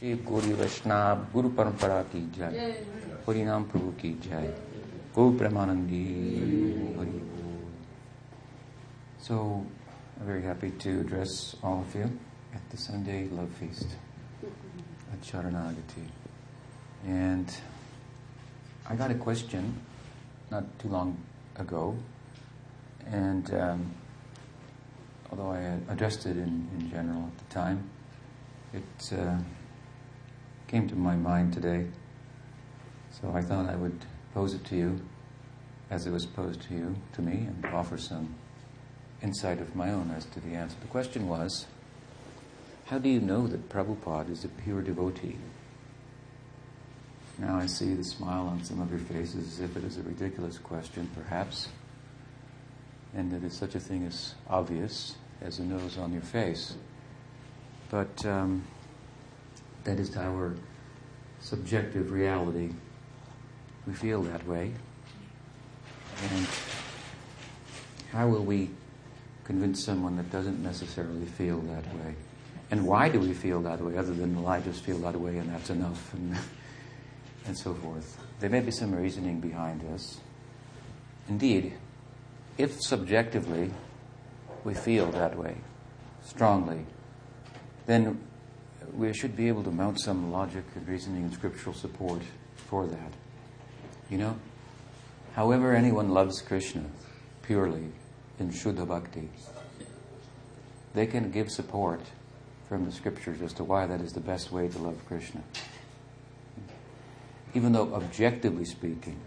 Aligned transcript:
शिव 0.00 0.18
गौरी 0.28 0.52
वैष्णव 0.56 1.24
गुरु 1.32 1.48
परंपरा 1.56 2.00
की 2.12 2.20
जय 2.36 2.70
हरिनाम 3.26 3.64
प्रभु 3.72 3.90
की 4.00 4.12
जय 4.26 4.46
गौ 5.16 5.30
Premanandi 5.38 6.04
Hari 6.98 7.20
So, 9.26 9.36
I'm 10.18 10.26
very 10.26 10.42
happy 10.42 10.70
to 10.84 10.94
address 11.00 11.54
all 11.62 11.82
of 11.82 11.94
you 11.94 12.08
at 12.54 12.70
the 12.70 12.78
Sunday 12.78 13.28
Love 13.28 13.50
Feast 13.58 13.98
at 15.12 15.20
Sharanagati. 15.20 16.06
And 17.06 17.54
I 18.88 18.96
got 18.96 19.10
a 19.10 19.20
question 19.26 19.70
not 20.50 20.64
too 20.78 20.88
long 20.88 21.14
ago, 21.56 21.94
and 23.06 23.54
um, 23.54 23.94
although 25.30 25.50
I 25.50 25.62
addressed 25.92 26.24
it 26.24 26.38
in, 26.38 26.68
in 26.78 26.90
general 26.90 27.24
at 27.24 27.38
the 27.46 27.54
time, 27.54 27.88
it 28.72 29.12
uh, 29.12 29.36
came 30.67 30.87
to 30.89 30.95
my 30.95 31.15
mind 31.15 31.53
today. 31.53 31.85
So 33.11 33.31
I 33.33 33.41
thought 33.41 33.69
I 33.69 33.75
would 33.75 33.99
pose 34.33 34.53
it 34.53 34.65
to 34.65 34.75
you 34.75 35.01
as 35.89 36.05
it 36.05 36.11
was 36.11 36.25
posed 36.25 36.61
to 36.63 36.73
you, 36.73 36.95
to 37.13 37.21
me, 37.21 37.47
and 37.47 37.65
offer 37.73 37.97
some 37.97 38.35
insight 39.21 39.61
of 39.61 39.75
my 39.75 39.91
own 39.91 40.11
as 40.11 40.25
to 40.25 40.39
the 40.39 40.55
answer. 40.55 40.75
The 40.81 40.87
question 40.87 41.27
was 41.27 41.67
How 42.85 42.97
do 42.97 43.09
you 43.09 43.19
know 43.19 43.47
that 43.47 43.69
Prabhupada 43.69 44.31
is 44.31 44.43
a 44.43 44.49
pure 44.49 44.81
devotee? 44.81 45.37
Now 47.37 47.57
I 47.57 47.65
see 47.65 47.93
the 47.93 48.03
smile 48.03 48.47
on 48.47 48.63
some 48.63 48.81
of 48.81 48.89
your 48.89 48.99
faces 48.99 49.53
as 49.53 49.59
if 49.59 49.75
it 49.75 49.83
is 49.83 49.97
a 49.97 50.03
ridiculous 50.03 50.57
question, 50.57 51.09
perhaps, 51.15 51.67
and 53.13 53.31
that 53.31 53.51
such 53.51 53.75
a 53.75 53.79
thing 53.79 54.05
as 54.05 54.35
obvious 54.49 55.15
as 55.41 55.57
the 55.57 55.63
nose 55.63 55.97
on 55.97 56.13
your 56.13 56.21
face. 56.21 56.75
But 57.89 58.25
um, 58.25 58.65
that 59.85 59.99
is 59.99 60.15
our 60.17 60.55
subjective 61.39 62.11
reality. 62.11 62.71
We 63.87 63.93
feel 63.93 64.21
that 64.23 64.45
way. 64.47 64.73
And 66.29 66.47
how 68.11 68.27
will 68.27 68.43
we 68.43 68.71
convince 69.43 69.83
someone 69.85 70.17
that 70.17 70.31
doesn't 70.31 70.61
necessarily 70.61 71.25
feel 71.25 71.61
that 71.61 71.85
way? 71.95 72.15
And 72.71 72.85
why 72.85 73.09
do 73.09 73.19
we 73.19 73.33
feel 73.33 73.61
that 73.61 73.79
way, 73.79 73.95
other 73.95 74.13
than, 74.13 74.35
well, 74.35 74.51
I 74.51 74.59
just 74.59 74.83
feel 74.83 74.97
that 74.99 75.19
way 75.19 75.37
and 75.37 75.49
that's 75.49 75.69
enough, 75.69 76.13
and, 76.13 76.35
and 77.45 77.57
so 77.57 77.73
forth? 77.75 78.17
There 78.39 78.49
may 78.49 78.61
be 78.61 78.71
some 78.71 78.93
reasoning 78.93 79.39
behind 79.39 79.81
this. 79.81 80.19
Indeed, 81.29 81.73
if 82.57 82.81
subjectively 82.81 83.71
we 84.63 84.73
feel 84.73 85.11
that 85.11 85.37
way, 85.37 85.57
strongly, 86.23 86.85
then 87.85 88.19
we 88.97 89.13
should 89.13 89.35
be 89.35 89.47
able 89.47 89.63
to 89.63 89.71
mount 89.71 89.99
some 89.99 90.31
logic 90.31 90.63
and 90.75 90.87
reasoning 90.87 91.23
and 91.23 91.33
scriptural 91.33 91.75
support 91.75 92.21
for 92.55 92.87
that. 92.87 93.13
You 94.09 94.17
know? 94.17 94.37
However, 95.33 95.75
anyone 95.75 96.09
loves 96.09 96.41
Krishna 96.41 96.85
purely 97.41 97.89
in 98.39 98.51
Shuddha 98.51 98.87
Bhakti, 98.87 99.29
they 100.93 101.05
can 101.05 101.29
give 101.29 101.51
support 101.51 102.01
from 102.69 102.85
the 102.85 102.91
scriptures 102.91 103.41
as 103.41 103.53
to 103.53 103.63
why 103.63 103.85
that 103.85 104.01
is 104.01 104.13
the 104.13 104.19
best 104.19 104.51
way 104.51 104.67
to 104.67 104.77
love 104.77 104.97
Krishna. 105.07 105.43
Even 107.53 107.73
though, 107.73 107.93
objectively 107.93 108.65
speaking, 108.65 109.19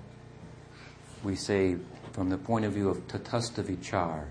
we 1.22 1.36
say 1.36 1.76
from 2.12 2.30
the 2.30 2.38
point 2.38 2.64
of 2.64 2.72
view 2.72 2.88
of 2.88 3.06
tatastha 3.06 3.62
vichar, 3.62 4.24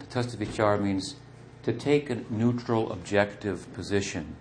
tatastha 0.00 0.36
vichar 0.36 0.80
means 0.80 1.16
to 1.62 1.72
take 1.72 2.10
a 2.10 2.16
neutral, 2.30 2.92
objective 2.92 3.72
position 3.74 4.36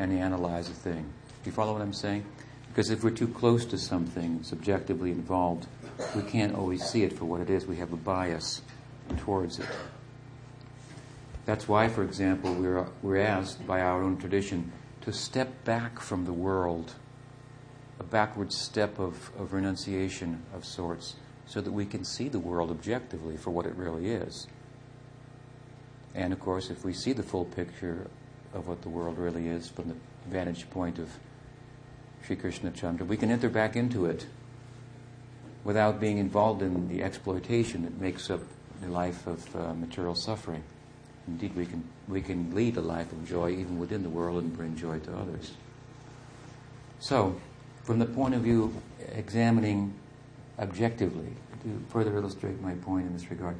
and 0.00 0.18
analyze 0.18 0.68
a 0.70 0.72
thing. 0.72 1.02
Do 1.02 1.50
you 1.50 1.52
follow 1.52 1.74
what 1.74 1.82
I'm 1.82 1.92
saying? 1.92 2.24
Because 2.68 2.90
if 2.90 3.04
we're 3.04 3.10
too 3.10 3.28
close 3.28 3.66
to 3.66 3.78
something, 3.78 4.42
subjectively 4.42 5.10
involved, 5.10 5.66
we 6.16 6.22
can't 6.22 6.54
always 6.54 6.82
see 6.84 7.02
it 7.02 7.12
for 7.12 7.26
what 7.26 7.40
it 7.40 7.50
is. 7.50 7.66
We 7.66 7.76
have 7.76 7.92
a 7.92 7.96
bias 7.96 8.62
towards 9.18 9.58
it. 9.58 9.68
That's 11.44 11.68
why, 11.68 11.88
for 11.88 12.02
example, 12.02 12.54
we're, 12.54 12.86
we're 13.02 13.18
asked 13.18 13.66
by 13.66 13.80
our 13.80 14.02
own 14.02 14.16
tradition 14.16 14.72
to 15.02 15.12
step 15.12 15.64
back 15.64 16.00
from 16.00 16.24
the 16.24 16.32
world, 16.32 16.94
a 17.98 18.04
backward 18.04 18.52
step 18.52 18.98
of, 18.98 19.30
of 19.38 19.52
renunciation 19.52 20.42
of 20.54 20.64
sorts, 20.64 21.16
so 21.46 21.60
that 21.60 21.72
we 21.72 21.84
can 21.84 22.04
see 22.04 22.28
the 22.28 22.38
world 22.38 22.70
objectively 22.70 23.36
for 23.36 23.50
what 23.50 23.66
it 23.66 23.74
really 23.74 24.10
is. 24.10 24.46
And 26.14 26.32
of 26.32 26.40
course, 26.40 26.70
if 26.70 26.84
we 26.84 26.92
see 26.92 27.12
the 27.12 27.22
full 27.22 27.44
picture 27.44 28.08
of 28.54 28.66
what 28.66 28.82
the 28.82 28.88
world 28.88 29.18
really 29.18 29.48
is 29.48 29.68
from 29.68 29.88
the 29.88 29.96
vantage 30.28 30.68
point 30.70 30.98
of 30.98 31.10
Sri 32.24 32.36
Krishna 32.36 32.70
Chandra, 32.70 33.06
we 33.06 33.16
can 33.16 33.30
enter 33.30 33.48
back 33.48 33.76
into 33.76 34.06
it 34.06 34.26
without 35.64 36.00
being 36.00 36.18
involved 36.18 36.62
in 36.62 36.88
the 36.88 37.02
exploitation 37.02 37.82
that 37.82 38.00
makes 38.00 38.30
up 38.30 38.40
the 38.82 38.88
life 38.88 39.26
of 39.26 39.56
uh, 39.56 39.74
material 39.74 40.14
suffering. 40.14 40.62
Indeed, 41.26 41.54
we 41.54 41.66
can, 41.66 41.84
we 42.08 42.22
can 42.22 42.54
lead 42.54 42.76
a 42.76 42.80
life 42.80 43.12
of 43.12 43.28
joy 43.28 43.50
even 43.50 43.78
within 43.78 44.02
the 44.02 44.08
world 44.08 44.42
and 44.42 44.56
bring 44.56 44.76
joy 44.76 44.98
to 45.00 45.16
others. 45.16 45.52
So, 46.98 47.40
from 47.84 47.98
the 47.98 48.06
point 48.06 48.34
of 48.34 48.42
view 48.42 48.64
of 48.64 49.16
examining 49.16 49.94
objectively, 50.58 51.34
to 51.62 51.82
further 51.88 52.16
illustrate 52.16 52.60
my 52.60 52.74
point 52.74 53.06
in 53.06 53.12
this 53.12 53.30
regard, 53.30 53.56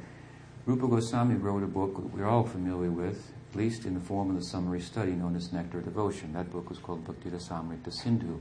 Rupa 0.65 0.87
Goswami 0.87 1.35
wrote 1.35 1.63
a 1.63 1.67
book 1.67 1.95
that 1.95 2.13
we're 2.13 2.27
all 2.27 2.43
familiar 2.43 2.91
with, 2.91 3.31
at 3.51 3.57
least 3.57 3.85
in 3.85 3.93
the 3.93 3.99
form 3.99 4.29
of 4.29 4.37
the 4.37 4.45
summary 4.45 4.79
study 4.79 5.11
known 5.11 5.35
as 5.35 5.51
Nectar 5.51 5.81
Devotion. 5.81 6.31
That 6.31 6.49
book 6.53 6.69
was 6.69 6.79
called 6.79 7.05
Bhakti 7.05 7.29
Rasamrita 7.29 7.91
Sindhu. 7.91 8.39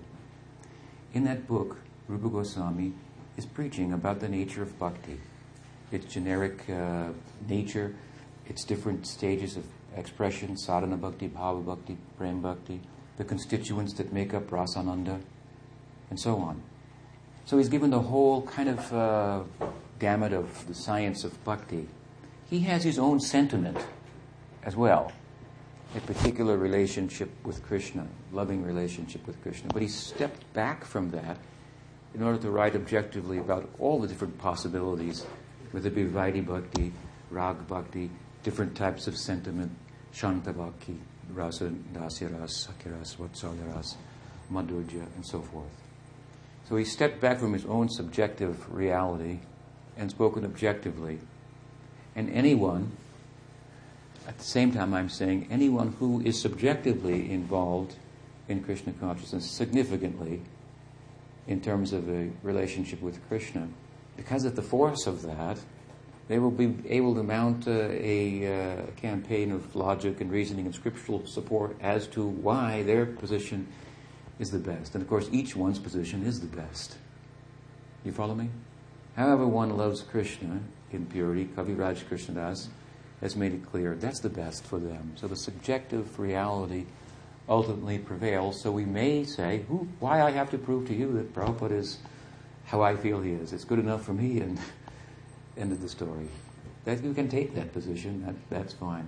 In 1.15 1.25
that 1.25 1.49
book, 1.49 1.79
Rupa 2.07 2.29
Goswami 2.29 2.93
is 3.37 3.45
preaching 3.45 3.93
about 3.93 4.21
the 4.21 4.29
nature 4.29 4.63
of 4.63 4.79
bhakti, 4.79 5.19
its 5.91 6.07
generic 6.07 6.71
uh, 6.71 7.09
nature, 7.49 7.97
its 8.47 8.65
different 8.65 9.05
stages 9.05 9.57
of 9.57 9.65
expression, 9.97 10.57
sadhana 10.57 10.97
bhakti, 10.97 11.29
bhava 11.29 11.65
bhakti, 11.65 11.97
prem 12.17 12.41
bhakti, 12.41 12.81
the 13.17 13.25
constituents 13.25 13.95
that 13.95 14.13
make 14.13 14.33
up 14.33 14.47
rasananda, 14.51 15.21
and 16.11 16.21
so 16.21 16.37
on. 16.37 16.63
So 17.47 17.59
he's 17.59 17.69
given 17.69 17.91
the 17.91 17.99
whole 17.99 18.43
kind 18.43 18.69
of 18.69 18.93
uh, 18.93 19.43
gamut 19.99 20.33
of 20.33 20.69
the 20.69 20.75
science 20.75 21.25
of 21.25 21.43
bhakti. 21.45 21.89
He 22.49 22.61
has 22.61 22.85
his 22.85 22.97
own 22.97 23.19
sentiment 23.19 23.79
as 24.65 24.77
well, 24.77 25.13
a 25.97 26.01
particular 26.01 26.57
relationship 26.57 27.31
with 27.45 27.63
Krishna, 27.65 28.07
loving 28.33 28.63
relationship 28.63 29.27
with 29.27 29.41
Krishna. 29.43 29.71
But 29.73 29.83
he 29.83 29.89
stepped 29.89 30.53
back 30.53 30.85
from 30.85 31.11
that 31.11 31.39
in 32.15 32.23
order 32.23 32.39
to 32.39 32.51
write 32.51 32.75
objectively 32.75 33.39
about 33.39 33.69
all 33.79 34.01
the 34.01 34.09
different 34.09 34.37
possibilities, 34.39 35.25
whether 35.71 35.89
it 35.89 35.95
be 35.95 36.05
Vaidhi 36.05 36.45
Bhakti, 36.45 36.93
Rag 37.31 37.67
Bhakti, 37.67 38.11
different 38.43 38.77
types 38.77 39.07
of 39.07 39.17
sentiment, 39.17 39.73
Shanta 40.13 40.53
Bhakti, 40.53 40.99
Rasa, 41.33 41.71
Dasya 41.93 42.39
Ras, 42.39 42.69
Sakhya 42.69 42.97
Ras, 42.97 43.15
Vatsalya 43.15 43.75
Ras, 43.75 43.97
Madhurya, 44.53 45.07
and 45.15 45.25
so 45.25 45.41
forth. 45.41 45.71
So 46.69 46.77
he 46.77 46.85
stepped 46.85 47.21
back 47.21 47.39
from 47.39 47.53
his 47.53 47.65
own 47.67 47.89
subjective 47.89 48.73
reality 48.73 49.41
and 49.97 50.11
spoken 50.11 50.45
objectively. 50.45 51.19
And 52.17 52.31
anyone, 52.31 52.93
at 54.29 54.39
the 54.39 54.45
same 54.45 54.73
time, 54.73 54.95
I'm 54.95 55.09
saying 55.09 55.49
anyone 55.51 55.95
who 55.99 56.21
is 56.21 56.41
subjectively 56.41 57.31
involved 57.33 57.97
in 58.49 58.63
Krishna 58.63 58.93
consciousness 58.93 59.51
significantly 59.51 60.43
in 61.47 61.61
terms 61.61 61.93
of 61.93 62.09
a 62.09 62.31
relationship 62.43 63.01
with 63.01 63.27
Krishna, 63.29 63.69
because 64.17 64.45
of 64.45 64.57
the 64.57 64.63
force 64.63 65.07
of 65.07 65.23
that, 65.23 65.59
they 66.29 66.39
will 66.39 66.51
be 66.51 66.77
able 66.89 67.15
to 67.15 67.23
mount 67.23 67.67
uh, 67.67 67.89
a 67.91 68.47
uh, 68.47 68.87
campaign 68.97 69.51
of 69.51 69.75
logic 69.75 70.21
and 70.21 70.31
reasoning 70.31 70.67
and 70.67 70.75
scriptural 70.75 71.27
support 71.27 71.77
as 71.81 72.07
to 72.09 72.25
why 72.25 72.85
their 72.85 73.05
position 73.05 73.67
is 74.39 74.51
the 74.51 74.59
best. 74.59 74.95
And 74.95 75.03
of 75.03 75.09
course, 75.09 75.29
each 75.33 75.57
one's 75.57 75.81
position 75.81 76.25
is 76.25 76.41
the 76.41 76.47
best. 76.47 76.97
You 78.05 78.13
follow 78.13 78.35
me? 78.35 78.49
However, 79.17 79.47
one 79.47 79.77
loves 79.77 80.03
Krishna 80.03 80.61
in 80.93 81.07
purity, 81.07 81.47
Kaviraj 81.47 82.05
Krishnadas 82.05 82.69
has 83.21 83.37
made 83.37 83.53
it 83.53 83.65
clear 83.71 83.95
that's 83.95 84.21
the 84.21 84.31
best 84.31 84.65
for 84.65 84.79
them. 84.79 85.13
So 85.17 85.27
the 85.29 85.37
subjective 85.37 86.19
reality 86.19 86.87
ultimately 87.49 87.99
prevails. 87.99 88.61
So 88.61 88.71
we 88.71 88.85
may 88.85 89.25
say, 89.25 89.65
why 89.99 90.23
I 90.23 90.31
have 90.31 90.51
to 90.51 90.59
prove 90.59 90.87
to 90.89 90.95
you 90.95 91.13
that 91.15 91.35
Prabhupada 91.35 91.73
is 91.73 91.99
how 92.65 92.81
I 92.83 92.97
feel 92.97 93.21
he 93.21 93.33
is. 93.33 93.53
It's 93.53 93.65
good 93.65 93.81
enough 93.81 94.05
for 94.05 94.13
me, 94.13 94.41
and 94.41 94.59
end 95.57 95.73
of 95.73 95.83
the 95.83 95.89
story. 95.89 96.29
That 96.85 97.03
you 97.03 97.13
can 97.13 97.29
take 97.29 97.55
that 97.57 97.73
position, 97.73 98.25
that, 98.25 98.37
that's 98.49 98.73
fine. 98.73 99.07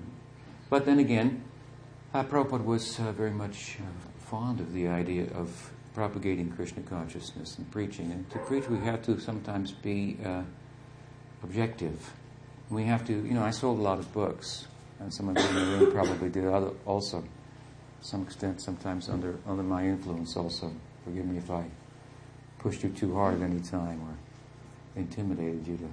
But 0.69 0.85
then 0.85 0.99
again, 0.99 1.45
uh, 2.13 2.25
Prabhupada 2.25 2.65
was 2.65 2.99
uh, 2.99 3.13
very 3.13 3.31
much 3.31 3.79
uh, 3.79 4.11
fond 4.19 4.61
of 4.61 4.73
the 4.73 4.89
idea 4.89 5.27
of 5.35 5.71
propagating 5.95 6.51
Krishna 6.51 6.83
consciousness 6.83 7.59
and 7.59 7.71
preaching. 7.71 8.11
And 8.11 8.29
to 8.31 8.39
preach, 8.41 8.69
we 8.69 8.79
have 8.79 9.03
to 9.03 9.21
sometimes 9.21 9.73
be 9.73 10.19
uh, 10.25 10.43
objective. 11.43 12.13
We 12.71 12.85
have 12.85 13.07
to, 13.07 13.13
you 13.13 13.35
know, 13.35 13.43
I 13.43 13.51
sold 13.51 13.79
a 13.79 13.83
lot 13.83 13.99
of 13.99 14.13
books, 14.13 14.67
and 15.01 15.13
some 15.13 15.29
of 15.29 15.39
you 15.39 15.49
in 15.49 15.55
the 15.55 15.77
room 15.77 15.93
probably 15.93 16.31
did 16.31 16.47
also. 16.87 17.25
some 18.01 18.23
extent, 18.23 18.61
sometimes 18.61 19.09
under, 19.09 19.39
under 19.47 19.63
my 19.63 19.85
influence 19.85 20.37
also. 20.37 20.73
Forgive 21.05 21.27
me 21.27 21.39
if 21.39 21.51
I 21.51 21.65
pushed 22.59 22.83
you 22.83 22.91
too 22.91 23.15
hard 23.15 23.35
at 23.35 23.43
any 23.43 23.61
time 23.61 24.01
or 24.03 25.01
intimidated 25.01 25.67
you 25.67 25.77
to 25.77 25.89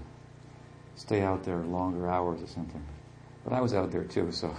stay 0.95 1.21
out 1.21 1.43
there 1.43 1.57
longer 1.57 2.09
hours 2.09 2.41
or 2.41 2.47
something. 2.47 2.83
But 3.43 3.53
I 3.53 3.61
was 3.61 3.73
out 3.73 3.91
there 3.91 4.03
too, 4.03 4.31
so. 4.31 4.55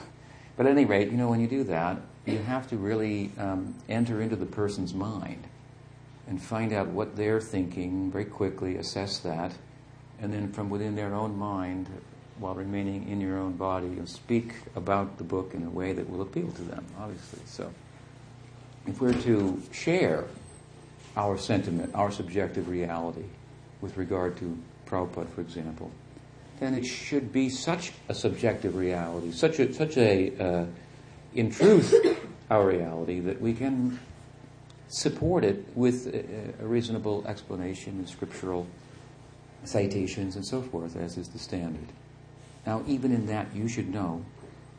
But 0.57 0.67
at 0.67 0.73
any 0.73 0.85
rate, 0.85 1.11
you 1.11 1.17
know, 1.17 1.29
when 1.29 1.41
you 1.41 1.47
do 1.47 1.65
that, 1.65 2.01
you 2.27 2.39
have 2.39 2.69
to 2.69 2.77
really 2.77 3.31
um, 3.39 3.75
enter 3.89 4.21
into 4.21 4.37
the 4.37 4.47
person's 4.47 4.93
mind 4.95 5.47
and 6.27 6.41
find 6.41 6.73
out 6.73 6.89
what 6.89 7.17
they're 7.17 7.41
thinking 7.41 8.11
very 8.11 8.25
quickly, 8.25 8.77
assess 8.77 9.19
that, 9.21 9.53
and 10.21 10.33
then 10.33 10.53
from 10.53 10.71
within 10.71 10.97
their 10.97 11.15
own 11.15 11.39
mind, 11.39 11.89
while 12.39 12.55
remaining 12.55 13.09
in 13.09 13.21
your 13.21 13.39
own 13.39 13.53
body, 13.53 13.87
you 13.87 14.07
speak 14.07 14.55
about 14.75 15.19
the 15.19 15.25
book 15.25 15.53
in 15.55 15.65
a 15.65 15.71
way 15.71 15.93
that 15.93 16.09
will 16.09 16.23
appeal 16.23 16.51
to 16.51 16.63
them, 16.63 16.85
obviously. 16.99 17.41
So, 17.47 17.71
if 18.87 19.01
we're 19.01 19.13
to 19.13 19.63
share 19.73 20.25
our 21.17 21.37
sentiment, 21.37 21.95
our 21.95 22.11
subjective 22.11 22.69
reality 22.69 23.25
with 23.81 23.97
regard 23.97 24.37
to 24.39 24.59
Prabhupada, 24.87 25.29
for 25.31 25.41
example, 25.43 25.91
then 26.61 26.75
it 26.75 26.85
should 26.85 27.33
be 27.33 27.49
such 27.49 27.93
a 28.09 28.15
subjective 28.15 28.77
reality, 28.77 29.33
such 29.33 29.59
a, 29.59 29.73
such 29.73 29.97
a 29.97 30.33
uh, 30.39 30.67
in 31.35 31.51
truth, 31.51 31.95
our 32.51 32.67
reality 32.67 33.21
that 33.21 33.41
we 33.41 33.55
can 33.55 33.99
support 34.89 35.45
it 35.45 35.65
with 35.75 36.07
a, 36.09 36.63
a 36.63 36.67
reasonable 36.67 37.25
explanation 37.27 37.95
and 37.99 38.09
scriptural 38.09 38.67
citations 39.65 40.37
and 40.37 40.45
so 40.45 40.63
forth, 40.63 40.97
as 40.97 41.17
is 41.17 41.29
the 41.29 41.39
standard. 41.39 41.89
Now, 42.67 42.83
even 42.87 43.13
in 43.13 43.27
that, 43.27 43.55
you 43.55 43.69
should 43.69 43.93
know 43.93 44.25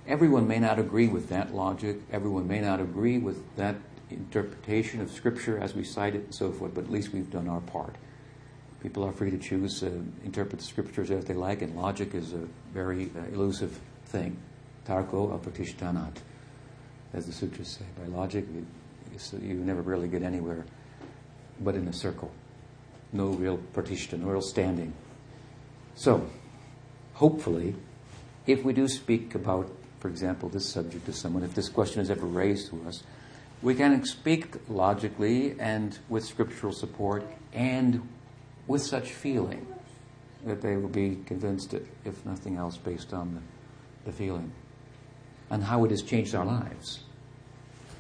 everyone 0.08 0.48
may 0.48 0.60
not 0.60 0.80
agree 0.80 1.08
with 1.08 1.30
that 1.30 1.54
logic, 1.54 1.98
everyone 2.12 2.48
may 2.48 2.60
not 2.60 2.80
agree 2.80 3.18
with 3.18 3.56
that 3.56 3.76
interpretation 4.10 5.02
of 5.02 5.12
Scripture 5.12 5.60
as 5.60 5.74
we 5.74 5.84
cite 5.84 6.16
it 6.16 6.24
and 6.24 6.36
so 6.36 6.52
forth, 6.52 6.74
but 6.74 6.84
at 6.86 6.92
least 6.92 7.14
we've 7.14 7.32
done 7.32 7.48
our 7.48 7.62
part. 7.62 7.96
People 8.82 9.04
are 9.04 9.12
free 9.12 9.30
to 9.30 9.38
choose 9.38 9.80
to 9.80 9.88
uh, 9.88 9.92
interpret 10.26 10.60
the 10.60 10.66
Scriptures 10.66 11.12
as 11.12 11.26
they 11.26 11.36
like, 11.36 11.62
and 11.62 11.76
logic 11.76 12.16
is 12.16 12.34
a 12.34 12.48
very 12.74 13.12
uh, 13.16 13.24
elusive 13.34 13.80
thing. 14.06 14.38
Tarko 14.88 15.40
apratishtanat, 15.40 16.16
as 17.14 17.28
the 17.28 17.32
sutras 17.32 17.68
say. 17.68 17.86
By 18.00 18.08
logic, 18.08 18.46
you, 18.54 18.66
you 19.40 19.54
never 19.54 19.82
really 19.82 20.08
get 20.08 20.24
anywhere 20.24 20.66
but 21.64 21.76
in 21.76 21.88
a 21.88 21.94
circle 21.94 22.32
no 23.14 23.28
real 23.28 23.60
pratishta, 23.74 24.18
no 24.18 24.28
real 24.28 24.42
standing. 24.42 24.94
So, 25.96 26.30
hopefully, 27.14 27.76
if 28.48 28.64
we 28.64 28.74
do 28.74 28.88
speak 28.88 29.36
about, 29.36 29.70
for 30.00 30.08
example, 30.08 30.50
this 30.50 30.70
subject 30.70 31.06
to 31.06 31.14
someone, 31.14 31.44
if 31.44 31.54
this 31.54 31.70
question 31.70 32.02
is 32.02 32.10
ever 32.10 32.26
raised 32.26 32.70
to 32.70 32.82
us, 32.88 33.04
we 33.62 33.76
can 33.76 34.04
speak 34.06 34.56
logically 34.70 35.56
and 35.60 36.00
with 36.10 36.26
scriptural 36.26 36.74
support 36.74 37.24
and 37.54 38.08
with 38.66 38.82
such 38.82 39.12
feeling 39.12 39.68
that 40.46 40.62
they 40.62 40.76
will 40.78 40.90
be 40.90 41.20
convinced, 41.26 41.76
if 42.06 42.26
nothing 42.26 42.58
else, 42.58 42.78
based 42.78 43.14
on 43.14 43.36
the, 43.36 44.10
the 44.10 44.18
feeling 44.18 44.52
and 45.52 45.64
how 45.64 45.84
it 45.86 45.92
has 45.92 46.02
changed 46.02 46.34
our 46.34 46.46
lives. 46.46 47.02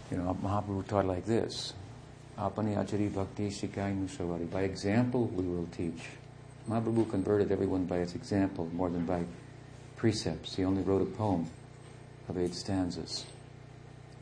You 0.09 0.17
know, 0.17 0.37
Mahaprabhu 0.41 0.87
taught 0.87 1.05
like 1.05 1.25
this 1.25 1.73
Apani 2.37 2.75
Achari 2.75 3.13
Bhakti 3.13 3.49
Shikai 3.49 3.95
Nusavari. 3.95 4.49
By 4.49 4.61
example, 4.61 5.27
we 5.27 5.43
will 5.43 5.67
teach. 5.67 6.01
Mahaprabhu 6.69 7.09
converted 7.09 7.51
everyone 7.51 7.85
by 7.85 7.97
his 7.97 8.15
example 8.15 8.69
more 8.73 8.89
than 8.89 9.05
by 9.05 9.23
precepts. 9.97 10.55
He 10.55 10.63
only 10.63 10.83
wrote 10.83 11.01
a 11.01 11.05
poem 11.05 11.49
of 12.29 12.37
eight 12.37 12.53
stanzas. 12.53 13.25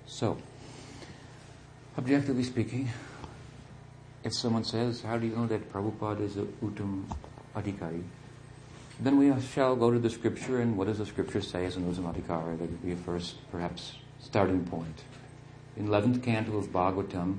So, 0.05 0.37
objectively 1.97 2.43
speaking, 2.43 2.89
if 4.23 4.33
someone 4.33 4.63
says, 4.63 5.01
How 5.01 5.17
do 5.17 5.27
you 5.27 5.35
know 5.35 5.47
that 5.47 5.71
Prabhupada 5.71 6.21
is 6.21 6.37
a 6.37 6.43
Uttam 6.63 7.05
Adhikari? 7.55 8.03
Then 8.99 9.17
we 9.17 9.33
shall 9.41 9.75
go 9.77 9.91
to 9.91 9.99
the 9.99 10.09
scripture, 10.09 10.59
and 10.59 10.77
what 10.77 10.87
does 10.87 10.97
the 10.97 11.05
scripture 11.05 11.41
say 11.41 11.65
as 11.65 11.77
an 11.77 11.83
Uttam 11.83 12.13
Adhikari? 12.13 12.57
That 12.57 12.69
would 12.69 12.83
be 12.83 12.91
a 12.91 12.97
first, 12.97 13.35
perhaps, 13.51 13.93
starting 14.19 14.65
point. 14.65 15.03
In 15.77 15.87
11th 15.87 16.21
canto 16.21 16.57
of 16.57 16.67
Bhagavatam, 16.67 17.37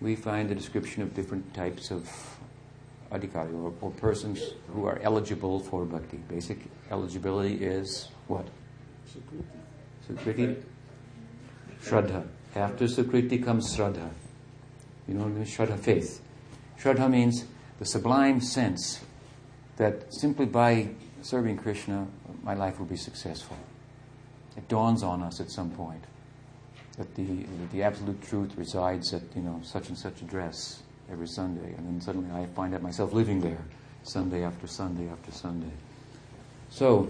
we 0.00 0.14
find 0.14 0.50
a 0.50 0.54
description 0.54 1.02
of 1.02 1.14
different 1.14 1.52
types 1.54 1.90
of 1.90 2.08
adhikari 3.10 3.52
or, 3.54 3.72
or, 3.80 3.90
persons 3.92 4.52
who 4.72 4.86
are 4.86 4.98
eligible 5.02 5.60
for 5.60 5.84
bhakti. 5.84 6.18
Basic 6.28 6.58
eligibility 6.90 7.54
is 7.54 8.08
what? 8.26 8.46
Sukriti. 9.10 9.44
Sukriti. 10.08 10.62
Shraddha. 11.82 12.26
After 12.54 12.84
Sukriti 12.84 13.42
comes 13.42 13.74
Shraddha. 13.74 14.10
You 15.06 15.14
know 15.14 15.24
what 15.24 15.30
I 15.30 15.32
mean? 15.32 15.44
Shraddha, 15.44 15.78
faith. 15.78 16.20
Shraddha 16.78 17.10
means 17.10 17.44
the 17.78 17.86
sublime 17.86 18.40
sense 18.40 19.00
that 19.76 20.12
simply 20.12 20.46
by 20.46 20.88
serving 21.22 21.56
Krishna, 21.56 22.06
my 22.42 22.54
life 22.54 22.78
will 22.78 22.86
be 22.86 22.96
successful. 22.96 23.56
It 24.56 24.68
dawns 24.68 25.02
on 25.02 25.22
us 25.22 25.40
at 25.40 25.50
some 25.50 25.70
point 25.70 26.04
that 26.98 27.14
the, 27.14 27.46
the 27.72 27.82
absolute 27.82 28.20
truth 28.22 28.52
resides 28.56 29.14
at, 29.14 29.22
you 29.34 29.42
know, 29.42 29.60
such 29.62 29.88
and 29.88 29.96
such 29.96 30.20
address 30.20 30.82
every 31.10 31.28
Sunday. 31.28 31.72
And 31.76 31.86
then 31.86 32.00
suddenly 32.00 32.30
I 32.30 32.46
find 32.46 32.74
out 32.74 32.82
myself 32.82 33.12
living 33.12 33.40
there 33.40 33.64
Sunday 34.02 34.42
after 34.44 34.66
Sunday 34.66 35.08
after 35.08 35.30
Sunday. 35.30 35.70
So, 36.70 37.08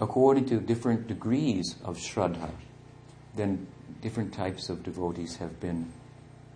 according 0.00 0.46
to 0.46 0.60
different 0.60 1.08
degrees 1.08 1.74
of 1.84 1.98
Shraddha, 1.98 2.50
then 3.34 3.66
different 4.00 4.32
types 4.32 4.68
of 4.68 4.82
devotees 4.82 5.36
have 5.36 5.60
been 5.60 5.92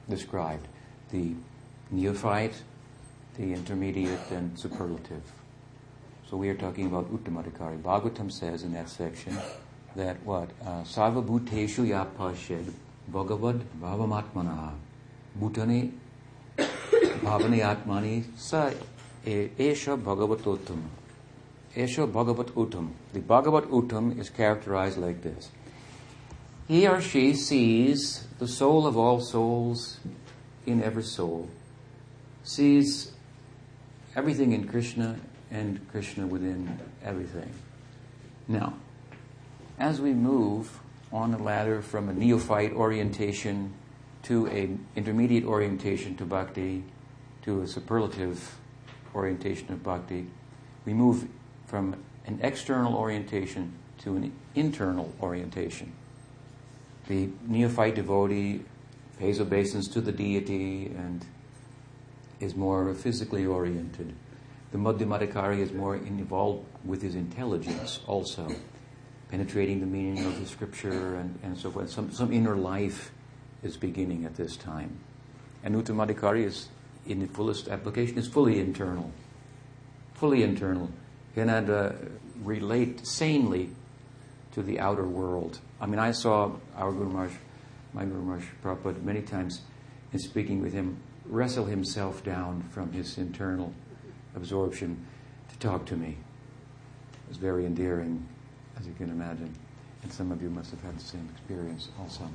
described. 0.08 0.66
The 1.10 1.34
neophyte, 1.90 2.62
the 3.36 3.52
intermediate, 3.52 4.30
and 4.30 4.58
superlative. 4.58 5.22
So 6.30 6.36
we 6.36 6.48
are 6.48 6.54
talking 6.54 6.86
about 6.86 7.12
Uttamadhikari. 7.12 7.82
Bhagavatam 7.82 8.32
says 8.32 8.62
in 8.62 8.72
that 8.72 8.88
section, 8.88 9.36
that 9.96 10.22
what? 10.24 10.50
Uh, 10.62 10.82
Sarva 10.82 11.24
bhuteshu 11.24 11.86
yapashed 11.88 12.72
bhagavad 13.08 13.62
bhavamatmana 13.80 14.72
bhutani 15.38 15.92
bhavani 16.56 17.60
atmani 17.60 18.24
sa 18.36 18.70
esha 19.24 20.00
bhagavatotam. 20.00 20.82
Esha 21.76 22.10
bhagavat 22.10 22.50
uttam. 22.54 22.90
The 23.12 23.20
bhagavat 23.20 23.64
uttam 23.64 24.18
is 24.18 24.30
characterized 24.30 24.96
like 24.96 25.22
this. 25.22 25.50
He 26.68 26.86
or 26.86 27.00
she 27.00 27.34
sees 27.34 28.26
the 28.38 28.46
soul 28.46 28.86
of 28.86 28.96
all 28.96 29.20
souls 29.20 29.98
in 30.66 30.82
every 30.82 31.02
soul, 31.02 31.48
sees 32.44 33.12
everything 34.16 34.52
in 34.52 34.68
Krishna 34.68 35.16
and 35.50 35.80
Krishna 35.90 36.26
within 36.26 36.78
everything. 37.02 37.52
Now, 38.48 38.74
as 39.78 40.00
we 40.00 40.12
move 40.12 40.80
on 41.12 41.30
the 41.30 41.38
ladder 41.38 41.82
from 41.82 42.08
a 42.08 42.12
neophyte 42.12 42.72
orientation 42.72 43.72
to 44.22 44.46
an 44.46 44.86
intermediate 44.96 45.44
orientation 45.44 46.16
to 46.16 46.24
bhakti 46.24 46.84
to 47.42 47.60
a 47.60 47.66
superlative 47.66 48.56
orientation 49.14 49.72
of 49.72 49.82
bhakti, 49.82 50.26
we 50.84 50.94
move 50.94 51.28
from 51.66 51.94
an 52.26 52.38
external 52.42 52.94
orientation 52.94 53.72
to 53.98 54.16
an 54.16 54.32
internal 54.54 55.12
orientation. 55.20 55.92
The 57.06 57.28
neophyte 57.46 57.96
devotee 57.96 58.62
pays 59.18 59.40
obeisance 59.40 59.88
to 59.88 60.00
the 60.00 60.12
deity 60.12 60.86
and 60.86 61.24
is 62.40 62.56
more 62.56 62.94
physically 62.94 63.46
oriented. 63.46 64.14
The 64.72 64.78
Madhyamadhikari 64.78 65.60
is 65.60 65.72
more 65.72 65.96
involved 65.96 66.66
with 66.84 67.02
his 67.02 67.14
intelligence 67.14 68.00
also 68.06 68.48
penetrating 69.34 69.80
the 69.80 69.86
meaning 69.86 70.24
of 70.26 70.38
the 70.38 70.46
scripture 70.46 71.16
and, 71.16 71.36
and 71.42 71.58
so 71.58 71.68
forth. 71.68 71.90
Some, 71.90 72.12
some 72.12 72.32
inner 72.32 72.54
life 72.54 73.10
is 73.64 73.76
beginning 73.76 74.24
at 74.24 74.36
this 74.36 74.56
time. 74.56 74.96
And 75.64 75.74
Uttamadhikari 75.74 76.44
is, 76.44 76.68
in 77.04 77.18
the 77.18 77.26
fullest 77.26 77.66
application, 77.66 78.16
is 78.16 78.28
fully 78.28 78.60
internal. 78.60 79.10
Fully 80.14 80.44
internal. 80.44 80.88
Cannot 81.34 81.68
uh, 81.68 81.92
relate 82.44 83.04
sanely 83.04 83.70
to 84.52 84.62
the 84.62 84.78
outer 84.78 85.02
world. 85.02 85.58
I 85.80 85.86
mean, 85.86 85.98
I 85.98 86.12
saw 86.12 86.52
our 86.76 86.92
Guru 86.92 87.10
Maharaj, 87.10 87.32
my 87.92 88.04
Guru 88.04 88.22
Maharaj 88.22 88.44
Prabhupada, 88.62 89.02
many 89.02 89.22
times 89.22 89.62
in 90.12 90.20
speaking 90.20 90.62
with 90.62 90.72
him, 90.72 90.96
wrestle 91.24 91.64
himself 91.64 92.22
down 92.22 92.62
from 92.70 92.92
his 92.92 93.18
internal 93.18 93.74
absorption 94.36 95.04
to 95.50 95.58
talk 95.58 95.86
to 95.86 95.96
me. 95.96 96.18
It 97.14 97.28
was 97.30 97.38
very 97.38 97.66
endearing 97.66 98.28
as 98.78 98.86
you 98.86 98.92
can 98.94 99.10
imagine. 99.10 99.54
And 100.02 100.12
some 100.12 100.30
of 100.32 100.42
you 100.42 100.50
must 100.50 100.70
have 100.70 100.82
had 100.82 100.98
the 100.98 101.04
same 101.04 101.28
experience 101.32 101.88
also. 101.98 102.28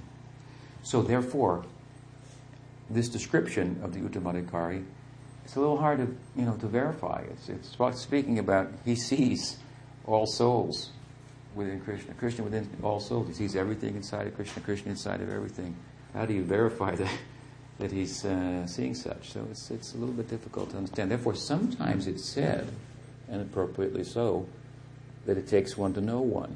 So, 0.82 1.02
therefore, 1.02 1.66
this 2.90 3.10
description 3.10 3.80
of 3.84 3.94
the 3.94 4.00
Uttamadhikari, 4.00 4.84
it's 5.46 5.56
a 5.56 5.60
little 5.60 5.78
hard 5.78 6.00
to, 6.00 6.16
you 6.40 6.46
know, 6.46 6.56
to 6.56 6.68
verify. 6.68 7.24
It's, 7.30 7.50
it's 7.50 8.02
speaking 8.02 8.40
about 8.40 8.72
he 8.86 8.96
sees 8.96 9.58
all 10.06 10.26
souls 10.26 10.92
within 11.56 11.80
Krishna, 11.82 12.14
Krishna 12.14 12.44
within 12.44 12.70
all 12.84 13.00
souls. 13.00 13.28
He 13.28 13.34
sees 13.34 13.56
everything 13.56 13.96
inside 13.96 14.28
of 14.28 14.36
Krishna, 14.36 14.62
Krishna 14.62 14.92
inside 14.92 15.22
of 15.22 15.30
everything. 15.30 15.76
How 16.14 16.26
do 16.26 16.34
you 16.34 16.44
verify 16.44 16.96
that, 16.96 17.12
that 17.80 17.92
he's 17.92 18.26
uh, 18.26 18.66
seeing 18.68 18.96
such? 18.96 19.32
So 19.32 19.46
it's, 19.52 19.70
it's 19.72 19.94
a 19.94 19.98
little 19.98 20.14
bit 20.14 20.30
difficult 20.30 20.72
to 20.72 20.78
understand. 20.78 21.12
Therefore, 21.12 21.36
sometimes 21.36 22.08
it's 22.08 22.28
said, 22.28 22.68
and 23.30 23.42
appropriately 23.42 24.04
so, 24.04 24.48
that 25.30 25.38
it 25.38 25.48
takes 25.48 25.78
one 25.78 25.94
to 25.94 26.02
know 26.02 26.22
one. 26.22 26.56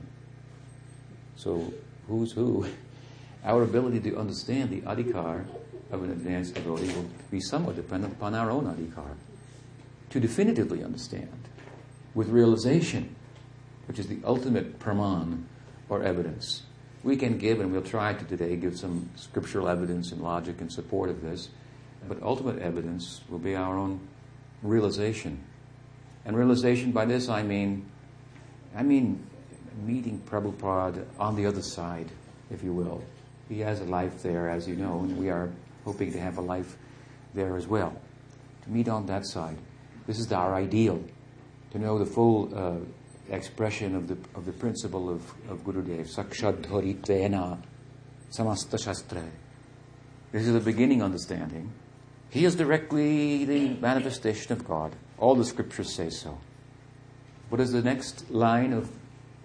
So, 1.36 1.72
who's 2.08 2.32
who? 2.32 2.66
Our 3.46 3.62
ability 3.62 4.00
to 4.10 4.18
understand 4.18 4.72
the 4.72 4.82
adhikar 4.82 5.46
of 5.92 6.04
an 6.04 6.10
advanced 6.10 6.56
devotee 6.56 6.92
will 6.96 7.08
be 7.30 7.40
somewhat 7.40 7.76
dependent 7.76 8.14
upon 8.14 8.34
our 8.34 8.50
own 8.50 8.66
adhikar. 8.66 9.16
To 10.10 10.20
definitively 10.20 10.84
understand, 10.84 11.50
with 12.16 12.30
realization, 12.30 13.16
which 13.88 14.00
is 14.00 14.08
the 14.08 14.18
ultimate 14.24 14.80
praman 14.80 15.44
or 15.88 16.02
evidence. 16.02 16.64
We 17.04 17.16
can 17.16 17.38
give, 17.38 17.60
and 17.60 17.72
we'll 17.72 17.84
try 17.84 18.14
to 18.14 18.26
today 18.26 18.56
give 18.56 18.80
some 18.80 19.08
scriptural 19.18 19.68
evidence 19.68 20.12
and 20.12 20.22
logic 20.22 20.62
in 20.62 20.70
support 20.70 21.12
of 21.12 21.22
this, 21.22 21.50
but 22.08 22.24
ultimate 22.24 22.60
evidence 22.60 23.22
will 23.30 23.40
be 23.40 23.56
our 23.56 23.78
own 23.78 24.00
realization. 24.64 25.44
And 26.26 26.36
realization 26.36 26.92
by 26.92 27.06
this 27.06 27.30
I 27.30 27.44
mean, 27.44 27.92
I 28.76 28.84
mean 28.84 29.26
meeting 29.86 30.22
Prabhupada 30.26 31.06
on 31.20 31.36
the 31.36 31.46
other 31.46 31.62
side, 31.62 32.10
if 32.52 32.64
you 32.64 32.74
will. 32.74 33.04
He 33.50 33.60
has 33.60 33.82
a 33.82 33.86
life 33.86 34.24
there, 34.24 34.50
as 34.50 34.68
you 34.68 34.76
know, 34.76 35.00
and 35.00 35.18
we 35.18 35.30
are 35.30 35.52
hoping 35.86 36.12
to 36.14 36.20
have 36.20 36.38
a 36.38 36.42
life 36.42 36.78
there 37.34 37.58
as 37.58 37.68
well. 37.68 37.96
To 38.64 38.70
meet 38.70 38.88
on 38.88 39.06
that 39.08 39.26
side. 39.26 39.58
This 40.08 40.20
is 40.20 40.32
our 40.32 40.56
ideal. 40.56 41.04
To 41.72 41.80
know 41.80 42.00
the 42.00 42.06
full 42.06 42.52
uh, 42.56 42.78
expression 43.30 43.96
of 43.96 44.08
the, 44.08 44.18
of 44.36 44.46
the 44.46 44.52
principle 44.54 45.10
of, 45.10 45.22
of 45.50 45.64
Gurudev, 45.64 46.08
Sakshadharitvena 46.08 47.58
Samasta 48.32 48.82
Shastra. 48.82 49.24
This 50.32 50.48
is 50.48 50.54
the 50.54 50.60
beginning 50.60 51.04
understanding. 51.04 51.72
He 52.30 52.46
is 52.46 52.56
directly 52.56 53.46
the 53.46 53.70
manifestation 53.76 54.54
of 54.54 54.66
God. 54.66 54.96
All 55.18 55.36
the 55.36 55.46
scriptures 55.46 55.94
say 55.94 56.10
so. 56.10 56.40
What 57.50 57.62
is 57.62 57.72
the 57.72 57.82
next 57.82 58.32
line 58.32 58.74
of 58.74 58.90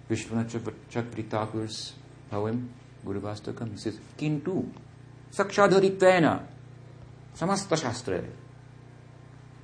Vishwanath 0.09 0.59
Chakravarti 0.91 1.27
Thakur's 1.27 1.93
poem, 2.31 2.69
Gurvashtakam? 3.05 3.71
He 3.71 3.77
says, 3.77 3.99
Kintu 4.17 4.69
Sakshadharitvena 5.31 6.43
Samasta 7.35 7.77
Shastra 7.79 8.23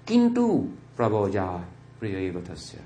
Kintu 0.06 0.72
Prabhoja 0.98 1.64
Priyayevatasya. 2.00 2.80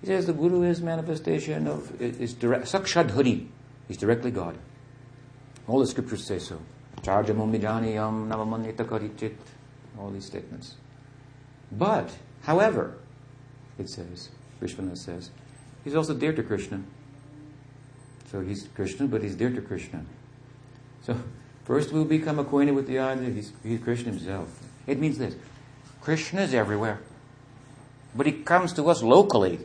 He 0.00 0.06
says 0.06 0.26
the 0.26 0.32
Guru 0.32 0.62
is 0.62 0.80
manifestation 0.80 1.66
of, 1.66 2.00
is 2.00 2.34
direct, 2.34 2.66
Sakshadhari. 2.66 3.46
He's 3.88 3.96
directly 3.96 4.30
God. 4.30 4.58
All 5.68 5.80
the 5.80 5.86
scriptures 5.86 6.24
say 6.24 6.38
so. 6.38 6.60
Charjamumijaniyam 7.02 8.28
navamanyita 8.28 9.32
All 9.98 10.10
these 10.10 10.26
statements. 10.26 10.76
But, 11.70 12.10
however, 12.42 12.98
it 13.78 13.88
says, 13.88 14.30
Vishwanath 14.62 14.98
says, 14.98 15.30
he's 15.84 15.94
also 15.94 16.14
dear 16.14 16.32
to 16.32 16.42
Krishna. 16.42 16.82
So 18.30 18.40
he's 18.40 18.68
Krishna, 18.74 19.06
but 19.06 19.22
he's 19.22 19.34
dear 19.34 19.50
to 19.50 19.60
Krishna. 19.60 20.04
So, 21.02 21.18
first 21.64 21.92
we'll 21.92 22.04
become 22.04 22.38
acquainted 22.38 22.74
with 22.74 22.86
the 22.86 22.98
idea 22.98 23.30
he's, 23.30 23.52
he's 23.62 23.80
Krishna 23.80 24.12
himself. 24.12 24.48
It 24.86 24.98
means 24.98 25.18
this 25.18 25.34
Krishna 26.00 26.42
is 26.42 26.54
everywhere, 26.54 27.00
but 28.14 28.26
he 28.26 28.32
comes 28.32 28.72
to 28.74 28.88
us 28.88 29.02
locally 29.02 29.60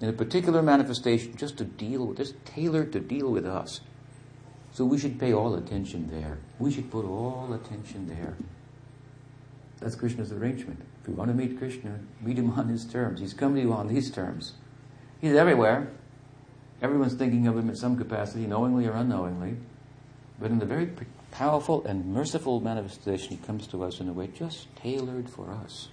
in 0.00 0.08
a 0.08 0.12
particular 0.12 0.62
manifestation 0.62 1.36
just 1.36 1.56
to 1.58 1.64
deal 1.64 2.06
with, 2.06 2.18
just 2.18 2.34
tailored 2.44 2.92
to 2.92 3.00
deal 3.00 3.30
with 3.30 3.46
us. 3.46 3.80
So 4.72 4.84
we 4.84 4.98
should 4.98 5.18
pay 5.18 5.32
all 5.32 5.54
attention 5.54 6.08
there. 6.10 6.38
We 6.58 6.72
should 6.72 6.90
put 6.90 7.04
all 7.04 7.52
attention 7.52 8.08
there. 8.08 8.36
That's 9.80 9.94
Krishna's 9.94 10.32
arrangement. 10.32 10.80
If 11.02 11.08
you 11.08 11.14
want 11.14 11.30
to 11.30 11.36
meet 11.36 11.58
Krishna, 11.58 11.98
meet 12.20 12.38
him 12.38 12.50
on 12.50 12.68
his 12.68 12.84
terms. 12.84 13.18
He's 13.18 13.34
come 13.34 13.56
to 13.56 13.60
you 13.60 13.72
on 13.72 13.88
these 13.88 14.08
terms. 14.08 14.52
He's 15.20 15.34
everywhere. 15.34 15.90
Everyone's 16.80 17.14
thinking 17.14 17.48
of 17.48 17.58
him 17.58 17.68
in 17.68 17.76
some 17.76 17.96
capacity, 17.96 18.46
knowingly 18.46 18.86
or 18.86 18.92
unknowingly. 18.92 19.56
But 20.40 20.52
in 20.52 20.60
the 20.60 20.66
very 20.66 20.90
powerful 21.32 21.84
and 21.84 22.06
merciful 22.14 22.60
manifestation, 22.60 23.36
he 23.36 23.36
comes 23.36 23.66
to 23.68 23.82
us 23.82 23.98
in 23.98 24.08
a 24.08 24.12
way 24.12 24.28
just 24.28 24.74
tailored 24.76 25.28
for 25.28 25.50
us. 25.50 25.88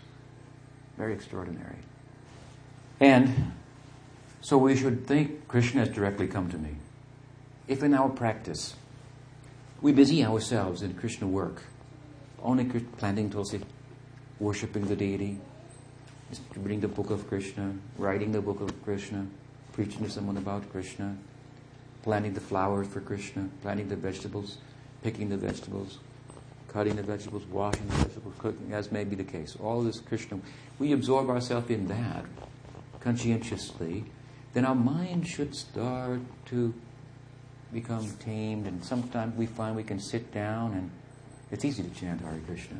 Very 0.95 1.13
extraordinary. 1.13 1.77
And 2.99 3.53
so 4.41 4.57
we 4.57 4.75
should 4.75 5.07
think 5.07 5.47
Krishna 5.47 5.85
has 5.85 5.89
directly 5.89 6.27
come 6.27 6.49
to 6.49 6.57
me. 6.57 6.75
If 7.67 7.81
in 7.81 7.93
our 7.93 8.09
practice 8.09 8.75
we 9.81 9.91
busy 9.91 10.23
ourselves 10.23 10.81
in 10.81 10.93
Krishna 10.93 11.27
work, 11.27 11.63
only 12.41 12.65
planting 12.65 13.29
tulsi, 13.29 13.61
worshipping 14.39 14.85
the 14.87 14.95
deity, 14.95 15.37
reading 16.55 16.79
the 16.79 16.87
book 16.87 17.09
of 17.09 17.27
Krishna, 17.27 17.73
writing 17.97 18.31
the 18.31 18.41
book 18.41 18.61
of 18.61 18.83
Krishna, 18.83 19.25
preaching 19.73 20.03
to 20.03 20.09
someone 20.09 20.37
about 20.37 20.69
Krishna, 20.71 21.17
planting 22.03 22.33
the 22.33 22.41
flowers 22.41 22.87
for 22.87 23.01
Krishna, 23.01 23.49
planting 23.61 23.89
the 23.89 23.95
vegetables, 23.95 24.57
picking 25.03 25.29
the 25.29 25.37
vegetables, 25.37 25.99
cutting 26.67 26.95
the 26.95 27.03
vegetables, 27.03 27.45
washing 27.45 27.87
the 27.87 27.95
vegetables, 27.95 28.35
cooking, 28.37 28.73
as 28.73 28.91
may 28.91 29.03
be 29.03 29.15
the 29.15 29.23
case. 29.23 29.57
All 29.61 29.81
this 29.81 29.99
Krishna, 29.99 30.39
we 30.77 30.93
absorb 30.93 31.29
ourselves 31.29 31.69
in 31.69 31.87
that 31.87 32.25
conscientiously 32.99 34.05
then 34.53 34.65
our 34.65 34.75
mind 34.75 35.27
should 35.27 35.55
start 35.55 36.21
to 36.47 36.73
become 37.71 38.09
tamed, 38.19 38.65
and 38.65 38.83
sometimes 38.83 39.37
we 39.37 39.45
find 39.45 39.75
we 39.75 39.83
can 39.83 39.99
sit 39.99 40.33
down 40.33 40.73
and 40.73 40.89
it's 41.51 41.63
easy 41.65 41.83
to 41.83 41.89
chant 41.89 42.21
Hare 42.21 42.39
Krishna. 42.47 42.77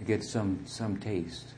You 0.00 0.06
get 0.06 0.22
some, 0.22 0.60
some 0.64 0.96
taste. 0.98 1.54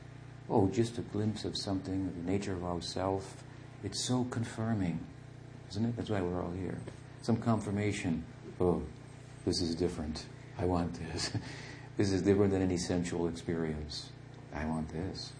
Oh, 0.49 0.67
just 0.69 0.97
a 0.97 1.01
glimpse 1.01 1.45
of 1.45 1.57
something, 1.57 2.07
of 2.07 2.25
the 2.25 2.31
nature 2.31 2.53
of 2.53 2.63
ourself. 2.63 3.43
It's 3.83 3.99
so 3.99 4.25
confirming, 4.25 4.99
isn't 5.69 5.85
it? 5.85 5.95
That's 5.95 6.09
why 6.09 6.21
we're 6.21 6.41
all 6.41 6.51
here. 6.51 6.77
Some 7.21 7.37
confirmation. 7.37 8.23
Oh, 8.59 8.81
this 9.45 9.61
is 9.61 9.75
different. 9.75 10.25
I 10.59 10.65
want 10.65 10.93
this. 10.93 11.31
this 11.97 12.11
is 12.11 12.21
different 12.21 12.51
than 12.51 12.61
any 12.61 12.77
sensual 12.77 13.27
experience. 13.27 14.09
I 14.53 14.65
want 14.65 14.89
this. 14.89 15.31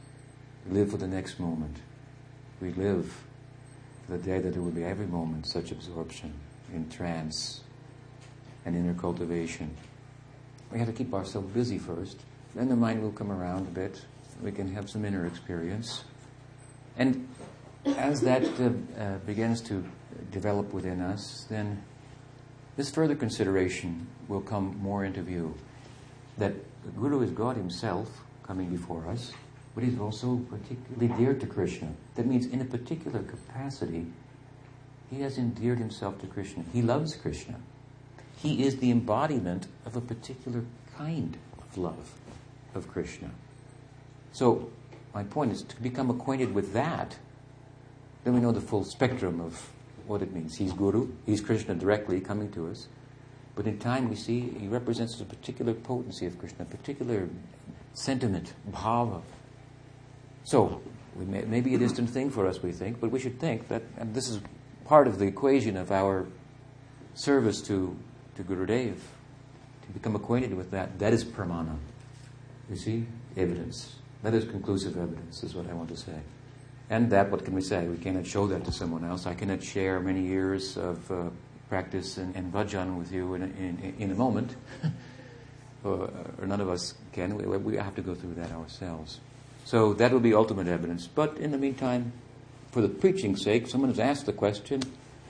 Live 0.69 0.91
for 0.91 0.97
the 0.97 1.07
next 1.07 1.39
moment. 1.39 1.77
We 2.61 2.71
live 2.73 3.23
for 4.05 4.17
the 4.17 4.23
day 4.23 4.39
that 4.39 4.53
there 4.53 4.61
will 4.61 4.71
be 4.71 4.83
every 4.83 5.07
moment 5.07 5.47
such 5.47 5.71
absorption 5.71 6.33
in 6.73 6.89
trance 6.89 7.61
and 8.65 8.75
inner 8.75 8.93
cultivation. 8.93 9.75
We 10.71 10.79
have 10.79 10.87
to 10.87 10.93
keep 10.93 11.13
ourselves 11.13 11.51
busy 11.51 11.77
first, 11.77 12.17
then 12.55 12.69
the 12.69 12.75
mind 12.75 13.01
will 13.01 13.11
come 13.11 13.31
around 13.31 13.67
a 13.67 13.71
bit. 13.71 14.05
We 14.41 14.51
can 14.51 14.73
have 14.73 14.89
some 14.89 15.05
inner 15.05 15.25
experience. 15.25 16.03
And 16.97 17.27
as 17.85 18.21
that 18.21 18.43
uh, 18.59 18.71
uh, 18.99 19.17
begins 19.19 19.61
to 19.61 19.83
develop 20.31 20.73
within 20.73 21.01
us, 21.01 21.45
then 21.49 21.83
this 22.75 22.89
further 22.89 23.15
consideration 23.15 24.07
will 24.27 24.41
come 24.41 24.77
more 24.81 25.05
into 25.05 25.21
view. 25.21 25.55
That 26.37 26.53
the 26.83 26.91
Guru 26.91 27.21
is 27.21 27.31
God 27.31 27.55
Himself 27.55 28.21
coming 28.43 28.69
before 28.69 29.07
us, 29.07 29.31
but 29.73 29.83
he's 29.83 29.99
also 29.99 30.37
particularly 30.49 31.07
dear 31.17 31.33
to 31.33 31.47
Krishna. 31.47 31.89
That 32.15 32.25
means 32.25 32.47
in 32.47 32.59
a 32.59 32.65
particular 32.65 33.23
capacity, 33.23 34.07
he 35.09 35.21
has 35.21 35.37
endeared 35.37 35.77
himself 35.77 36.19
to 36.19 36.27
Krishna. 36.27 36.63
He 36.73 36.81
loves 36.81 37.15
Krishna. 37.15 37.59
He 38.37 38.63
is 38.63 38.77
the 38.77 38.91
embodiment 38.91 39.67
of 39.85 39.95
a 39.95 40.01
particular 40.01 40.65
kind 40.97 41.37
of 41.61 41.77
love 41.77 42.13
of 42.75 42.87
Krishna. 42.87 43.29
So, 44.31 44.69
my 45.13 45.23
point 45.23 45.51
is 45.51 45.63
to 45.63 45.81
become 45.81 46.09
acquainted 46.09 46.53
with 46.53 46.73
that, 46.73 47.17
then 48.23 48.33
we 48.33 48.39
know 48.39 48.51
the 48.51 48.61
full 48.61 48.83
spectrum 48.83 49.41
of 49.41 49.69
what 50.07 50.21
it 50.21 50.33
means. 50.33 50.57
He's 50.57 50.73
Guru, 50.73 51.09
he's 51.25 51.41
Krishna 51.41 51.75
directly 51.75 52.21
coming 52.21 52.51
to 52.53 52.69
us. 52.69 52.87
But 53.55 53.67
in 53.67 53.77
time, 53.79 54.09
we 54.09 54.15
see 54.15 54.41
he 54.59 54.67
represents 54.67 55.19
a 55.19 55.25
particular 55.25 55.73
potency 55.73 56.25
of 56.25 56.39
Krishna, 56.39 56.63
a 56.63 56.65
particular 56.65 57.27
sentiment, 57.93 58.53
bhava, 58.71 59.21
so, 60.43 60.81
may, 61.15 61.39
it 61.39 61.47
may 61.47 61.61
be 61.61 61.75
a 61.75 61.77
distant 61.77 62.09
thing 62.09 62.29
for 62.29 62.47
us, 62.47 62.61
we 62.63 62.71
think, 62.71 62.99
but 62.99 63.11
we 63.11 63.19
should 63.19 63.39
think 63.39 63.67
that, 63.67 63.83
and 63.97 64.13
this 64.13 64.29
is 64.29 64.39
part 64.85 65.07
of 65.07 65.19
the 65.19 65.25
equation 65.25 65.77
of 65.77 65.91
our 65.91 66.27
service 67.13 67.61
to, 67.63 67.95
to 68.35 68.43
Gurudev, 68.43 68.95
to 68.95 69.91
become 69.93 70.15
acquainted 70.15 70.53
with 70.53 70.71
that, 70.71 70.99
that 70.99 71.13
is 71.13 71.23
pramana. 71.23 71.77
You 72.71 72.77
see? 72.77 73.05
Evidence. 73.35 73.97
That 74.23 74.33
is 74.33 74.45
conclusive 74.45 74.97
evidence, 74.97 75.43
is 75.43 75.53
what 75.53 75.69
I 75.69 75.73
want 75.73 75.89
to 75.89 75.97
say. 75.97 76.17
And 76.89 77.09
that, 77.11 77.29
what 77.29 77.43
can 77.43 77.53
we 77.53 77.61
say? 77.61 77.85
We 77.85 77.97
cannot 77.97 78.25
show 78.25 78.47
that 78.47 78.63
to 78.63 78.71
someone 78.71 79.03
else. 79.03 79.25
I 79.25 79.33
cannot 79.33 79.61
share 79.61 79.99
many 79.99 80.21
years 80.21 80.77
of 80.77 81.11
uh, 81.11 81.29
practice 81.67 82.17
and, 82.17 82.33
and 82.35 82.51
bhajan 82.51 82.97
with 82.97 83.11
you 83.11 83.33
in, 83.33 83.43
in, 83.43 83.95
in 83.99 84.11
a 84.11 84.15
moment. 84.15 84.55
or, 85.83 86.09
or, 86.39 86.47
none 86.47 86.61
of 86.61 86.69
us 86.69 86.93
can. 87.11 87.35
We, 87.35 87.45
we 87.57 87.75
have 87.75 87.95
to 87.95 88.01
go 88.01 88.15
through 88.15 88.35
that 88.35 88.51
ourselves. 88.51 89.19
So 89.65 89.93
that 89.93 90.13
will 90.13 90.19
be 90.21 90.33
ultimate 90.33 90.67
evidence. 90.67 91.07
But 91.07 91.37
in 91.37 91.51
the 91.51 91.57
meantime, 91.57 92.13
for 92.71 92.81
the 92.81 92.89
preaching's 92.89 93.41
sake, 93.43 93.67
someone 93.67 93.89
has 93.89 93.99
asked 93.99 94.25
the 94.25 94.33
question, 94.33 94.81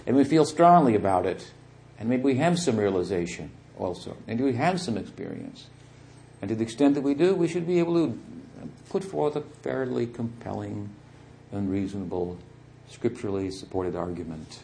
and 0.05 0.15
we 0.15 0.25
feel 0.25 0.45
strongly 0.45 0.95
about 0.95 1.25
it, 1.25 1.51
and 1.99 2.07
maybe 2.07 2.23
we 2.23 2.35
have 2.35 2.59
some 2.59 2.77
realization 2.77 3.51
also, 3.77 4.15
and 4.27 4.39
we 4.39 4.53
have 4.53 4.79
some 4.79 4.97
experience. 4.97 5.67
And 6.41 6.49
to 6.49 6.55
the 6.55 6.63
extent 6.63 6.95
that 6.95 7.01
we 7.01 7.13
do, 7.13 7.35
we 7.35 7.47
should 7.47 7.67
be 7.67 7.79
able 7.79 8.07
to 8.07 8.19
put 8.89 9.03
forth 9.03 9.35
a 9.35 9.41
fairly 9.61 10.07
compelling 10.07 10.89
and 11.51 11.69
reasonable, 11.69 12.37
scripturally 12.89 13.51
supported 13.51 13.95
argument. 13.95 14.59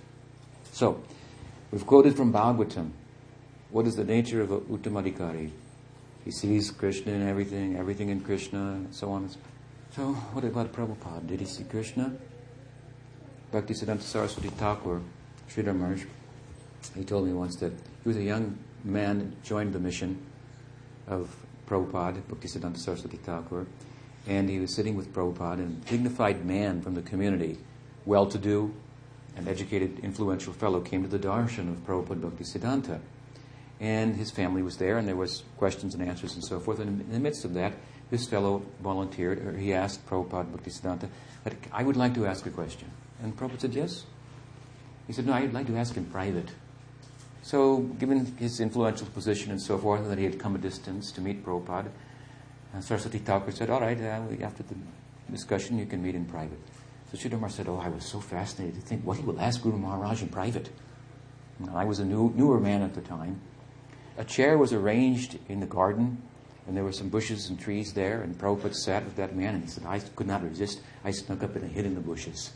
So, 0.72 1.02
we've 1.72 1.86
quoted 1.86 2.16
from 2.16 2.34
Bhagavatam. 2.34 2.92
What 3.70 3.86
is 3.86 3.96
the 3.96 4.04
nature 4.04 4.42
of 4.42 4.52
a 4.52 4.60
Uttamadhikari? 4.62 5.52
He 6.26 6.32
sees 6.32 6.72
Krishna 6.72 7.14
in 7.14 7.28
everything, 7.28 7.78
everything 7.78 8.10
in 8.10 8.22
Krishna, 8.22 8.60
and 8.60 8.94
so 8.94 9.12
on. 9.12 9.30
So, 9.96 10.14
what 10.34 10.44
about 10.44 10.74
Prabhupada? 10.74 11.26
Did 11.28 11.40
he 11.40 11.46
see 11.46 11.64
Krishna? 11.64 12.14
Bhaktisiddhanta 13.54 14.02
Saraswati 14.02 14.50
Thakur, 14.50 15.02
Sridhar 15.50 15.76
Maharaj, 15.76 16.04
he 16.96 17.04
told 17.04 17.28
me 17.28 17.34
once 17.34 17.56
that 17.58 17.72
he 18.04 18.10
was 18.10 18.18
a 18.18 18.24
young 18.24 18.58
man, 18.84 19.36
joined 19.44 19.74
the 19.74 19.80
mission 19.80 20.22
of 21.08 21.34
Prabhupada, 21.68 22.22
Bhaktisiddhanta 22.22 22.78
Saraswati 22.78 23.18
Thakur, 23.18 23.68
and 24.26 24.50
he 24.50 24.60
was 24.60 24.74
sitting 24.76 24.96
with 24.96 25.14
Prabhupada, 25.14 25.60
and 25.60 25.84
a 25.84 25.90
dignified 25.90 26.46
man 26.46 26.82
from 26.82 26.96
the 26.96 27.02
community, 27.02 27.58
well 28.06 28.26
to 28.26 28.38
do, 28.38 28.74
an 29.36 29.48
educated, 29.48 30.00
influential 30.00 30.54
fellow, 30.54 30.82
came 30.82 31.04
to 31.04 31.10
the 31.10 31.20
darshan 31.20 31.70
of 31.70 31.86
Prabhupada 31.86 32.22
Bhaktisiddhanta. 32.22 33.00
And 33.80 34.16
his 34.16 34.32
family 34.32 34.64
was 34.64 34.78
there, 34.78 34.98
and 34.98 35.08
there 35.08 35.16
was 35.16 35.44
questions 35.58 35.94
and 35.94 36.02
answers 36.02 36.34
and 36.34 36.44
so 36.44 36.60
forth. 36.60 36.80
And 36.80 37.02
in 37.02 37.12
the 37.12 37.20
midst 37.20 37.46
of 37.46 37.54
that, 37.54 37.74
this 38.10 38.28
fellow 38.28 38.64
volunteered, 38.82 39.46
or 39.46 39.56
he 39.56 39.74
asked 39.74 40.06
Prabhupada 40.08 40.48
Bhaktisiddhanta, 40.52 41.10
I 41.72 41.84
would 41.84 41.96
like 41.96 42.16
to 42.16 42.26
ask 42.26 42.46
a 42.46 42.50
question. 42.50 42.90
And 43.22 43.38
Prabhupada 43.38 43.62
said, 43.62 43.74
Yes. 43.74 44.06
He 45.06 45.14
said, 45.14 45.26
No, 45.26 45.34
I'd 45.34 45.54
like 45.54 45.68
to 45.68 45.78
ask 45.78 45.96
in 45.96 46.06
private. 46.06 46.50
So, 47.48 47.78
given 47.98 48.26
his 48.36 48.60
influential 48.60 49.08
position 49.08 49.52
and 49.52 49.62
so 49.62 49.78
forth, 49.78 50.02
and 50.02 50.12
that 50.12 50.18
he 50.18 50.26
had 50.26 50.38
come 50.38 50.56
a 50.56 50.58
distance 50.58 51.14
to 51.14 51.22
meet 51.22 51.46
Prabhupada, 51.46 51.88
and 52.74 52.84
Saraswati 52.84 53.20
Thakur 53.20 53.54
said, 53.54 53.70
All 53.70 53.80
right, 53.80 53.98
uh, 53.98 54.44
after 54.44 54.64
the 54.64 54.76
discussion, 55.32 55.80
you 55.80 55.86
can 55.86 56.04
meet 56.04 56.14
in 56.14 56.26
private. 56.26 56.60
So 57.10 57.18
Sridhar 57.18 57.50
said, 57.50 57.70
Oh, 57.70 57.78
I 57.78 57.88
was 57.88 58.04
so 58.04 58.20
fascinated 58.20 58.76
to 58.76 58.82
think 58.82 59.06
what 59.06 59.16
he 59.16 59.24
will 59.24 59.40
ask 59.40 59.62
Guru 59.62 59.78
Maharaj 59.78 60.24
in 60.24 60.28
private. 60.28 60.70
I 61.74 61.86
was 61.86 62.00
a 62.00 62.06
new, 62.06 62.34
newer 62.36 62.60
man 62.60 62.82
at 62.82 62.94
the 62.94 63.02
time. 63.02 63.40
A 64.18 64.26
chair 64.26 64.58
was 64.58 64.74
arranged 64.74 65.40
in 65.48 65.62
the 65.62 65.68
garden, 65.68 66.22
and 66.68 66.76
there 66.76 66.84
were 66.84 66.92
some 66.92 67.08
bushes 67.08 67.48
and 67.48 67.58
trees 67.58 67.94
there, 67.94 68.24
and 68.24 68.38
Prabhupada 68.38 68.76
sat 68.76 69.06
with 69.06 69.16
that 69.16 69.38
man, 69.38 69.56
and 69.56 69.64
he 69.64 69.70
said, 69.70 69.86
I 69.86 70.00
could 70.00 70.28
not 70.28 70.44
resist. 70.44 70.82
I 71.06 71.12
snuck 71.12 71.44
up 71.44 71.56
and 71.56 71.72
hid 71.72 71.86
in 71.86 71.96
the 71.96 72.02
bushes 72.02 72.52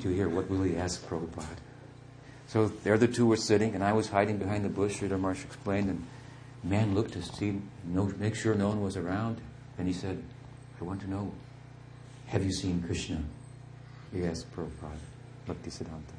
to 0.00 0.08
hear 0.08 0.30
what 0.30 0.48
will 0.48 0.62
he 0.62 0.78
ask 0.78 1.06
Prabhupada. 1.06 1.58
So 2.52 2.68
there 2.68 2.98
the 2.98 3.08
two 3.08 3.24
were 3.24 3.38
sitting, 3.38 3.74
and 3.74 3.82
I 3.82 3.94
was 3.94 4.10
hiding 4.10 4.36
behind 4.36 4.62
the 4.62 4.68
bush, 4.68 5.00
Sridhar 5.00 5.18
Maharaj 5.18 5.42
explained, 5.42 5.88
and 5.88 6.06
man 6.62 6.94
looked 6.94 7.14
to 7.14 7.22
see, 7.22 7.58
no, 7.82 8.12
make 8.18 8.34
sure 8.34 8.54
no 8.54 8.68
one 8.68 8.82
was 8.82 8.98
around, 8.98 9.40
and 9.78 9.86
he 9.86 9.94
said, 9.94 10.22
I 10.78 10.84
want 10.84 11.00
to 11.00 11.08
know, 11.08 11.32
have 12.26 12.44
you 12.44 12.52
seen 12.52 12.82
Krishna? 12.82 13.22
He 14.12 14.26
asked 14.26 14.54
Prabhupada, 14.54 14.98
Bhaktisiddhanta. 15.48 16.12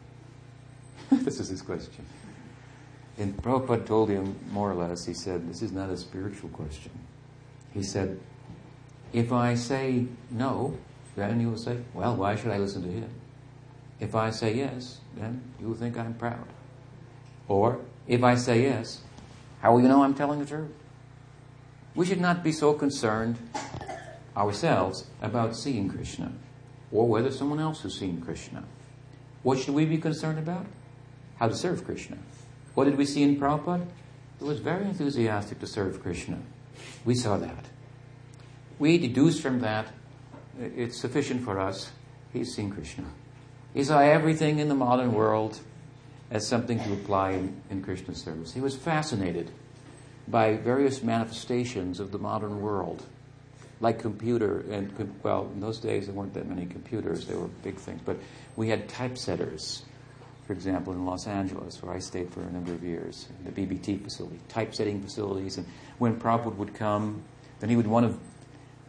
this 1.24 1.40
is 1.40 1.50
his 1.50 1.62
question. 1.62 2.04
And 3.20 3.38
Prabhupada 3.38 3.86
told 3.86 4.10
him, 4.10 4.36
more 4.50 4.72
or 4.72 4.74
less, 4.74 5.06
he 5.06 5.14
said, 5.14 5.48
this 5.48 5.62
is 5.62 5.72
not 5.72 5.92
a 5.92 5.98
spiritual 5.98 6.50
question. 6.50 6.94
He 7.76 7.84
said, 7.84 8.20
if 9.14 9.32
I 9.32 9.54
say 9.54 10.08
no, 10.32 10.80
then 11.16 11.40
you 11.40 11.52
will 11.52 11.60
say, 11.60 11.78
well, 11.94 12.16
why 12.16 12.36
should 12.36 12.50
I 12.50 12.58
listen 12.58 12.82
to 12.82 12.90
him? 12.90 13.10
If 14.00 14.16
I 14.16 14.32
say 14.32 14.56
yes, 14.56 15.00
then 15.16 15.42
you 15.60 15.68
will 15.68 15.76
think 15.76 15.98
I'm 15.98 16.14
proud. 16.14 16.48
Or, 17.48 17.80
if 18.08 18.24
I 18.24 18.36
say 18.36 18.64
yes, 18.64 19.02
how 19.62 19.74
will 19.74 19.82
you 19.82 19.88
know 19.88 20.04
I'm 20.04 20.16
telling 20.16 20.40
the 20.40 20.46
truth? 20.46 20.72
We 21.96 22.06
should 22.06 22.22
not 22.22 22.44
be 22.44 22.52
so 22.52 22.74
concerned 22.74 23.38
ourselves 24.36 25.06
about 25.22 25.56
seeing 25.56 25.90
Krishna 25.90 26.32
or 26.92 27.08
whether 27.08 27.32
someone 27.32 27.60
else 27.60 27.82
has 27.84 27.96
seen 27.96 28.22
Krishna. 28.22 28.64
What 29.44 29.60
should 29.60 29.74
we 29.74 29.86
be 29.86 29.98
concerned 29.98 30.40
about? 30.40 30.66
How 31.38 31.48
to 31.48 31.56
serve 31.56 31.86
Krishna. 31.86 32.18
What 32.74 32.86
did 32.86 32.98
we 32.98 33.06
see 33.06 33.24
in 33.24 33.40
Prabhupada? 33.40 33.86
He 34.40 34.46
was 34.46 34.60
very 34.60 34.86
enthusiastic 34.86 35.60
to 35.60 35.68
serve 35.68 36.02
Krishna. 36.02 36.40
We 37.06 37.16
saw 37.16 37.38
that. 37.38 37.66
We 38.80 38.98
deduce 38.98 39.40
from 39.40 39.60
that 39.60 39.88
it's 40.60 41.00
sufficient 41.00 41.44
for 41.44 41.60
us. 41.60 41.92
He's 42.32 42.54
seen 42.54 42.70
Krishna. 42.70 43.06
He 43.74 43.84
saw 43.84 44.00
everything 44.00 44.60
in 44.60 44.68
the 44.70 44.76
modern 44.76 45.14
world 45.14 45.60
as 46.30 46.48
something 46.48 46.80
to 46.80 46.94
apply 46.94 47.32
in, 47.32 47.62
in 47.70 47.82
Krishna 47.82 48.16
service. 48.16 48.54
He 48.54 48.62
was 48.62 48.76
fascinated 48.76 49.52
by 50.28 50.56
various 50.56 51.04
manifestations 51.04 52.00
of 52.00 52.12
the 52.12 52.18
modern 52.18 52.62
world, 52.62 53.04
like 53.82 54.00
computer 54.00 54.64
and 54.72 54.92
well, 55.24 55.50
in 55.54 55.60
those 55.60 55.80
days 55.80 56.06
there 56.06 56.16
weren't 56.16 56.34
that 56.34 56.48
many 56.48 56.66
computers; 56.66 57.26
they 57.26 57.36
were 57.36 57.48
big 57.64 57.76
things. 57.76 58.02
But 58.06 58.18
we 58.56 58.70
had 58.70 58.88
typesetters, 58.88 59.84
for 60.48 60.54
example, 60.54 60.94
in 60.94 61.06
Los 61.06 61.28
Angeles, 61.28 61.82
where 61.82 61.94
I 61.94 62.00
stayed 62.00 62.32
for 62.32 62.42
a 62.42 62.52
number 62.52 62.74
of 62.74 62.84
years, 62.84 63.28
the 63.44 63.52
BBT 63.52 64.02
facility, 64.02 64.40
typesetting 64.48 65.02
facilities. 65.02 65.58
And 65.58 65.68
when 65.98 66.20
Prabhupada 66.20 66.56
would 66.56 66.74
come, 66.74 67.24
then 67.60 67.70
he 67.70 67.76
would 67.76 67.88
want 67.88 68.12
to 68.12 68.20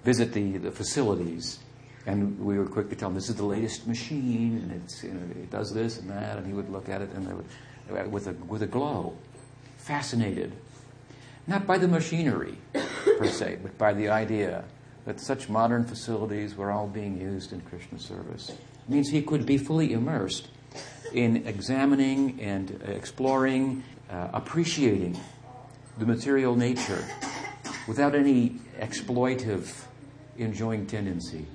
visit 0.04 0.32
the, 0.32 0.58
the 0.58 0.70
facilities 0.70 1.58
and 2.06 2.38
we 2.38 2.58
were 2.58 2.66
quick 2.66 2.90
to 2.90 2.96
tell 2.96 3.08
him, 3.08 3.14
this 3.14 3.28
is 3.28 3.36
the 3.36 3.44
latest 3.44 3.86
machine, 3.86 4.58
and 4.62 4.82
it's, 4.82 5.02
you 5.02 5.12
know, 5.12 5.20
it 5.30 5.50
does 5.50 5.72
this 5.72 5.98
and 5.98 6.10
that, 6.10 6.36
and 6.36 6.46
he 6.46 6.52
would 6.52 6.68
look 6.68 6.88
at 6.88 7.00
it 7.00 7.10
and 7.14 7.26
would, 7.34 8.12
with, 8.12 8.26
a, 8.26 8.32
with 8.46 8.62
a 8.62 8.66
glow, 8.66 9.16
fascinated. 9.78 10.52
Not 11.46 11.66
by 11.66 11.78
the 11.78 11.88
machinery, 11.88 12.56
per 12.72 13.26
se, 13.26 13.58
but 13.62 13.76
by 13.78 13.92
the 13.92 14.08
idea 14.08 14.64
that 15.04 15.20
such 15.20 15.48
modern 15.48 15.84
facilities 15.84 16.56
were 16.56 16.70
all 16.70 16.86
being 16.86 17.20
used 17.20 17.52
in 17.52 17.60
Krishna 17.62 17.98
service. 17.98 18.50
It 18.50 18.58
means 18.88 19.10
he 19.10 19.22
could 19.22 19.44
be 19.44 19.58
fully 19.58 19.92
immersed 19.92 20.48
in 21.12 21.46
examining 21.46 22.40
and 22.40 22.82
exploring, 22.86 23.82
uh, 24.10 24.28
appreciating 24.32 25.20
the 25.98 26.06
material 26.06 26.56
nature 26.56 27.04
without 27.86 28.14
any 28.14 28.56
exploitive 28.78 29.84
enjoying 30.38 30.86
tendency. 30.86 31.46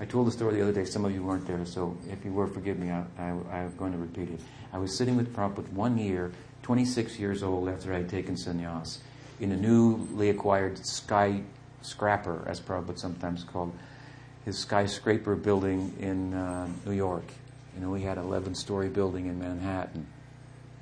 I 0.00 0.04
told 0.04 0.28
the 0.28 0.30
story 0.30 0.54
the 0.54 0.62
other 0.62 0.72
day. 0.72 0.84
Some 0.84 1.04
of 1.04 1.12
you 1.12 1.22
weren't 1.22 1.46
there, 1.46 1.64
so 1.66 1.96
if 2.08 2.24
you 2.24 2.32
were, 2.32 2.46
forgive 2.46 2.78
me. 2.78 2.90
I, 2.90 3.04
am 3.18 3.74
going 3.76 3.92
to 3.92 3.98
repeat 3.98 4.30
it. 4.30 4.40
I 4.72 4.78
was 4.78 4.96
sitting 4.96 5.16
with 5.16 5.34
Prabhupada 5.34 5.72
one 5.72 5.98
year, 5.98 6.30
26 6.62 7.18
years 7.18 7.42
old 7.42 7.68
after 7.68 7.92
I 7.92 7.98
had 7.98 8.08
taken 8.08 8.36
sannyas, 8.36 8.98
in 9.40 9.50
a 9.50 9.56
newly 9.56 10.30
acquired 10.30 10.78
skyscraper, 10.86 12.44
as 12.46 12.60
Prabhupada 12.60 12.98
sometimes 12.98 13.42
called 13.42 13.72
his 14.44 14.58
skyscraper 14.58 15.34
building 15.34 15.94
in 15.98 16.32
uh, 16.32 16.68
New 16.86 16.92
York. 16.92 17.24
You 17.74 17.82
know, 17.82 17.90
we 17.90 18.02
had 18.02 18.18
an 18.18 18.24
11 18.24 18.54
story 18.54 18.88
building 18.88 19.26
in 19.26 19.38
Manhattan. 19.38 20.06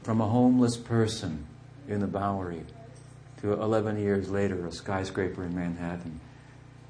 From 0.03 0.21
a 0.21 0.29
homeless 0.29 0.77
person 0.77 1.47
in 1.89 2.01
the 2.01 2.07
Bowery 2.07 2.63
to 3.41 3.55
11 3.55 3.99
years 3.99 4.29
later, 4.29 4.67
a 4.67 4.73
skyscraper 4.73 5.43
in 5.45 5.55
Manhattan, 5.55 6.21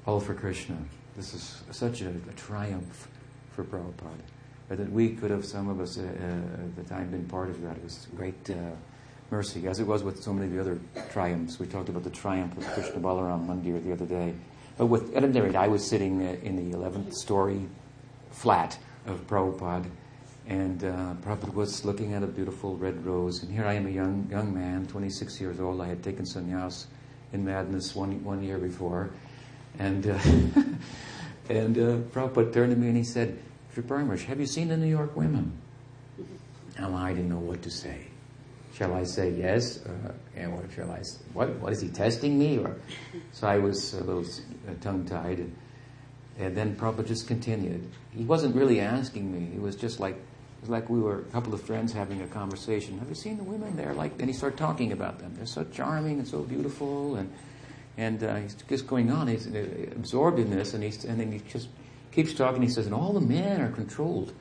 all 0.05 0.19
for 0.19 0.33
Krishna. 0.33 0.77
This 1.17 1.33
is 1.33 1.63
such 1.71 2.01
a, 2.01 2.09
a 2.09 2.33
triumph 2.35 3.07
for 3.49 3.63
Prabhupada. 3.63 4.21
That 4.69 4.91
we 4.91 5.15
could 5.15 5.31
have, 5.31 5.43
some 5.43 5.67
of 5.67 5.79
us 5.79 5.97
uh, 5.97 6.03
uh, 6.03 6.05
at 6.05 6.75
the 6.75 6.83
time, 6.83 7.09
been 7.09 7.25
part 7.25 7.49
of 7.49 7.59
that. 7.63 7.75
It 7.75 7.83
was 7.83 8.05
great 8.15 8.49
uh, 8.51 8.53
mercy, 9.31 9.67
as 9.67 9.79
it 9.79 9.87
was 9.87 10.03
with 10.03 10.21
so 10.21 10.31
many 10.31 10.45
of 10.45 10.53
the 10.53 10.61
other 10.61 10.79
triumphs. 11.09 11.59
We 11.59 11.65
talked 11.65 11.89
about 11.89 12.03
the 12.03 12.11
triumph 12.11 12.55
of 12.55 12.67
Krishna 12.67 12.99
Balaram 12.99 13.47
Mandir 13.47 13.83
the 13.83 13.93
other 13.93 14.05
day. 14.05 14.35
But 14.77 14.85
with, 14.85 15.15
at 15.15 15.23
any 15.23 15.41
rate, 15.41 15.55
I 15.55 15.67
was 15.67 15.83
sitting 15.83 16.21
uh, 16.21 16.35
in 16.43 16.55
the 16.55 16.77
11th 16.77 17.15
story 17.15 17.67
flat 18.29 18.77
of 19.07 19.25
Prabhupada, 19.25 19.89
and 20.45 20.83
uh, 20.83 21.15
Prabhupada 21.23 21.53
was 21.55 21.83
looking 21.83 22.13
at 22.13 22.21
a 22.21 22.27
beautiful 22.27 22.75
red 22.75 23.03
rose. 23.03 23.41
And 23.41 23.51
here 23.51 23.65
I 23.65 23.73
am, 23.73 23.87
a 23.87 23.89
young, 23.89 24.27
young 24.29 24.53
man, 24.53 24.85
26 24.85 25.41
years 25.41 25.59
old. 25.59 25.81
I 25.81 25.87
had 25.87 26.03
taken 26.03 26.25
sannyas 26.25 26.85
in 27.33 27.43
madness 27.43 27.95
one, 27.95 28.23
one 28.23 28.43
year 28.43 28.59
before. 28.59 29.09
And 29.79 30.07
uh, 30.07 30.19
And 31.49 31.77
uh, 31.77 31.97
Prabhupada 32.11 32.53
turned 32.53 32.71
to 32.71 32.77
me 32.77 32.87
and 32.87 32.97
he 32.97 33.03
said, 33.03 33.39
Sri 33.73 33.83
have 34.25 34.39
you 34.39 34.47
seen 34.47 34.67
the 34.69 34.77
New 34.77 34.87
York 34.87 35.15
women? 35.15 35.53
And 36.77 36.95
I 36.95 37.13
didn't 37.13 37.29
know 37.29 37.37
what 37.37 37.61
to 37.61 37.69
say. 37.69 38.07
Shall 38.73 38.93
I 38.93 39.03
say 39.03 39.31
yes? 39.31 39.79
Uh, 39.85 40.11
and 40.35 40.53
what 40.53 40.65
shall 40.75 40.91
I 40.91 41.01
say? 41.01 41.19
What, 41.33 41.49
what 41.57 41.73
is 41.73 41.81
he 41.81 41.89
testing 41.89 42.37
me? 42.37 42.57
Or, 42.57 42.75
so 43.31 43.47
I 43.47 43.57
was 43.57 43.93
a 43.93 44.03
little 44.03 44.25
uh, 44.67 44.73
tongue 44.81 45.05
tied. 45.05 45.39
And, 45.39 45.55
and 46.37 46.57
then 46.57 46.75
Prabhupada 46.75 47.07
just 47.07 47.27
continued. 47.27 47.87
He 48.11 48.23
wasn't 48.23 48.55
really 48.55 48.79
asking 48.79 49.31
me. 49.31 49.51
He 49.51 49.59
was 49.59 49.75
just 49.75 49.99
like, 49.99 50.15
it 50.15 50.61
was 50.61 50.69
like 50.69 50.89
we 50.89 50.99
were 50.99 51.19
a 51.19 51.25
couple 51.25 51.53
of 51.53 51.61
friends 51.61 51.93
having 51.93 52.21
a 52.21 52.27
conversation. 52.27 52.97
Have 52.99 53.09
you 53.09 53.15
seen 53.15 53.37
the 53.37 53.43
women 53.43 53.75
there? 53.75 53.93
Like, 53.93 54.19
and 54.19 54.27
he 54.27 54.33
started 54.33 54.57
talking 54.57 54.91
about 54.91 55.19
them. 55.19 55.33
They're 55.35 55.45
so 55.45 55.63
charming 55.65 56.19
and 56.19 56.27
so 56.27 56.41
beautiful. 56.41 57.15
And 57.15 57.31
and 57.97 58.23
uh, 58.23 58.35
he's 58.35 58.55
just 58.69 58.87
going 58.87 59.11
on. 59.11 59.27
He's 59.27 59.47
uh, 59.47 59.65
absorbed 59.95 60.39
in 60.39 60.51
this, 60.51 60.73
and, 60.73 60.83
he's, 60.83 61.03
and 61.03 61.19
then 61.19 61.31
he 61.31 61.41
just 61.51 61.67
keeps 62.11 62.33
talking. 62.33 62.61
He 62.61 62.69
says, 62.69 62.85
and 62.85 62.95
all 62.95 63.13
the 63.13 63.21
men 63.21 63.61
are 63.61 63.71
controlled 63.71 64.33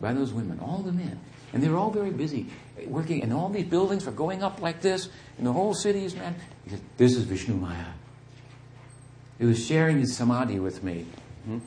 by 0.00 0.12
those 0.12 0.32
women, 0.32 0.60
all 0.60 0.78
the 0.78 0.92
men. 0.92 1.18
And 1.52 1.62
they're 1.62 1.76
all 1.76 1.90
very 1.90 2.10
busy 2.10 2.46
working, 2.86 3.22
and 3.22 3.32
all 3.32 3.48
these 3.48 3.66
buildings 3.66 4.06
are 4.06 4.12
going 4.12 4.42
up 4.42 4.60
like 4.60 4.82
this, 4.82 5.08
and 5.38 5.46
the 5.46 5.52
whole 5.52 5.74
city 5.74 6.04
is, 6.04 6.14
man. 6.14 6.36
He 6.64 6.70
said, 6.70 6.80
This 6.98 7.16
is 7.16 7.24
Vishnu 7.24 7.54
Maya. 7.54 7.86
He 9.38 9.46
was 9.46 9.64
sharing 9.64 9.98
his 9.98 10.14
samadhi 10.14 10.58
with 10.58 10.82
me. 10.82 11.06
Hmm? 11.44 11.58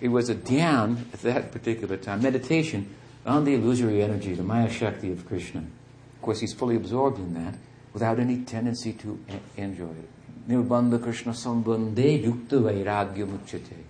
It 0.00 0.08
was 0.08 0.30
a 0.30 0.34
dhyan 0.34 1.12
at 1.12 1.20
that 1.22 1.52
particular 1.52 1.96
time, 1.96 2.22
meditation 2.22 2.94
on 3.26 3.44
the 3.44 3.54
illusory 3.54 4.02
energy, 4.02 4.34
the 4.34 4.42
Maya 4.42 4.70
Shakti 4.70 5.12
of 5.12 5.26
Krishna. 5.26 5.60
Of 5.60 6.22
course, 6.22 6.40
he's 6.40 6.54
fully 6.54 6.76
absorbed 6.76 7.18
in 7.18 7.34
that 7.34 7.54
without 7.92 8.18
any 8.18 8.38
tendency 8.38 8.92
to 8.94 9.18
enjoy 9.56 9.90
it. 9.90 10.08
Nirbandha 10.48 11.02
Krishna 11.02 11.32
Sambandhe 11.32 12.24
Yukta 12.24 12.58
Vairagya 12.58 13.26
Muchate. 13.26 13.84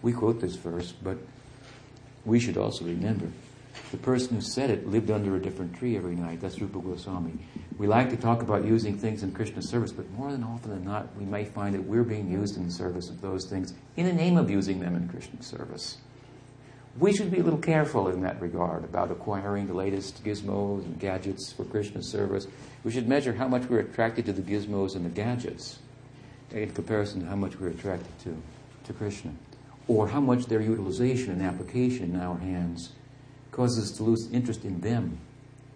We 0.00 0.12
quote 0.14 0.40
this 0.40 0.56
verse, 0.56 0.92
but 0.92 1.18
we 2.24 2.40
should 2.40 2.56
also 2.56 2.86
remember 2.86 3.28
the 3.90 3.98
person 3.98 4.36
who 4.36 4.40
said 4.40 4.70
it 4.70 4.88
lived 4.88 5.10
under 5.10 5.36
a 5.36 5.40
different 5.40 5.76
tree 5.76 5.98
every 5.98 6.14
night. 6.14 6.40
That's 6.40 6.58
Rupa 6.58 6.78
Goswami. 6.78 7.34
We 7.76 7.86
like 7.86 8.08
to 8.08 8.16
talk 8.16 8.40
about 8.40 8.64
using 8.64 8.96
things 8.96 9.22
in 9.22 9.32
Krishna's 9.32 9.68
service, 9.68 9.92
but 9.92 10.10
more 10.12 10.32
than 10.32 10.42
often 10.42 10.70
than 10.70 10.84
not, 10.84 11.14
we 11.16 11.26
may 11.26 11.44
find 11.44 11.74
that 11.74 11.84
we're 11.84 12.04
being 12.04 12.30
used 12.30 12.56
in 12.56 12.64
the 12.64 12.72
service 12.72 13.10
of 13.10 13.20
those 13.20 13.44
things 13.44 13.74
in 13.96 14.06
the 14.06 14.12
name 14.14 14.38
of 14.38 14.50
using 14.50 14.80
them 14.80 14.96
in 14.96 15.08
Krishna's 15.08 15.46
service. 15.46 15.98
We 16.98 17.14
should 17.14 17.30
be 17.30 17.40
a 17.40 17.42
little 17.42 17.58
careful 17.58 18.08
in 18.08 18.20
that 18.22 18.40
regard 18.40 18.84
about 18.84 19.10
acquiring 19.10 19.66
the 19.66 19.74
latest 19.74 20.24
gizmos 20.24 20.84
and 20.84 20.98
gadgets 20.98 21.52
for 21.52 21.64
Krishna's 21.64 22.10
service. 22.10 22.46
We 22.84 22.92
should 22.92 23.08
measure 23.08 23.32
how 23.32 23.48
much 23.48 23.68
we're 23.68 23.80
attracted 23.80 24.26
to 24.26 24.32
the 24.32 24.42
gizmos 24.42 24.94
and 24.94 25.04
the 25.04 25.10
gadgets 25.10 25.78
in 26.52 26.70
comparison 26.72 27.20
to 27.20 27.26
how 27.26 27.36
much 27.36 27.58
we're 27.58 27.68
attracted 27.68 28.18
to, 28.20 28.36
to 28.84 28.92
Krishna, 28.92 29.32
or 29.88 30.08
how 30.08 30.20
much 30.20 30.46
their 30.46 30.60
utilization 30.60 31.30
and 31.30 31.42
application 31.42 32.14
in 32.14 32.20
our 32.20 32.38
hands 32.38 32.92
causes 33.50 33.90
us 33.90 33.96
to 33.96 34.02
lose 34.02 34.30
interest 34.32 34.64
in 34.64 34.80
them, 34.80 35.18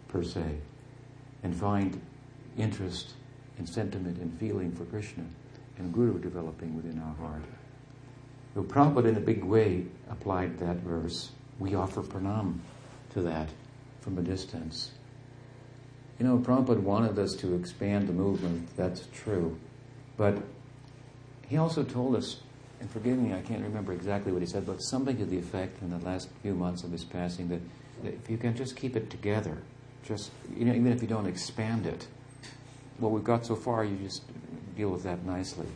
per 0.08 0.22
se, 0.22 0.58
and 1.42 1.54
find 1.54 2.00
interest 2.58 3.12
and 3.58 3.68
sentiment 3.68 4.18
and 4.18 4.38
feeling 4.38 4.72
for 4.72 4.84
Krishna 4.84 5.24
and 5.78 5.92
Guru 5.92 6.18
developing 6.18 6.74
within 6.74 7.00
our 7.00 7.14
heart. 7.26 7.42
So 8.54 8.62
Prabhupada, 8.62 9.08
in 9.08 9.16
a 9.16 9.20
big 9.20 9.44
way, 9.44 9.84
applied 10.10 10.58
that 10.58 10.76
verse. 10.76 11.30
We 11.58 11.74
offer 11.74 12.02
pranam 12.02 12.58
to 13.12 13.22
that 13.22 13.48
from 14.00 14.16
a 14.18 14.22
distance. 14.22 14.92
You 16.18 16.26
know, 16.26 16.38
Prabhupada 16.38 16.80
wanted 16.80 17.18
us 17.18 17.34
to 17.36 17.54
expand 17.54 18.08
the 18.08 18.14
movement, 18.14 18.74
that's 18.76 19.06
true. 19.12 19.58
But 20.16 20.38
he 21.48 21.56
also 21.56 21.82
told 21.82 22.16
us, 22.16 22.40
and 22.80 22.90
forgive 22.90 23.18
me, 23.18 23.32
I 23.32 23.40
can't 23.40 23.62
remember 23.62 23.92
exactly 23.92 24.32
what 24.32 24.42
he 24.42 24.46
said, 24.46 24.66
but 24.66 24.82
something 24.82 25.16
to 25.18 25.24
the 25.24 25.38
effect 25.38 25.80
in 25.82 25.90
the 25.90 25.98
last 25.98 26.28
few 26.42 26.54
months 26.54 26.84
of 26.84 26.92
his 26.92 27.04
passing 27.04 27.48
that, 27.48 27.60
that 28.04 28.14
if 28.14 28.30
you 28.30 28.36
can 28.36 28.54
just 28.56 28.76
keep 28.76 28.96
it 28.96 29.10
together, 29.10 29.62
just, 30.04 30.30
you 30.56 30.64
know, 30.64 30.72
even 30.72 30.92
if 30.92 31.02
you 31.02 31.08
don't 31.08 31.26
expand 31.26 31.86
it, 31.86 32.06
what 32.98 33.12
we've 33.12 33.24
got 33.24 33.46
so 33.46 33.56
far, 33.56 33.84
you 33.84 33.96
just 33.96 34.22
deal 34.76 34.90
with 34.90 35.02
that 35.04 35.24
nicely. 35.24 35.66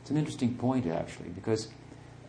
It's 0.00 0.10
an 0.10 0.16
interesting 0.16 0.54
point, 0.54 0.86
actually, 0.86 1.28
because 1.30 1.68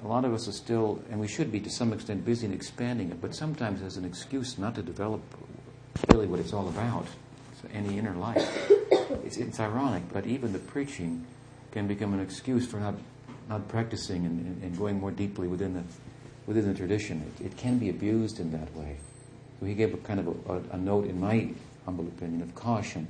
a 0.03 0.07
lot 0.07 0.25
of 0.25 0.33
us 0.33 0.47
are 0.47 0.53
still, 0.53 1.01
and 1.09 1.19
we 1.19 1.27
should 1.27 1.51
be 1.51 1.59
to 1.59 1.69
some 1.69 1.93
extent, 1.93 2.25
busy 2.25 2.45
in 2.45 2.53
expanding 2.53 3.11
it, 3.11 3.21
but 3.21 3.35
sometimes 3.35 3.81
as 3.81 3.97
an 3.97 4.05
excuse 4.05 4.57
not 4.57 4.75
to 4.75 4.81
develop 4.81 5.21
really 6.11 6.27
what 6.27 6.39
it's 6.39 6.53
all 6.53 6.67
about, 6.69 7.05
so 7.61 7.67
any 7.73 7.97
inner 7.97 8.13
life. 8.13 8.71
It's, 9.25 9.37
it's, 9.37 9.59
ironic, 9.59 10.03
but 10.13 10.25
even 10.25 10.53
the 10.53 10.59
preaching 10.59 11.25
can 11.71 11.87
become 11.87 12.13
an 12.13 12.19
excuse 12.19 12.67
for 12.67 12.77
not, 12.77 12.95
not 13.47 13.67
practicing 13.67 14.25
and, 14.25 14.63
and, 14.63 14.77
going 14.77 14.99
more 14.99 15.11
deeply 15.11 15.47
within 15.47 15.73
the, 15.73 15.83
within 16.47 16.67
the 16.67 16.73
tradition. 16.73 17.31
It, 17.39 17.45
it, 17.47 17.57
can 17.57 17.77
be 17.77 17.89
abused 17.89 18.39
in 18.39 18.51
that 18.51 18.73
way. 18.75 18.97
So 19.59 19.65
he 19.65 19.73
gave 19.73 19.93
a 19.93 19.97
kind 19.97 20.19
of 20.19 20.27
a, 20.27 20.53
a, 20.53 20.61
a 20.71 20.77
note, 20.77 21.05
in 21.05 21.19
my 21.19 21.49
humble 21.85 22.07
opinion, 22.07 22.41
of 22.41 22.55
caution 22.55 23.07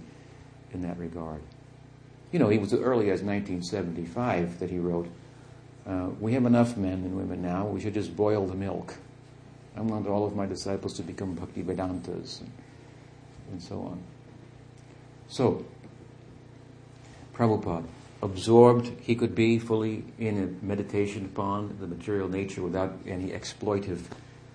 in 0.74 0.82
that 0.82 0.98
regard. 0.98 1.42
You 2.32 2.40
know, 2.40 2.50
he 2.50 2.58
was 2.58 2.74
as 2.74 2.80
early 2.80 3.12
as 3.12 3.22
1975 3.22 4.60
that 4.60 4.70
he 4.70 4.78
wrote, 4.78 5.08
uh, 5.88 6.10
we 6.20 6.34
have 6.34 6.46
enough 6.46 6.78
men 6.78 6.94
and 6.94 7.16
women 7.16 7.42
now. 7.42 7.66
We 7.66 7.80
should 7.80 7.94
just 7.94 8.16
boil 8.16 8.46
the 8.46 8.56
milk. 8.56 8.96
I 9.76 9.82
want 9.82 10.08
all 10.08 10.26
of 10.26 10.36
my 10.36 10.46
disciples 10.46 10.94
to 10.96 11.04
become 11.04 11.34
Bhakti 11.34 11.64
Vedantas 11.64 12.42
and, 12.42 12.52
and 13.52 13.62
so 13.62 13.82
on. 13.82 14.04
So, 15.28 15.66
Prabhupada, 17.34 17.86
absorbed 18.22 18.92
he 19.02 19.16
could 19.16 19.34
be 19.34 19.60
fully 19.60 20.04
in 20.18 20.38
a 20.38 20.66
meditation 20.66 21.26
upon 21.26 21.78
the 21.80 21.88
material 21.88 22.28
nature 22.28 22.62
without 22.62 22.98
any 23.08 23.30
exploitive 23.30 24.02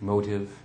motive. 0.01 0.59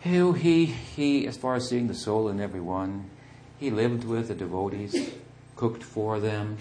He, 0.00 0.32
he, 0.32 0.64
he, 0.66 1.26
as 1.26 1.36
far 1.36 1.56
as 1.56 1.68
seeing 1.68 1.88
the 1.88 1.94
soul 1.94 2.28
in 2.28 2.40
everyone, 2.40 3.10
he 3.58 3.70
lived 3.70 4.04
with 4.04 4.28
the 4.28 4.34
devotees, 4.34 5.10
cooked 5.56 5.82
for 5.82 6.20
them, 6.20 6.58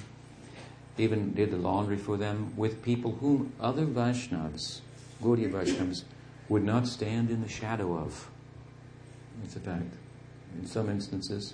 even 0.98 1.34
did 1.34 1.52
the 1.52 1.58
laundry 1.58 1.98
for 1.98 2.18
them 2.18 2.54
with 2.56 2.82
people 2.82 3.12
whom 3.12 3.52
other 3.60 3.86
Vaishnavas, 3.86 4.80
Gaudiya 5.22 5.52
Vaishnavas, 5.52 6.04
would 6.50 6.64
not 6.64 6.88
stand 6.88 7.30
in 7.30 7.42
the 7.42 7.50
shadow 7.50 7.98
of. 7.98 8.30
It's 9.44 9.56
a 9.56 9.60
fact. 9.60 9.94
In 10.58 10.66
some 10.66 10.90
instances, 10.90 11.54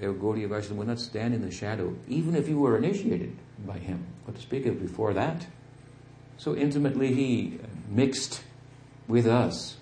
their 0.00 0.12
Gaudiya 0.12 0.48
Vaishnava 0.48 0.74
would 0.74 0.88
not 0.88 0.98
stand 0.98 1.34
in 1.34 1.42
the 1.42 1.50
shadow, 1.50 1.94
even 2.08 2.34
if 2.34 2.48
you 2.48 2.58
were 2.58 2.76
initiated 2.76 3.36
by 3.66 3.78
him. 3.78 4.04
What 4.24 4.36
to 4.36 4.42
speak 4.42 4.66
of 4.66 4.80
before 4.80 5.12
that? 5.14 5.46
So 6.38 6.56
intimately 6.56 7.14
he 7.14 7.58
mixed 7.88 8.42
with 9.06 9.26
us. 9.26 9.76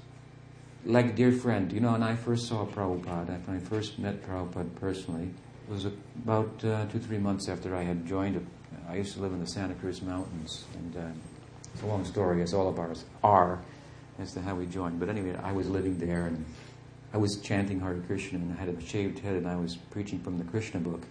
Like 0.85 1.17
dear 1.17 1.33
friend, 1.33 1.73
you 1.73 1.81
know, 1.81 1.93
when 1.93 2.03
I 2.03 2.17
first 2.17 2.49
saw 2.49 2.67
Prabhupada, 2.67 3.47
when 3.47 3.57
I 3.57 3.61
first 3.61 3.99
met 3.99 4.23
Prabhupada 4.23 4.75
personally, 4.77 5.31
it 5.69 5.73
was 5.73 5.85
about 5.85 6.65
uh, 6.65 6.87
two, 6.87 6.99
three 6.99 7.19
months 7.19 7.49
after 7.49 7.75
I 7.77 7.83
had 7.83 8.07
joined 8.07 8.45
I 8.89 8.97
used 8.97 9.13
to 9.15 9.21
live 9.21 9.33
in 9.33 9.41
the 9.41 9.47
Santa 9.47 9.75
Cruz 9.75 10.01
Mountains, 10.01 10.65
and 10.75 10.97
uh, 10.97 11.11
it's 11.75 11.83
a 11.83 11.87
long 11.87 12.07
story, 12.07 12.41
as 12.41 12.55
all 12.55 12.71
of 12.71 12.79
ours 12.79 13.05
are, 13.23 13.61
as 14.19 14.33
to 14.33 14.41
how 14.41 14.55
we 14.55 14.65
joined. 14.65 14.99
But 14.99 15.11
anyway, 15.11 15.37
I 15.43 15.53
was 15.53 15.69
living 15.69 15.99
there, 15.99 16.27
and 16.27 16.47
I 17.13 17.17
was 17.17 17.37
chanting 17.37 17.81
Hare 17.81 17.97
Krishna, 18.07 18.39
and 18.39 18.53
I 18.53 18.61
had 18.61 18.69
a 18.69 18.81
shaved 18.81 19.19
head, 19.21 19.37
and 19.37 19.47
I 19.47 19.57
was 19.57 19.77
preaching 19.77 20.19
from 20.21 20.39
the 20.39 20.45
Krishna 20.45 20.81
book. 20.81 21.03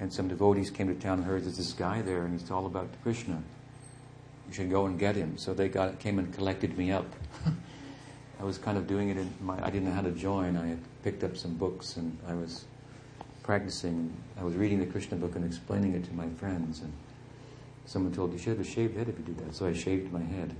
And 0.00 0.12
some 0.12 0.28
devotees 0.28 0.70
came 0.70 0.88
to 0.88 0.94
town 0.94 1.18
and 1.18 1.24
heard 1.24 1.44
there's 1.44 1.56
this 1.56 1.72
guy 1.72 2.02
there, 2.02 2.24
and 2.24 2.38
he's 2.38 2.50
all 2.50 2.66
about 2.66 2.88
Krishna. 3.02 3.42
You 4.48 4.54
should 4.54 4.70
go 4.70 4.86
and 4.86 4.98
get 4.98 5.16
him. 5.16 5.38
So 5.38 5.54
they 5.54 5.68
got 5.68 5.98
came 5.98 6.18
and 6.18 6.32
collected 6.32 6.76
me 6.76 6.90
up. 6.92 7.06
I 8.40 8.44
was 8.44 8.58
kind 8.58 8.76
of 8.76 8.86
doing 8.86 9.08
it 9.08 9.16
in 9.16 9.32
my. 9.40 9.64
I 9.64 9.70
didn't 9.70 9.84
know 9.84 9.94
how 9.94 10.02
to 10.02 10.10
join. 10.12 10.56
I 10.56 10.68
had 10.68 10.78
picked 11.02 11.22
up 11.24 11.36
some 11.36 11.54
books, 11.54 11.96
and 11.96 12.16
I 12.26 12.34
was 12.34 12.64
practicing. 13.42 14.12
I 14.38 14.44
was 14.44 14.54
reading 14.54 14.80
the 14.80 14.86
Krishna 14.86 15.16
book 15.16 15.36
and 15.36 15.44
explaining 15.44 15.94
it 15.94 16.04
to 16.04 16.12
my 16.12 16.28
friends, 16.30 16.80
and 16.80 16.92
Someone 17.86 18.12
told 18.12 18.32
you 18.32 18.38
should 18.38 18.56
have 18.56 18.60
a 18.60 18.68
shaved 18.68 18.96
head 18.96 19.08
if 19.08 19.18
you 19.18 19.24
do 19.24 19.44
that, 19.44 19.54
so 19.54 19.66
I 19.66 19.72
shaved 19.72 20.12
my 20.12 20.22
head. 20.22 20.54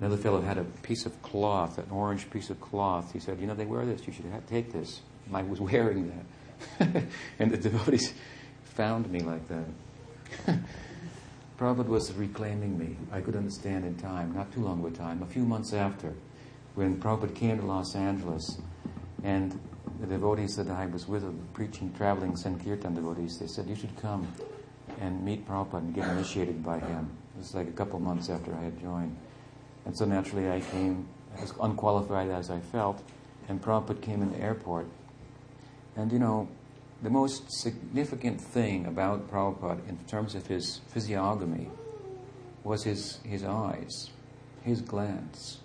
Another 0.00 0.16
fellow 0.16 0.40
had 0.40 0.58
a 0.58 0.64
piece 0.64 1.06
of 1.06 1.22
cloth, 1.22 1.78
an 1.78 1.90
orange 1.90 2.30
piece 2.30 2.50
of 2.50 2.60
cloth. 2.60 3.12
He 3.12 3.18
said, 3.18 3.40
"You 3.40 3.46
know, 3.46 3.54
they 3.54 3.66
wear 3.66 3.84
this. 3.84 4.06
You 4.06 4.12
should 4.12 4.26
have, 4.26 4.46
take 4.46 4.72
this." 4.72 5.00
And 5.26 5.36
I 5.36 5.42
was 5.42 5.60
wearing 5.70 6.12
that, 6.78 7.04
and 7.38 7.50
the 7.50 7.56
devotees 7.56 8.14
found 8.64 9.10
me 9.10 9.20
like 9.20 9.46
that. 9.48 9.64
Prabhupada 11.58 11.88
was 11.88 12.12
reclaiming 12.12 12.78
me. 12.78 12.96
I 13.10 13.20
could 13.20 13.34
understand 13.34 13.84
in 13.84 13.96
time, 13.96 14.32
not 14.32 14.52
too 14.52 14.60
long 14.60 14.84
of 14.84 14.92
a 14.92 14.96
time, 14.96 15.22
a 15.22 15.26
few 15.26 15.42
months 15.42 15.72
after, 15.72 16.14
when 16.76 17.00
Prabhupada 17.00 17.34
came 17.34 17.58
to 17.58 17.66
Los 17.66 17.96
Angeles, 17.96 18.58
and 19.24 19.58
the 20.00 20.06
devotees 20.06 20.54
that 20.54 20.70
I 20.70 20.86
was 20.86 21.08
with, 21.08 21.24
preaching, 21.54 21.92
traveling 21.94 22.36
Sankirtan 22.36 22.94
devotees, 22.94 23.38
they 23.40 23.48
said, 23.48 23.66
You 23.66 23.74
should 23.74 23.96
come 24.00 24.32
and 25.00 25.24
meet 25.24 25.46
Prabhupada 25.48 25.78
and 25.78 25.94
get 25.94 26.08
initiated 26.08 26.62
by 26.62 26.78
him. 26.78 27.10
It 27.34 27.38
was 27.38 27.54
like 27.54 27.66
a 27.66 27.72
couple 27.72 27.98
months 27.98 28.30
after 28.30 28.54
I 28.54 28.62
had 28.62 28.80
joined. 28.80 29.16
And 29.88 29.96
so 29.96 30.04
naturally 30.04 30.50
I 30.50 30.60
came, 30.60 31.08
as 31.38 31.54
unqualified 31.62 32.28
as 32.28 32.50
I 32.50 32.60
felt, 32.60 33.02
and 33.48 33.60
Prabhupada 33.60 34.02
came 34.02 34.20
in 34.20 34.30
the 34.30 34.38
airport. 34.38 34.86
And 35.96 36.12
you 36.12 36.18
know, 36.18 36.46
the 37.02 37.08
most 37.08 37.50
significant 37.50 38.38
thing 38.38 38.84
about 38.84 39.30
Prabhupada 39.30 39.88
in 39.88 39.96
terms 40.06 40.34
of 40.34 40.46
his 40.46 40.82
physiognomy 40.88 41.70
was 42.64 42.84
his, 42.84 43.20
his 43.24 43.42
eyes, 43.42 44.10
his 44.62 44.82
glance. 44.82 45.60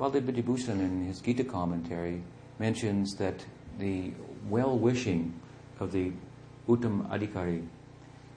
Baldev 0.00 0.22
Vidyabhushan 0.22 0.80
in 0.80 1.06
his 1.06 1.20
Gita 1.20 1.44
commentary 1.44 2.24
mentions 2.58 3.14
that 3.18 3.46
the 3.78 4.10
well 4.48 4.76
wishing 4.76 5.32
of 5.78 5.92
the 5.92 6.10
Uttam 6.68 7.08
Adhikari 7.08 7.64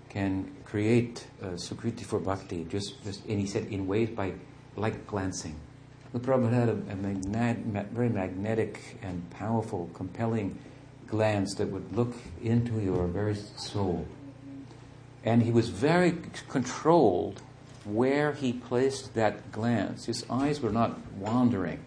can 0.10 0.56
create 0.64 1.26
uh, 1.42 1.48
sukriti 1.58 2.06
for 2.06 2.20
bhakti, 2.20 2.66
just, 2.66 3.04
just, 3.04 3.26
and 3.26 3.40
he 3.40 3.48
said 3.48 3.66
in 3.66 3.88
ways 3.88 4.10
by 4.12 4.32
like 4.76 5.08
glancing. 5.08 5.56
The 6.14 6.20
Prabhupada 6.20 6.54
had 6.54 6.70
a, 6.70 7.82
a 7.82 7.84
very 7.92 8.10
magnetic 8.10 8.98
and 9.02 9.30
powerful, 9.32 9.90
compelling 9.94 10.58
glance 11.08 11.56
that 11.56 11.70
would 11.70 11.96
look 11.96 12.16
into 12.42 12.80
your 12.80 13.08
very 13.08 13.36
soul. 13.36 14.08
And 15.24 15.44
he 15.44 15.52
was 15.52 15.70
very 15.70 16.18
controlled 16.48 17.42
where 17.84 18.34
he 18.34 18.54
placed 18.54 19.14
that 19.14 19.52
glance. 19.52 20.06
His 20.06 20.26
eyes 20.30 20.62
were 20.62 20.72
not 20.72 21.00
wandering. 21.18 21.80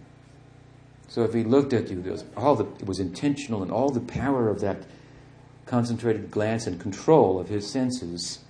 So 1.09 1.22
if 1.22 1.33
he 1.33 1.42
looked 1.42 1.72
at 1.72 1.90
you, 1.90 2.01
was 2.01 2.24
all 2.37 2.55
the, 2.55 2.64
it 2.64 2.87
was 2.87 3.01
intentional 3.01 3.62
and 3.62 3.72
all 3.72 3.90
the 3.90 4.01
power 4.01 4.48
of 4.48 4.61
that 4.61 4.83
concentrated 5.66 6.31
glance 6.31 6.66
and 6.66 6.81
control 6.81 7.40
of 7.40 7.48
his 7.48 7.68
senses. 7.68 8.40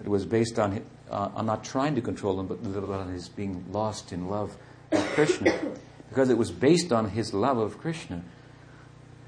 It 0.00 0.08
was 0.08 0.24
based 0.26 0.58
on, 0.58 0.84
uh, 1.14 1.30
on 1.36 1.46
not 1.46 1.64
trying 1.64 1.94
to 1.94 2.00
control 2.00 2.36
them, 2.36 2.48
but 2.48 2.58
on 2.90 3.12
his 3.12 3.28
being 3.28 3.64
lost 3.70 4.12
in 4.12 4.28
love 4.28 4.56
of 4.92 5.06
Krishna. 5.14 5.54
Because 6.10 6.30
it 6.30 6.38
was 6.38 6.52
based 6.52 6.92
on 6.92 7.10
his 7.10 7.34
love 7.34 7.58
of 7.58 7.78
Krishna. 7.78 8.22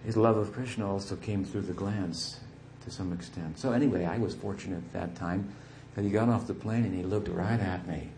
His 0.05 0.17
love 0.17 0.37
of 0.37 0.53
Krishna 0.53 0.89
also 0.89 1.17
came 1.17 1.45
through 1.45 1.63
the 1.63 1.73
glance 1.73 2.39
to 2.85 2.93
some 2.93 3.13
extent. 3.13 3.59
So 3.59 3.73
anyway, 3.73 4.05
I 4.05 4.19
was 4.19 4.37
fortunate 4.37 4.77
at 4.77 4.93
that 4.93 5.15
time 5.17 5.49
that 5.97 6.05
he 6.05 6.11
got 6.11 6.29
off 6.29 6.47
the 6.47 6.55
plane 6.55 6.85
and 6.85 6.95
he 6.95 7.03
looked 7.03 7.27
right 7.27 7.59
at 7.59 7.89
me, 7.89 8.11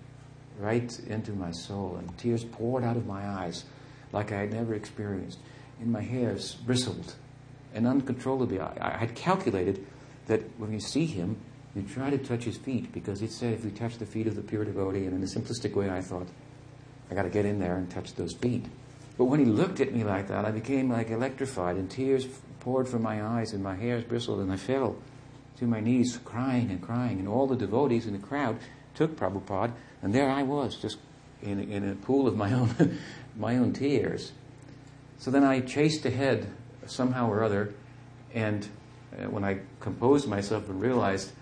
right 0.58 1.00
into 1.06 1.32
my 1.32 1.50
soul, 1.50 1.96
and 1.96 2.18
tears 2.18 2.44
poured 2.44 2.84
out 2.84 2.98
of 2.98 3.06
my 3.06 3.26
eyes 3.26 3.64
like 4.12 4.32
I 4.32 4.40
had 4.40 4.52
never 4.52 4.74
experienced. 4.74 5.38
And 5.80 5.90
my 5.90 6.02
hairs 6.02 6.56
bristled 6.56 7.14
and 7.72 7.86
uncontrollably. 7.86 8.60
I, 8.60 8.96
I 8.96 8.98
had 8.98 9.14
calculated 9.14 9.86
that 10.26 10.42
when 10.58 10.74
you 10.74 10.80
see 10.80 11.06
him, 11.06 11.40
you 11.74 11.82
try 11.82 12.10
to 12.10 12.18
touch 12.18 12.44
his 12.44 12.56
feet 12.56 12.92
because 12.92 13.22
it 13.22 13.30
said 13.30 13.52
if 13.52 13.64
we 13.64 13.70
touch 13.70 13.98
the 13.98 14.06
feet 14.06 14.26
of 14.26 14.36
the 14.36 14.42
pure 14.42 14.64
devotee, 14.64 15.04
and 15.04 15.14
in 15.14 15.22
a 15.22 15.26
simplistic 15.26 15.74
way, 15.74 15.90
I 15.90 16.00
thought, 16.00 16.26
I 17.10 17.14
got 17.14 17.22
to 17.22 17.30
get 17.30 17.44
in 17.44 17.58
there 17.58 17.76
and 17.76 17.90
touch 17.90 18.14
those 18.14 18.34
feet. 18.34 18.66
But 19.16 19.24
when 19.24 19.40
he 19.40 19.46
looked 19.46 19.80
at 19.80 19.92
me 19.92 20.04
like 20.04 20.28
that, 20.28 20.44
I 20.44 20.50
became 20.50 20.90
like 20.90 21.10
electrified, 21.10 21.76
and 21.76 21.90
tears 21.90 22.26
poured 22.60 22.88
from 22.88 23.02
my 23.02 23.22
eyes, 23.22 23.52
and 23.52 23.62
my 23.62 23.74
hairs 23.74 24.04
bristled, 24.04 24.40
and 24.40 24.52
I 24.52 24.56
fell 24.56 24.96
to 25.58 25.66
my 25.66 25.80
knees, 25.80 26.18
crying 26.24 26.70
and 26.70 26.80
crying. 26.80 27.18
And 27.18 27.28
all 27.28 27.46
the 27.46 27.56
devotees 27.56 28.06
in 28.06 28.12
the 28.12 28.18
crowd 28.18 28.58
took 28.94 29.16
Prabhupada, 29.16 29.72
and 30.02 30.14
there 30.14 30.30
I 30.30 30.42
was, 30.42 30.76
just 30.76 30.98
in, 31.42 31.60
in 31.60 31.88
a 31.88 31.94
pool 31.94 32.26
of 32.26 32.36
my 32.36 32.52
own, 32.54 32.98
my 33.36 33.56
own 33.56 33.72
tears. 33.72 34.32
So 35.18 35.30
then 35.30 35.44
I 35.44 35.60
chased 35.60 36.04
ahead 36.06 36.48
somehow 36.86 37.30
or 37.30 37.42
other, 37.42 37.74
and 38.32 38.66
uh, 39.12 39.24
when 39.24 39.44
I 39.44 39.60
composed 39.80 40.28
myself 40.28 40.68
and 40.68 40.80
realized 40.80 41.32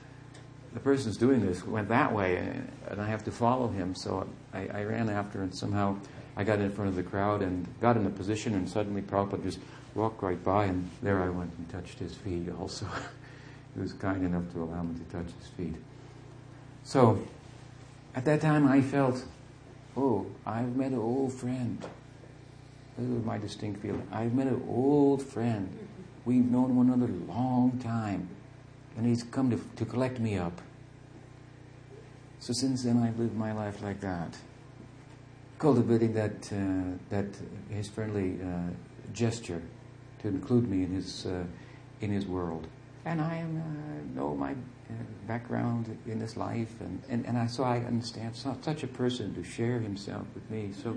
the 0.76 0.80
person's 0.80 1.16
doing 1.16 1.40
this 1.40 1.64
went 1.64 1.88
that 1.88 2.12
way, 2.12 2.36
and 2.36 3.00
I 3.00 3.06
have 3.06 3.24
to 3.24 3.30
follow 3.30 3.66
him, 3.68 3.94
so 3.94 4.28
I, 4.52 4.68
I 4.74 4.84
ran 4.84 5.08
after, 5.08 5.40
and 5.40 5.54
somehow 5.54 5.96
I 6.36 6.44
got 6.44 6.58
in 6.58 6.70
front 6.70 6.90
of 6.90 6.96
the 6.96 7.02
crowd 7.02 7.40
and 7.40 7.66
got 7.80 7.96
in 7.96 8.04
a 8.04 8.10
position, 8.10 8.54
and 8.54 8.68
suddenly 8.68 9.00
Prabhupada 9.00 9.42
just 9.42 9.58
walked 9.94 10.22
right 10.22 10.44
by, 10.44 10.66
and 10.66 10.90
there 11.00 11.22
I 11.22 11.30
went 11.30 11.50
and 11.56 11.66
touched 11.70 11.98
his 11.98 12.14
feet 12.14 12.50
also. 12.60 12.86
he 13.74 13.80
was 13.80 13.94
kind 13.94 14.22
enough 14.22 14.52
to 14.52 14.64
allow 14.64 14.82
me 14.82 14.98
to 14.98 15.16
touch 15.16 15.32
his 15.40 15.48
feet. 15.48 15.76
So, 16.84 17.26
at 18.14 18.26
that 18.26 18.42
time 18.42 18.68
I 18.68 18.82
felt, 18.82 19.24
oh, 19.96 20.26
I've 20.44 20.76
met 20.76 20.92
an 20.92 20.98
old 20.98 21.32
friend. 21.32 21.80
This 22.98 23.08
was 23.08 23.24
my 23.24 23.38
distinct 23.38 23.80
feeling. 23.80 24.06
I've 24.12 24.34
met 24.34 24.46
an 24.46 24.62
old 24.68 25.22
friend. 25.22 25.74
We've 26.26 26.44
known 26.44 26.76
one 26.76 26.90
another 26.90 27.10
a 27.10 27.32
long 27.32 27.80
time. 27.82 28.28
And 28.96 29.06
he's 29.06 29.22
come 29.22 29.50
to, 29.50 29.60
to 29.76 29.84
collect 29.84 30.18
me 30.18 30.38
up. 30.38 30.60
So 32.38 32.52
since 32.52 32.84
then 32.84 33.02
I've 33.02 33.18
lived 33.18 33.36
my 33.36 33.52
life 33.52 33.82
like 33.82 34.00
that. 34.00 34.36
Cultivating 35.58 36.12
that, 36.14 36.52
uh, 36.52 36.96
that 37.10 37.26
his 37.68 37.88
friendly 37.88 38.38
uh, 38.42 38.70
gesture 39.12 39.62
to 40.20 40.28
include 40.28 40.68
me 40.68 40.82
in 40.82 40.94
his, 40.94 41.26
uh, 41.26 41.44
in 42.00 42.10
his 42.10 42.26
world. 42.26 42.66
And 43.04 43.20
I 43.20 43.36
am, 43.36 43.56
uh, 43.56 44.18
know 44.18 44.34
my 44.34 44.52
uh, 44.52 44.94
background 45.26 45.96
in 46.06 46.18
this 46.18 46.36
life, 46.36 46.80
and, 46.80 47.02
and, 47.08 47.26
and 47.26 47.38
I, 47.38 47.46
so 47.46 47.64
I 47.64 47.78
understand 47.78 48.34
such 48.34 48.82
a 48.82 48.86
person 48.86 49.34
to 49.34 49.44
share 49.44 49.78
himself 49.78 50.26
with 50.34 50.50
me. 50.50 50.72
So 50.82 50.96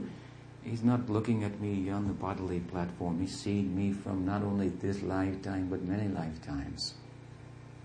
he's 0.64 0.84
not 0.84 1.10
looking 1.10 1.44
at 1.44 1.60
me 1.60 1.90
on 1.90 2.08
the 2.08 2.14
bodily 2.14 2.60
platform. 2.60 3.20
He's 3.20 3.38
seeing 3.38 3.76
me 3.76 3.94
from 3.94 4.26
not 4.26 4.42
only 4.42 4.70
this 4.70 5.02
lifetime, 5.04 5.68
but 5.70 5.84
many 5.84 6.08
lifetimes. 6.08 6.96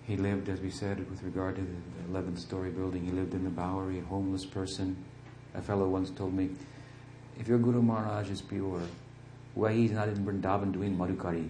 He 0.07 0.19
lived, 0.19 0.51
as 0.51 0.61
we 0.61 0.71
said, 0.71 0.99
with 1.09 1.23
regard 1.23 1.57
to 1.57 1.63
the 1.63 2.13
11th 2.13 2.39
story 2.39 2.71
building, 2.71 3.05
he 3.05 3.11
lived 3.11 3.33
in 3.33 3.45
the 3.45 3.51
Bowery, 3.51 4.01
a 4.01 4.03
homeless 4.03 4.45
person. 4.45 4.97
A 5.55 5.63
fellow 5.63 5.89
once 5.89 6.11
told 6.11 6.35
me, 6.35 6.51
if 7.39 7.49
your 7.49 7.59
Guru 7.59 7.81
Maharaj 7.81 8.29
is 8.29 8.43
pure, 8.43 8.83
why 9.55 9.73
he's 9.73 9.93
not 9.93 10.09
in 10.09 10.25
Vrindavan 10.25 10.73
doing 10.73 10.97
Madhukari? 10.97 11.49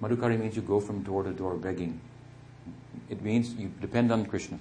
Madhukari 0.00 0.38
means 0.38 0.56
you 0.56 0.62
go 0.62 0.80
from 0.80 1.02
door 1.02 1.22
to 1.22 1.32
door 1.32 1.56
begging. 1.56 2.00
It 3.10 3.20
means 3.20 3.54
you 3.54 3.70
depend 3.80 4.10
on 4.10 4.24
Krishna. 4.24 4.58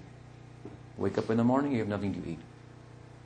Wake 0.98 1.18
up 1.18 1.30
in 1.30 1.38
the 1.38 1.44
morning, 1.44 1.72
you 1.72 1.80
have 1.80 1.88
nothing 1.88 2.14
to 2.22 2.30
eat. 2.30 2.40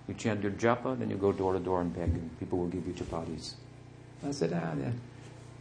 You 0.07 0.13
chant 0.13 0.43
your 0.43 0.51
japa, 0.51 0.97
then 0.99 1.09
you 1.09 1.17
go 1.17 1.31
door 1.31 1.53
to 1.53 1.59
door 1.59 1.81
and 1.81 1.93
beg, 1.93 2.09
and 2.09 2.39
people 2.39 2.59
will 2.59 2.67
give 2.67 2.85
you 2.85 2.93
chapatis. 2.93 3.55
I 4.25 4.31
said, 4.31 4.53
ah, 4.53 4.73
yeah. 4.79 4.91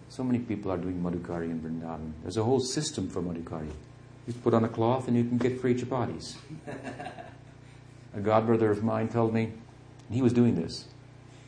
So 0.09 0.23
many 0.23 0.39
people 0.39 0.71
are 0.71 0.77
doing 0.77 1.03
Madhukari 1.03 1.51
in 1.51 1.61
Vrindavan. 1.61 2.13
There's 2.23 2.37
a 2.37 2.45
whole 2.45 2.61
system 2.61 3.09
for 3.09 3.23
Madhukari. 3.23 3.71
You 4.27 4.33
put 4.35 4.55
on 4.55 4.65
a 4.65 4.69
cloth 4.69 5.09
and 5.09 5.17
you 5.17 5.25
can 5.25 5.39
get 5.39 5.61
free 5.61 5.75
chapatis. 5.75 6.37
a 8.15 8.21
godbrother 8.21 8.71
of 8.71 8.83
mine 8.83 9.09
told 9.09 9.33
me, 9.33 9.53
he 10.11 10.23
was 10.23 10.33
doing 10.33 10.55
this. 10.55 10.87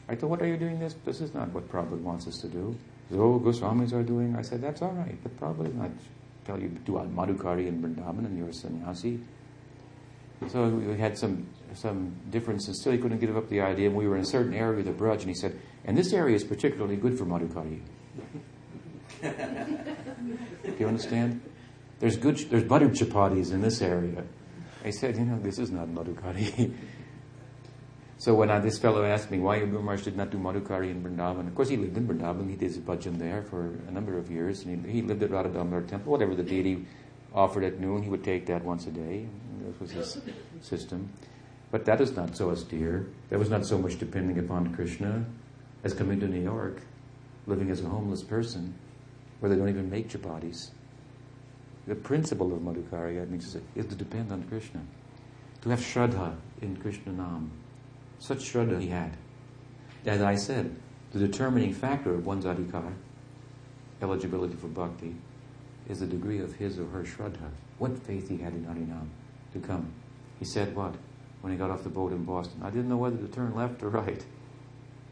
I 0.08 0.14
thought, 0.14 0.30
what 0.30 0.42
are 0.42 0.46
you 0.46 0.56
doing 0.56 0.78
this? 0.78 0.94
This 1.04 1.20
is 1.20 1.34
not 1.34 1.50
what 1.50 1.70
Prabhupada 1.70 2.00
wants 2.00 2.26
us 2.26 2.38
to 2.38 2.48
do. 2.48 2.76
Said, 3.10 3.18
oh, 3.18 3.40
Goswamis 3.40 3.92
are 3.92 4.02
doing. 4.02 4.36
I 4.36 4.42
said, 4.42 4.62
that's 4.62 4.80
all 4.80 4.92
right, 4.92 5.16
but 5.22 5.38
Prabhupada 5.38 5.74
not 5.74 5.90
tell 6.44 6.58
you 6.58 6.68
to 6.68 6.74
do 6.76 6.92
Madhukari 6.92 7.66
in 7.66 7.82
Vrindavan 7.82 8.24
and 8.24 8.38
you're 8.38 8.48
a 8.48 8.54
sannyasi. 8.54 9.20
So 10.48 10.68
we 10.68 10.96
had 10.96 11.18
some 11.18 11.48
some 11.74 12.14
differences. 12.30 12.80
Still, 12.80 12.92
he 12.92 12.98
couldn't 12.98 13.18
give 13.18 13.36
up 13.36 13.48
the 13.48 13.60
idea. 13.60 13.88
And 13.88 13.96
we 13.96 14.06
were 14.06 14.16
in 14.16 14.22
a 14.22 14.26
certain 14.26 14.54
area 14.54 14.80
of 14.80 14.86
the 14.86 14.92
Braj, 14.92 15.20
and 15.20 15.28
he 15.28 15.34
said, 15.34 15.58
and 15.84 15.96
this 15.96 16.12
area 16.12 16.34
is 16.34 16.44
particularly 16.44 16.96
good 16.96 17.18
for 17.18 17.26
Madhukari. 17.26 17.80
Do 19.22 20.74
you 20.78 20.86
understand? 20.86 21.40
There's 22.00 22.16
good, 22.16 22.36
there's 22.50 22.64
butter 22.64 22.88
chapatis 22.88 23.52
in 23.52 23.60
this 23.60 23.82
area. 23.82 24.24
I 24.84 24.90
said, 24.90 25.16
you 25.16 25.24
know, 25.24 25.38
this 25.40 25.58
is 25.58 25.70
not 25.70 25.88
Madhukari. 25.88 26.72
so 28.18 28.34
when 28.34 28.50
I, 28.50 28.60
this 28.60 28.78
fellow 28.78 29.04
asked 29.04 29.30
me 29.30 29.38
why 29.38 29.58
Guru 29.58 29.82
Maharaj 29.82 30.02
did 30.02 30.16
not 30.16 30.30
do 30.30 30.38
Madhukari 30.38 30.90
in 30.90 31.02
Vrindavan, 31.02 31.48
of 31.48 31.54
course 31.54 31.68
he 31.68 31.76
lived 31.76 31.96
in 31.96 32.06
Vrindavan, 32.06 32.48
he 32.48 32.56
did 32.56 32.68
his 32.68 32.78
bhajan 32.78 33.18
there 33.18 33.42
for 33.42 33.74
a 33.88 33.90
number 33.90 34.16
of 34.16 34.30
years, 34.30 34.62
and 34.62 34.86
he, 34.86 34.92
he 34.92 35.02
lived 35.02 35.22
at 35.22 35.30
Radha 35.30 35.48
Damodar 35.48 35.82
temple, 35.82 36.12
whatever 36.12 36.36
the 36.36 36.44
deity 36.44 36.86
offered 37.34 37.64
at 37.64 37.80
noon, 37.80 38.02
he 38.02 38.08
would 38.08 38.24
take 38.24 38.46
that 38.46 38.64
once 38.64 38.86
a 38.86 38.90
day. 38.90 39.26
That 39.60 39.80
was 39.80 39.90
his 39.90 40.18
system. 40.62 41.12
But 41.70 41.84
that 41.84 42.00
is 42.00 42.16
not 42.16 42.36
so 42.36 42.50
austere. 42.50 43.06
That 43.28 43.38
was 43.38 43.50
not 43.50 43.66
so 43.66 43.76
much 43.76 43.98
depending 43.98 44.38
upon 44.38 44.74
Krishna 44.74 45.26
as 45.84 45.92
coming 45.92 46.18
to 46.20 46.28
New 46.28 46.40
York, 46.42 46.80
living 47.46 47.70
as 47.70 47.82
a 47.82 47.88
homeless 47.88 48.22
person 48.22 48.74
where 49.40 49.50
they 49.50 49.56
don't 49.56 49.68
even 49.68 49.90
make 49.90 50.08
chapatis. 50.08 50.70
The 51.88 51.94
principle 51.94 52.52
of 52.52 52.62
mean, 52.62 53.42
is 53.74 53.86
to 53.86 53.94
depend 53.94 54.30
on 54.30 54.42
Krishna, 54.42 54.80
to 55.62 55.70
have 55.70 55.80
shraddha 55.80 56.36
in 56.60 56.76
Krishna 56.76 57.12
Nam. 57.12 57.50
Such 58.18 58.40
shraddha 58.40 58.78
he 58.78 58.88
had. 58.88 59.16
As 60.04 60.20
I 60.20 60.34
said, 60.34 60.76
the 61.12 61.18
determining 61.18 61.72
factor 61.72 62.12
of 62.12 62.26
one's 62.26 62.44
adhikar, 62.44 62.92
eligibility 64.02 64.54
for 64.54 64.66
bhakti, 64.66 65.14
is 65.88 66.00
the 66.00 66.06
degree 66.06 66.40
of 66.40 66.54
his 66.56 66.78
or 66.78 66.84
her 66.88 67.04
shraddha. 67.04 67.50
What 67.78 67.98
faith 67.98 68.28
he 68.28 68.36
had 68.36 68.52
in 68.52 68.66
Harinam 68.66 69.08
to 69.54 69.66
come. 69.66 69.90
He 70.38 70.44
said 70.44 70.76
what? 70.76 70.94
When 71.40 71.54
he 71.54 71.58
got 71.58 71.70
off 71.70 71.84
the 71.84 71.88
boat 71.88 72.12
in 72.12 72.22
Boston, 72.22 72.60
I 72.62 72.68
didn't 72.68 72.90
know 72.90 72.98
whether 72.98 73.16
to 73.16 73.28
turn 73.28 73.54
left 73.54 73.82
or 73.82 73.88
right, 73.88 74.22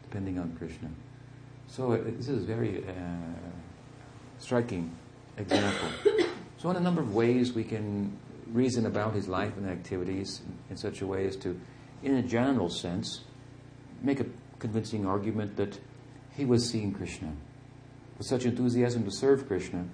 depending 0.03 0.37
on 0.37 0.55
Krishna. 0.55 0.89
So 1.67 1.93
uh, 1.93 2.01
this 2.05 2.27
is 2.27 2.43
a 2.43 2.45
very 2.45 2.85
uh, 2.87 2.91
striking 4.37 4.95
example. 5.37 5.89
So, 6.57 6.71
in 6.71 6.75
a 6.75 6.79
number 6.79 7.01
of 7.01 7.13
ways, 7.13 7.53
we 7.53 7.63
can 7.63 8.17
reason 8.47 8.85
about 8.85 9.13
his 9.13 9.27
life 9.27 9.55
and 9.57 9.69
activities 9.69 10.41
in 10.69 10.77
such 10.77 11.01
a 11.01 11.07
way 11.07 11.27
as 11.27 11.35
to, 11.37 11.59
in 12.01 12.15
a 12.15 12.23
general 12.23 12.69
sense, 12.69 13.21
make 14.01 14.19
a 14.19 14.25
convincing 14.57 15.05
argument 15.05 15.55
that 15.57 15.79
he 16.35 16.45
was 16.45 16.67
seeing 16.67 16.93
Krishna. 16.93 17.31
With 18.17 18.25
such 18.25 18.45
enthusiasm 18.45 19.03
to 19.03 19.11
serve 19.11 19.47
Krishna, 19.47 19.85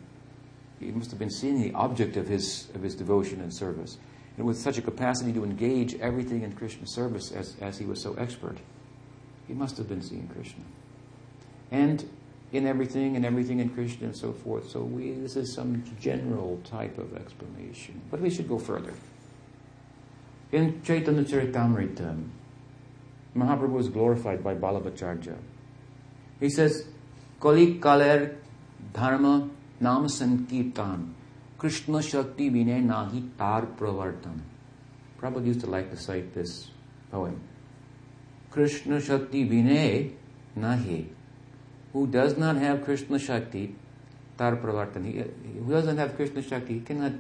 he 0.80 0.92
must 0.92 1.10
have 1.12 1.20
been 1.20 1.30
seeing 1.30 1.62
the 1.62 1.74
object 1.74 2.16
of 2.16 2.28
his, 2.28 2.70
of 2.74 2.82
his 2.82 2.96
devotion 2.96 3.42
and 3.42 3.54
service. 3.54 3.98
And 4.38 4.48
with 4.48 4.58
such 4.58 4.78
a 4.78 4.82
capacity 4.82 5.34
to 5.34 5.44
engage 5.44 5.96
everything 5.96 6.44
in 6.44 6.54
Krishna's 6.54 6.94
service 6.94 7.32
as, 7.32 7.56
as 7.62 7.78
he 7.78 7.86
was 7.86 8.02
so 8.02 8.14
expert, 8.16 8.58
he 9.48 9.54
must 9.54 9.78
have 9.78 9.88
been 9.88 10.02
seeing 10.02 10.28
Krishna. 10.30 10.64
And 11.72 12.10
in 12.54 12.68
everything 12.68 13.16
and 13.16 13.26
everything 13.26 13.60
in 13.60 13.70
Krishna 13.70 14.08
and 14.08 14.16
so 14.16 14.32
forth. 14.32 14.70
So 14.70 14.82
we, 14.82 15.12
this 15.12 15.36
is 15.36 15.54
some 15.54 15.84
general 16.00 16.62
type 16.64 16.98
of 17.00 17.18
explanation. 17.18 18.02
But 18.12 18.22
we 18.22 18.30
should 18.30 18.48
go 18.48 18.60
further. 18.60 18.94
In 20.52 20.82
Chaitanya 20.84 21.24
Charitamrita, 21.24 22.24
Mahaprabhu 23.36 23.80
is 23.80 23.90
glorified 23.90 24.44
by 24.44 24.54
Balabhacharya. 24.54 25.36
He 26.40 26.50
says, 26.50 26.86
Kali 27.40 27.80
kaler 27.80 28.38
dharma 28.94 29.50
nam 29.80 30.08
sankirtan 30.08 31.14
Krishna 31.58 32.02
shakti 32.04 32.52
vinay 32.52 32.84
nahi 32.86 33.30
tar 33.38 33.66
pravartan. 33.66 34.42
Prabhupada 35.20 35.46
used 35.48 35.62
to 35.62 35.68
like 35.68 35.90
to 35.90 35.98
cite 35.98 36.34
this 36.34 36.70
poem. 37.10 37.40
Krishna 38.52 39.00
shakti 39.00 39.48
vinay 39.50 40.12
nahi 40.58 41.08
who 41.94 42.08
does 42.08 42.38
not 42.38 42.58
have 42.58 42.84
Krishna 42.84 43.20
Shakti, 43.20 43.76
tar 44.38 44.58
pravartan, 44.58 45.06
who 45.66 45.72
doesn't 45.72 45.98
have 45.98 46.16
Krishna 46.16 46.42
Shakti, 46.42 46.74
he 46.76 46.80
cannot 46.82 47.14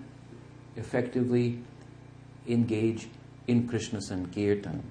effectively 0.76 1.60
engage 2.48 3.08
in 3.48 3.68
Krishna 3.68 4.02
Sankirtan. 4.02 4.82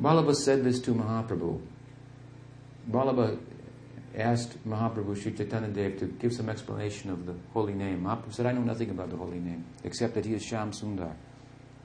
Balaba 0.00 0.34
said 0.34 0.64
this 0.64 0.80
to 0.80 0.94
Mahaprabhu. 0.94 1.60
Balaba 2.90 3.38
asked 4.16 4.66
Mahaprabhu 4.66 5.20
Sri 5.20 5.32
Chaitanya 5.32 5.68
Dev 5.68 5.98
to 5.98 6.06
give 6.06 6.32
some 6.32 6.48
explanation 6.48 7.10
of 7.10 7.26
the 7.26 7.34
holy 7.52 7.74
name. 7.74 8.02
Mahaprabhu 8.02 8.32
said, 8.32 8.46
I 8.46 8.52
know 8.52 8.62
nothing 8.62 8.90
about 8.90 9.10
the 9.10 9.16
holy 9.16 9.38
name, 9.38 9.64
except 9.84 10.14
that 10.14 10.24
he 10.24 10.34
is 10.34 10.42
Sham 10.42 10.72
Sundar, 10.72 11.14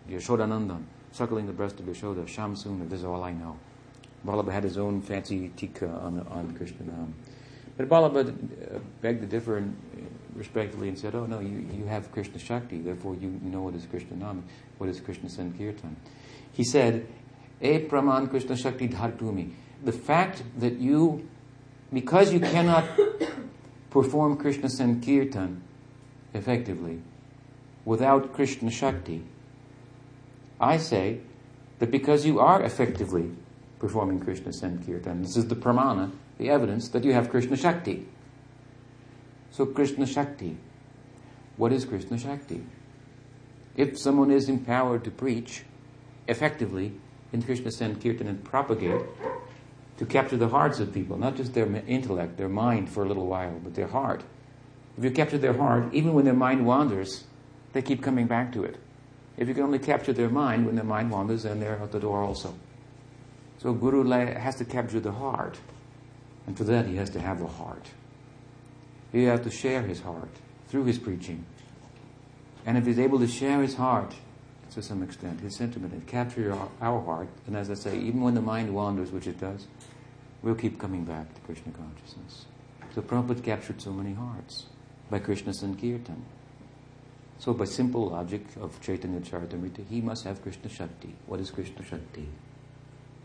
Yashodanandan, 0.10 0.84
suckling 1.12 1.46
the 1.46 1.54
breast 1.54 1.80
of 1.80 1.86
Yashoda, 1.86 2.28
Sham 2.28 2.56
Sundar, 2.56 2.90
this 2.90 3.00
is 3.00 3.06
all 3.06 3.24
I 3.24 3.34
know. 3.34 3.58
Vallabha 4.26 4.52
had 4.52 4.64
his 4.64 4.78
own 4.78 5.02
fancy 5.02 5.52
tika 5.56 5.88
on, 5.88 6.26
on 6.30 6.54
Krishna 6.56 6.86
Nam. 6.86 7.14
But 7.78 7.88
Vallabha 7.88 8.30
uh, 8.30 8.80
begged 9.02 9.22
to 9.22 9.28
differ 9.28 9.60
uh, 9.60 9.62
respectfully 10.34 10.90
and 10.90 10.98
said, 10.98 11.16
Oh, 11.16 11.26
no, 11.26 11.40
you, 11.40 11.68
you 11.72 11.86
have 11.86 12.12
Krishna 12.12 12.40
Shakti, 12.40 12.80
therefore 12.80 13.16
you, 13.16 13.40
you 13.44 13.50
know 13.50 13.62
what 13.62 13.76
is 13.76 13.86
Krishna 13.86 14.18
Nam, 14.18 14.44
what 14.78 14.90
is 14.90 15.00
Krishna 15.00 15.30
Sankirtan. 15.30 15.96
He 16.52 16.64
said, 16.64 17.08
E 17.62 17.80
Praman 17.80 18.30
Krishna 18.30 18.58
Shakti 18.58 18.88
Dhartumi. 18.88 19.52
The 19.84 19.92
fact 19.92 20.44
that 20.58 20.80
you 20.80 21.28
because 21.94 22.34
you 22.34 22.40
cannot 22.40 22.86
perform 23.90 24.38
Krishna 24.38 24.70
Sankirtan 24.70 25.62
effectively 26.34 27.02
without 27.86 28.34
Krishna 28.34 28.70
Shakti, 28.70 29.24
I 30.60 30.78
say 30.78 31.20
that 31.80 31.92
because 31.92 32.26
you 32.26 32.40
are 32.40 32.62
effectively 32.62 33.32
performing 33.80 34.20
Krishna 34.20 34.52
Sankirtan, 34.52 35.22
this 35.22 35.38
is 35.38 35.48
the 35.48 35.56
pramana, 35.56 36.12
the 36.38 36.50
evidence 36.50 36.90
that 36.90 37.04
you 37.04 37.14
have 37.14 37.30
Krishna 37.30 37.56
Shakti. 37.56 38.08
So, 39.52 39.66
Krishna 39.66 40.06
Shakti. 40.06 40.58
What 41.58 41.72
is 41.72 41.86
Krishna 41.86 42.18
Shakti? 42.18 42.64
If 43.76 43.98
someone 43.98 44.32
is 44.32 44.50
empowered 44.50 45.04
to 45.04 45.12
preach 45.12 45.64
effectively 46.28 46.94
in 47.34 47.42
Krishna 47.42 47.72
Sankirtan 47.72 48.28
and 48.28 48.44
propagate 48.44 49.02
to 49.98 50.06
capture 50.06 50.38
the 50.38 50.48
hearts 50.48 50.80
of 50.80 50.94
people, 50.94 51.18
not 51.18 51.36
just 51.36 51.54
their 51.54 51.66
intellect, 51.88 52.38
their 52.38 52.50
mind 52.50 52.90
for 52.90 53.04
a 53.04 53.08
little 53.08 53.26
while, 53.26 53.60
but 53.64 53.74
their 53.76 53.88
heart. 53.88 54.24
If 54.98 55.04
you 55.04 55.12
capture 55.12 55.38
their 55.38 55.54
heart, 55.54 55.94
even 55.94 56.14
when 56.14 56.26
their 56.26 56.34
mind 56.34 56.66
wanders, 56.66 57.26
they 57.74 57.82
keep 57.82 58.02
coming 58.02 58.28
back 58.28 58.52
to 58.54 58.64
it. 58.64 58.78
If 59.38 59.48
you 59.48 59.54
can 59.54 59.64
only 59.64 59.80
capture 59.80 60.14
their 60.14 60.30
mind 60.30 60.66
when 60.66 60.76
their 60.76 60.84
mind 60.84 61.12
wanders, 61.12 61.44
then 61.44 61.60
they're 61.60 61.80
out 61.80 61.92
the 61.92 62.00
door 62.00 62.24
also. 62.24 62.56
So 63.60 63.74
Guru 63.74 64.08
has 64.10 64.56
to 64.56 64.66
capture 64.66 65.00
the 65.00 65.12
heart. 65.12 65.58
And 66.46 66.58
for 66.58 66.64
that, 66.66 66.86
he 66.86 66.96
has 66.96 67.10
to 67.12 67.20
have 67.20 67.42
a 67.42 67.48
heart. 67.48 67.88
He 69.12 69.24
has 69.24 69.42
to 69.42 69.50
share 69.50 69.82
his 69.82 70.02
heart 70.02 70.30
through 70.70 70.86
his 70.86 70.98
preaching. 70.98 71.46
And 72.66 72.78
if 72.78 72.86
he's 72.86 73.00
able 73.00 73.20
to 73.20 73.28
share 73.28 73.62
his 73.62 73.76
heart 73.76 74.14
to 74.72 74.82
some 74.82 75.02
extent, 75.02 75.40
his 75.40 75.56
sentiment, 75.56 75.94
and 75.94 76.06
capture 76.06 76.54
our, 76.54 76.70
our 76.82 77.02
heart, 77.02 77.30
and 77.48 77.56
as 77.56 77.72
I 77.72 77.74
say, 77.74 77.98
even 77.98 78.22
when 78.22 78.36
the 78.36 78.42
mind 78.42 78.74
wanders, 78.74 79.12
which 79.12 79.28
it 79.28 79.40
does, 79.40 79.66
we'll 80.42 80.56
keep 80.56 80.78
coming 80.78 81.04
back 81.04 81.34
to 81.34 81.42
Krishna 81.42 81.72
consciousness. 81.72 82.46
So 82.94 83.02
Prabhupada 83.02 83.44
captured 83.44 83.82
so 83.82 83.92
many 83.92 84.14
hearts 84.14 84.66
by 85.10 85.20
Krishna 85.20 85.54
Sankirtan. 85.54 86.22
So 87.40 87.54
by 87.54 87.66
simple 87.66 88.10
logic 88.10 88.46
of 88.60 88.80
Chaitanya 88.82 89.22
Charitamrita, 89.22 89.88
he 89.90 90.02
must 90.02 90.26
have 90.26 90.42
Krishna 90.42 90.70
Shakti. 90.70 91.16
What 91.28 91.40
is 91.40 91.52
Krishna 91.52 91.84
Shakti? 91.84 92.28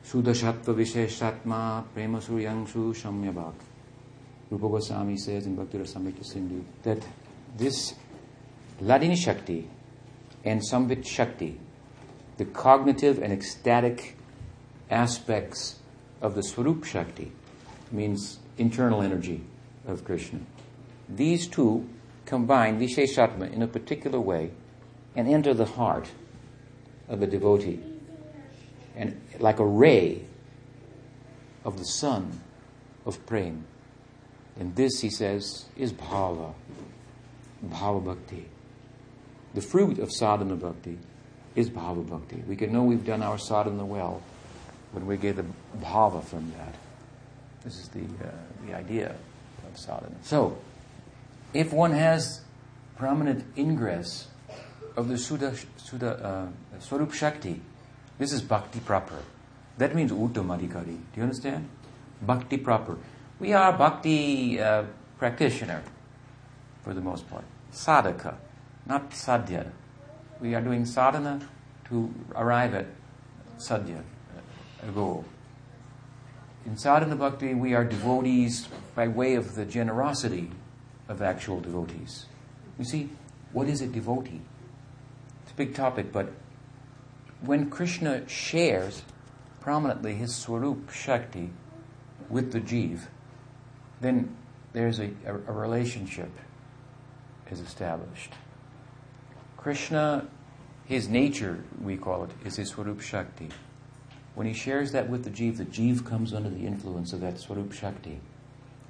Sudashatva 0.05 0.75
Visheshatma 0.75 1.85
Prema 1.95 2.19
Suryangshu 2.19 2.95
Shamyabhak. 2.95 3.55
Rupa 4.51 4.69
Goswami 4.69 5.17
says 5.17 5.47
in 5.47 5.55
Bhakti 5.55 5.79
Rasamrita 5.79 6.25
Sindhu 6.25 6.65
that 6.83 6.99
this 7.57 7.95
Ladini 8.83 9.17
Shakti 9.17 9.69
and 10.45 10.61
Samvit 10.61 11.07
Shakti, 11.07 11.59
the 12.37 12.45
cognitive 12.45 13.23
and 13.23 13.33
ecstatic 13.33 14.17
aspects 14.91 15.77
of 16.21 16.35
the 16.35 16.43
Swarup 16.43 16.85
Shakti 16.85 17.33
means 17.91 18.41
internal 18.59 19.03
energy 19.03 19.43
of 19.87 20.05
Krishna. 20.05 20.41
These 21.09 21.47
two 21.47 21.89
combine 22.27 22.81
Visheshatma 22.81 23.53
in 23.53 23.63
a 23.63 23.67
particular 23.67 24.21
way 24.21 24.51
and 25.15 25.29
enter 25.29 25.55
the 25.55 25.67
heart 25.67 26.11
of 27.09 27.23
a 27.23 27.27
devotee. 27.27 27.81
And 28.97 29.21
like 29.39 29.59
a 29.59 29.67
ray 29.67 30.25
of 31.65 31.79
the 31.79 31.85
sun 31.85 32.41
of 33.07 33.25
prema. 33.27 33.59
And 34.59 34.75
this, 34.77 35.01
he 35.01 35.11
says, 35.11 35.65
is 35.77 35.93
bhava, 35.93 36.53
bhava 37.67 38.05
bhakti. 38.05 38.47
The 39.55 39.63
fruit 39.63 39.99
of 39.99 40.13
sadhana 40.13 40.57
bhakti 40.57 40.99
is 41.55 41.71
bhava 41.71 42.07
bhakti. 42.07 42.43
We 42.47 42.57
can 42.57 42.73
know 42.73 42.83
we've 42.83 43.05
done 43.05 43.23
our 43.23 43.39
sadhana 43.39 43.85
well 43.85 44.23
when 44.93 45.07
we 45.07 45.17
get 45.17 45.37
the 45.37 45.47
bhava 45.79 46.23
from 46.23 46.53
that. 46.59 46.75
This 47.65 47.79
is 47.79 47.89
the, 47.89 48.01
uh, 48.01 48.31
the 48.67 48.75
idea 48.75 49.15
of 49.67 49.79
sadhana. 49.79 50.17
So, 50.23 50.59
if 51.55 51.73
one 51.73 51.93
has 51.93 52.43
prominent 52.97 53.45
ingress 53.57 54.29
of 54.97 55.09
the 55.09 55.17
Sudha, 55.17 55.55
Sudha, 55.77 56.51
uh, 56.75 56.79
Swarup 56.81 57.13
Shakti, 57.13 57.61
this 58.19 58.33
is 58.33 58.43
bhakti 58.43 58.81
proper. 58.81 59.19
That 59.79 59.95
means 59.95 60.13
Uttamadhikari. 60.13 60.85
Do 60.85 61.17
you 61.17 61.23
understand? 61.23 61.69
Bhakti 62.21 62.57
proper. 62.59 62.99
We 63.41 63.53
are 63.53 63.73
bhakti 63.73 64.61
uh, 64.61 64.85
practitioner 65.19 65.83
for 66.83 66.95
the 66.95 67.01
most 67.01 67.29
part. 67.29 67.45
Sadhaka, 67.73 68.37
not 68.87 69.11
sadhya. 69.11 69.71
We 70.41 70.55
are 70.55 70.61
doing 70.61 70.85
sadhana 70.85 71.41
to 71.89 72.13
arrive 72.35 72.75
at 72.75 72.87
sadhya 73.59 74.03
ago. 74.83 75.25
In 76.67 76.77
sadhana 76.77 77.17
bhakti, 77.17 77.55
we 77.55 77.75
are 77.75 77.85
devotees 77.85 78.69
by 78.95 79.09
way 79.09 79.35
of 79.35 79.55
the 79.55 79.65
generosity 79.65 80.51
of 81.09 81.23
actual 81.23 81.61
devotees. 81.61 82.27
You 82.79 82.85
see, 82.85 83.11
what 83.53 83.69
is 83.69 83.81
a 83.81 83.87
devotee? 83.87 84.41
It's 85.43 85.53
a 85.53 85.55
big 85.55 85.75
topic, 85.75 86.13
but 86.13 86.33
when 87.45 87.71
Krishna 87.71 88.29
shares 88.29 89.03
prominently 89.61 90.15
his 90.15 90.35
Swarup 90.35 90.91
Shakti 90.91 91.51
with 92.29 92.53
the 92.53 92.61
Jeev, 92.61 93.03
then 94.01 94.35
there's 94.73 94.99
a, 94.99 95.11
a, 95.27 95.35
a 95.35 95.53
relationship 95.53 96.31
is 97.51 97.61
established. 97.61 98.33
Krishna, 99.57 100.27
his 100.87 101.09
nature, 101.09 101.63
we 101.81 101.97
call 101.97 102.25
it, 102.25 102.31
is 102.45 102.57
his 102.57 102.71
Swarup 102.71 103.01
Shakti. 103.01 103.51
When 104.35 104.47
he 104.47 104.55
shares 104.55 104.93
that 104.93 105.11
with 105.11 105.25
the 105.25 105.31
Jeev, 105.31 105.59
the 105.59 105.65
Jeev 105.65 106.07
comes 106.07 106.33
under 106.33 106.49
the 106.49 106.67
influence 106.67 107.13
of 107.13 107.21
that 107.21 107.39
Swarup 107.39 107.73
Shakti. 107.73 108.21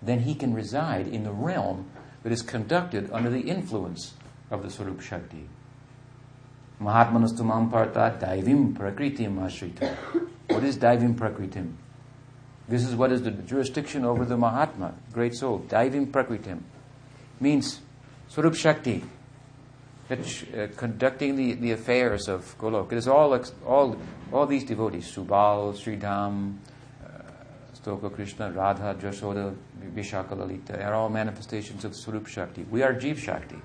Then 0.00 0.20
he 0.20 0.34
can 0.34 0.54
reside 0.54 1.08
in 1.08 1.24
the 1.24 1.32
realm 1.32 1.90
that 2.22 2.32
is 2.32 2.42
conducted 2.42 3.10
under 3.12 3.30
the 3.30 3.40
influence 3.40 4.14
of 4.50 4.62
the 4.62 4.70
Swarup 4.70 5.00
Shakti. 5.00 5.48
Mahatmanastumam 6.82 7.70
parta 7.70 8.16
daivim 8.20 8.76
prakritim 8.76 9.36
ashrita. 9.38 9.94
What 10.48 10.64
is 10.64 10.76
daivim 10.76 11.14
prakritim? 11.14 11.74
This 12.68 12.84
is 12.84 12.96
what 12.96 13.12
is 13.12 13.22
the 13.22 13.30
jurisdiction 13.30 14.04
over 14.04 14.24
the 14.24 14.36
Mahatma, 14.36 14.94
great 15.12 15.34
soul. 15.34 15.64
Daivim 15.68 16.10
prakritim 16.10 16.60
means 17.38 17.80
Swarup 18.28 18.54
Shakti, 18.54 19.04
uh, 20.10 20.16
conducting 20.76 21.36
the, 21.36 21.52
the 21.54 21.72
affairs 21.72 22.28
of 22.28 22.56
Golok. 22.58 22.92
It 22.92 22.98
is 22.98 23.08
all, 23.08 23.38
all, 23.66 23.96
all 24.32 24.46
these 24.46 24.64
devotees, 24.64 25.14
Subal, 25.14 25.74
Sridham, 25.74 26.56
uh, 27.04 27.22
Stoka 27.74 28.10
Krishna, 28.12 28.50
Radha, 28.50 28.96
Jashoda, 28.98 29.54
Vishaka 29.94 30.36
Lalita, 30.36 30.82
are 30.82 30.94
all 30.94 31.08
manifestations 31.08 31.84
of 31.84 31.94
Swarup 31.94 32.26
Shakti. 32.26 32.64
We 32.70 32.82
are 32.82 32.94
Jeev 32.94 33.18
Shakti. 33.18 33.60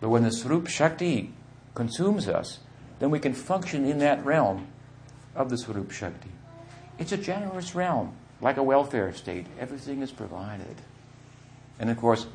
But 0.00 0.10
when 0.10 0.22
the 0.22 0.30
Swarup 0.30 0.68
Shakti 0.68 1.32
consumes 1.78 2.26
us, 2.26 2.58
then 2.98 3.08
we 3.08 3.20
can 3.20 3.32
function 3.32 3.84
in 3.84 3.98
that 4.00 4.24
realm 4.24 4.66
of 5.36 5.48
the 5.48 5.56
Swarup 5.56 5.92
Shakti. 5.92 6.32
It's 6.98 7.12
a 7.12 7.16
generous 7.16 7.76
realm, 7.76 8.16
like 8.40 8.56
a 8.56 8.64
welfare 8.64 9.12
state. 9.12 9.46
Everything 9.60 10.02
is 10.02 10.10
provided. 10.10 10.74
And 11.78 11.88
of 11.88 11.96
course, 11.96 12.26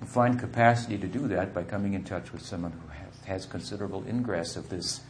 we 0.00 0.06
find 0.06 0.38
capacity 0.38 0.98
to 0.98 1.08
do 1.08 1.26
that 1.26 1.52
by 1.52 1.64
coming 1.64 1.94
in 1.94 2.04
touch 2.04 2.32
with 2.32 2.46
someone 2.46 2.70
who 2.70 2.88
has, 2.90 3.24
has 3.24 3.44
considerable 3.44 4.04
ingress 4.08 4.54
of 4.54 4.68
this 4.68 5.00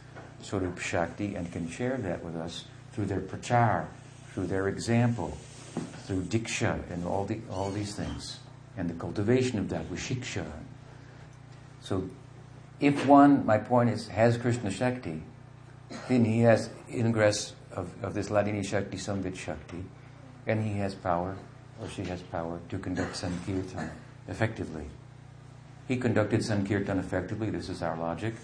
Swarup 0.41 0.79
Shakti 0.79 1.35
and 1.35 1.51
can 1.51 1.69
share 1.69 1.97
that 1.97 2.25
with 2.25 2.35
us 2.35 2.65
through 2.93 3.05
their 3.05 3.21
prachar, 3.21 3.85
through 4.33 4.47
their 4.47 4.69
example, 4.69 5.37
through 6.07 6.23
diksha 6.23 6.79
and 6.91 7.05
all, 7.05 7.25
the, 7.25 7.39
all 7.51 7.69
these 7.69 7.93
things, 7.93 8.39
and 8.75 8.89
the 8.89 8.95
cultivation 8.95 9.59
of 9.59 9.69
that 9.69 9.87
with 9.91 9.99
shiksha. 9.99 10.47
So, 11.81 12.09
if 12.83 13.05
one, 13.05 13.45
my 13.45 13.57
point 13.57 13.89
is, 13.89 14.09
has 14.09 14.37
Krishna 14.37 14.69
Shakti, 14.69 15.23
then 16.09 16.25
he 16.25 16.41
has 16.41 16.69
ingress 16.91 17.53
of, 17.71 17.91
of 18.03 18.13
this 18.13 18.29
Ladini 18.29 18.65
Shakti, 18.65 18.97
Samvit 18.97 19.37
Shakti, 19.37 19.85
and 20.45 20.61
he 20.61 20.77
has 20.79 20.93
power 20.93 21.37
or 21.81 21.87
she 21.87 22.03
has 22.03 22.21
power 22.21 22.59
to 22.67 22.77
conduct 22.77 23.15
Sankirtan 23.15 23.89
effectively. 24.27 24.85
He 25.87 25.95
conducted 25.95 26.43
Sankirtan 26.43 26.99
effectively, 26.99 27.49
this 27.49 27.69
is 27.69 27.81
our 27.81 27.97
logic, 27.97 28.35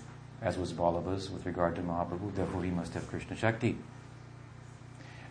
as 0.42 0.58
was 0.58 0.72
Vallabha's 0.72 1.30
with 1.30 1.46
regard 1.46 1.76
to 1.76 1.82
Mahaprabhu, 1.82 2.34
therefore 2.34 2.64
he 2.64 2.72
must 2.72 2.94
have 2.94 3.08
Krishna 3.10 3.36
Shakti. 3.36 3.78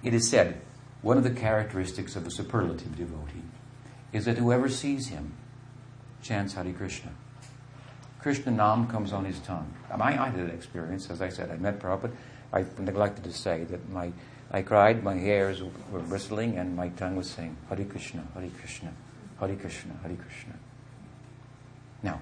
It 0.02 0.12
is 0.12 0.28
said, 0.28 0.60
one 1.00 1.16
of 1.16 1.24
the 1.24 1.30
characteristics 1.30 2.14
of 2.14 2.26
a 2.26 2.30
superlative 2.30 2.96
devotee 2.96 3.42
is 4.12 4.26
that 4.26 4.36
whoever 4.36 4.68
sees 4.68 5.08
him 5.08 5.32
chants 6.22 6.54
Hare 6.54 6.72
Krishna. 6.72 7.12
Krishna 8.28 8.52
Nam 8.52 8.86
comes 8.88 9.14
on 9.14 9.24
his 9.24 9.38
tongue. 9.38 9.72
I, 9.90 10.08
I 10.08 10.28
had 10.28 10.34
an 10.34 10.50
experience, 10.50 11.08
as 11.08 11.22
I 11.22 11.30
said, 11.30 11.50
I 11.50 11.56
met 11.56 11.78
Prabhupada. 11.78 12.12
I 12.52 12.62
neglected 12.78 13.24
to 13.24 13.32
say 13.32 13.64
that 13.64 13.88
my 13.88 14.12
I 14.50 14.60
cried, 14.60 15.02
my 15.02 15.14
hairs 15.14 15.62
were 15.62 16.00
bristling, 16.00 16.58
and 16.58 16.76
my 16.76 16.90
tongue 16.90 17.16
was 17.16 17.30
saying, 17.30 17.56
Hare 17.70 17.86
Krishna, 17.86 18.22
Hare 18.34 18.50
Krishna, 18.50 18.92
Hare 19.40 19.56
Krishna, 19.56 19.94
Hare 20.02 20.14
Krishna. 20.14 20.52
Now, 22.02 22.20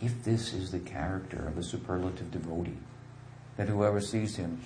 if 0.00 0.22
this 0.22 0.52
is 0.52 0.70
the 0.70 0.78
character 0.78 1.48
of 1.48 1.58
a 1.58 1.64
superlative 1.64 2.30
devotee, 2.30 2.78
that 3.56 3.66
whoever 3.66 4.00
sees 4.00 4.36
him, 4.36 4.60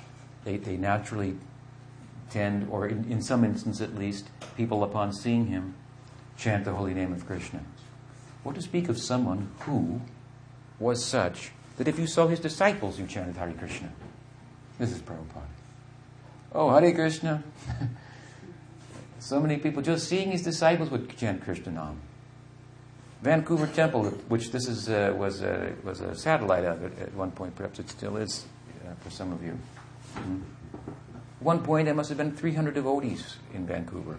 they, 0.44 0.58
they 0.58 0.76
naturally 0.76 1.38
tend, 2.28 2.68
or 2.70 2.86
in, 2.86 3.10
in 3.10 3.22
some 3.22 3.44
instance 3.44 3.80
at 3.80 3.94
least, 3.94 4.28
people 4.58 4.84
upon 4.84 5.14
seeing 5.14 5.46
him 5.46 5.72
chant 6.36 6.66
the 6.66 6.74
holy 6.74 6.92
name 6.92 7.14
of 7.14 7.26
Krishna. 7.26 7.60
What 8.42 8.56
to 8.56 8.60
speak 8.60 8.90
of 8.90 8.98
someone 8.98 9.48
who 9.60 10.02
was 10.82 11.04
such 11.04 11.52
that 11.78 11.88
if 11.88 11.98
you 11.98 12.06
saw 12.06 12.26
his 12.26 12.40
disciples, 12.40 12.98
you 12.98 13.06
chanted 13.06 13.36
Hare 13.36 13.52
Krishna. 13.52 13.90
This 14.78 14.90
is 14.90 15.00
Prabhupada. 15.00 15.46
Oh, 16.52 16.70
Hare 16.70 16.92
Krishna. 16.92 17.42
so 19.20 19.40
many 19.40 19.56
people 19.56 19.80
just 19.80 20.08
seeing 20.08 20.32
his 20.32 20.42
disciples 20.42 20.90
would 20.90 21.16
chant 21.16 21.42
Krishna 21.42 21.72
Nam. 21.72 22.00
Vancouver 23.22 23.68
Temple, 23.68 24.04
which 24.28 24.50
this 24.50 24.66
is, 24.66 24.88
uh, 24.88 25.14
was, 25.16 25.42
a, 25.42 25.72
was 25.84 26.00
a 26.00 26.14
satellite 26.16 26.64
of 26.64 26.82
it 26.82 26.98
at 26.98 27.14
one 27.14 27.30
point, 27.30 27.54
perhaps 27.54 27.78
it 27.78 27.88
still 27.88 28.16
is 28.16 28.44
uh, 28.84 28.94
for 29.00 29.10
some 29.10 29.32
of 29.32 29.42
you. 29.44 29.56
Mm-hmm. 30.16 30.40
At 30.74 31.44
one 31.44 31.62
point, 31.62 31.86
there 31.86 31.94
must 31.94 32.08
have 32.08 32.18
been 32.18 32.32
300 32.32 32.74
devotees 32.74 33.36
in 33.54 33.64
Vancouver. 33.64 34.18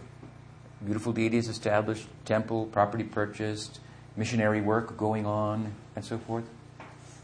Beautiful 0.85 1.11
deities 1.11 1.49
established, 1.49 2.07
temple, 2.23 2.65
property 2.67 3.03
purchased, 3.03 3.81
missionary 4.15 4.61
work 4.61 4.97
going 4.97 5.25
on, 5.25 5.73
and 5.95 6.03
so 6.03 6.17
forth. 6.17 6.45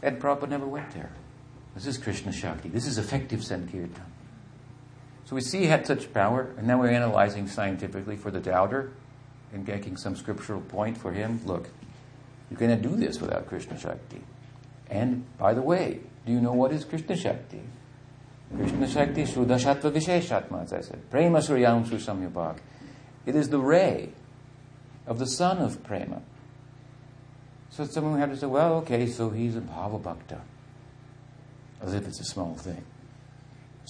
Ed 0.02 0.20
Prabhupada 0.20 0.48
never 0.48 0.66
went 0.66 0.90
there. 0.92 1.10
This 1.74 1.86
is 1.86 1.98
Krishna 1.98 2.32
Shakti. 2.32 2.68
This 2.68 2.86
is 2.86 2.98
effective 2.98 3.44
Sankirtan. 3.44 4.04
So 5.24 5.36
we 5.36 5.42
see 5.42 5.60
he 5.60 5.66
had 5.66 5.86
such 5.86 6.12
power, 6.12 6.50
and 6.58 6.66
now 6.66 6.80
we're 6.80 6.90
analyzing 6.90 7.46
scientifically 7.46 8.16
for 8.16 8.30
the 8.30 8.40
doubter 8.40 8.90
and 9.52 9.66
making 9.66 9.96
some 9.96 10.16
scriptural 10.16 10.60
point 10.60 10.98
for 10.98 11.12
him. 11.12 11.40
Look, 11.44 11.68
you 12.50 12.56
cannot 12.56 12.82
do 12.82 12.96
this 12.96 13.20
without 13.20 13.46
Krishna 13.46 13.78
Shakti. 13.78 14.22
And 14.88 15.24
by 15.38 15.54
the 15.54 15.62
way, 15.62 16.00
do 16.26 16.32
you 16.32 16.40
know 16.40 16.52
what 16.52 16.72
is 16.72 16.84
Krishna 16.84 17.16
Shakti? 17.16 17.62
Krishna 18.56 18.88
Shakti 18.88 19.22
Shuddha 19.22 19.60
Sattva 19.60 19.92
Visheshatma, 19.92 20.64
as 20.64 20.72
I 20.72 20.80
said. 20.80 21.08
Prema 21.10 21.38
Suryam 21.38 21.86
Susamyabhak. 21.86 22.58
It 23.24 23.36
is 23.36 23.50
the 23.50 23.60
ray 23.60 24.10
of 25.06 25.20
the 25.20 25.26
sun 25.26 25.58
of 25.58 25.84
Prema. 25.84 26.22
So 27.70 27.84
someone 27.86 28.14
would 28.14 28.20
have 28.20 28.30
to 28.30 28.36
say, 28.36 28.46
well, 28.46 28.74
okay, 28.78 29.06
so 29.06 29.30
he's 29.30 29.56
a 29.56 29.60
Bhava 29.60 30.02
Bhakta. 30.02 30.40
As 31.80 31.94
if 31.94 32.06
it's 32.06 32.20
a 32.20 32.24
small 32.24 32.54
thing. 32.54 32.84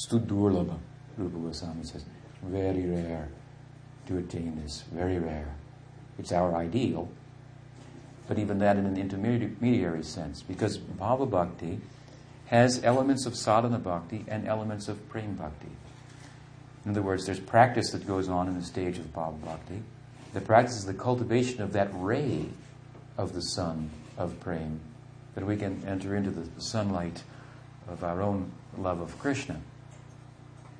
Studurlabha. 0.06 0.78
Rupa 1.16 1.38
Goswami 1.38 1.84
says, 1.84 2.04
very 2.42 2.86
rare 2.86 3.28
to 4.06 4.18
attain 4.18 4.60
this, 4.62 4.84
very 4.92 5.18
rare. 5.18 5.54
It's 6.18 6.32
our 6.32 6.54
ideal, 6.56 7.08
but 8.28 8.38
even 8.38 8.58
that 8.58 8.76
in 8.76 8.86
an 8.86 8.96
intermediary 8.96 10.02
sense, 10.02 10.42
because 10.42 10.78
Bhava 10.78 11.28
Bhakti 11.28 11.80
has 12.46 12.82
elements 12.84 13.26
of 13.26 13.36
sadhana 13.36 13.78
bhakti 13.78 14.24
and 14.28 14.46
elements 14.46 14.88
of 14.88 15.08
prem 15.08 15.34
bhakti. 15.34 15.70
In 16.84 16.92
other 16.92 17.02
words, 17.02 17.26
there's 17.26 17.40
practice 17.40 17.90
that 17.90 18.06
goes 18.06 18.28
on 18.28 18.48
in 18.48 18.58
the 18.58 18.64
stage 18.64 18.98
of 18.98 19.12
Bhava 19.12 19.40
Bhakti. 19.44 19.82
The 20.32 20.40
practice 20.40 20.76
is 20.76 20.84
the 20.84 20.94
cultivation 20.94 21.62
of 21.62 21.72
that 21.72 21.90
ray 21.92 22.46
of 23.20 23.34
the 23.34 23.42
sun 23.42 23.90
of 24.16 24.40
prema, 24.40 24.78
that 25.34 25.46
we 25.46 25.54
can 25.54 25.84
enter 25.86 26.16
into 26.16 26.30
the 26.30 26.48
sunlight 26.58 27.22
of 27.86 28.02
our 28.02 28.22
own 28.22 28.50
love 28.78 29.00
of 29.00 29.18
Krishna. 29.18 29.60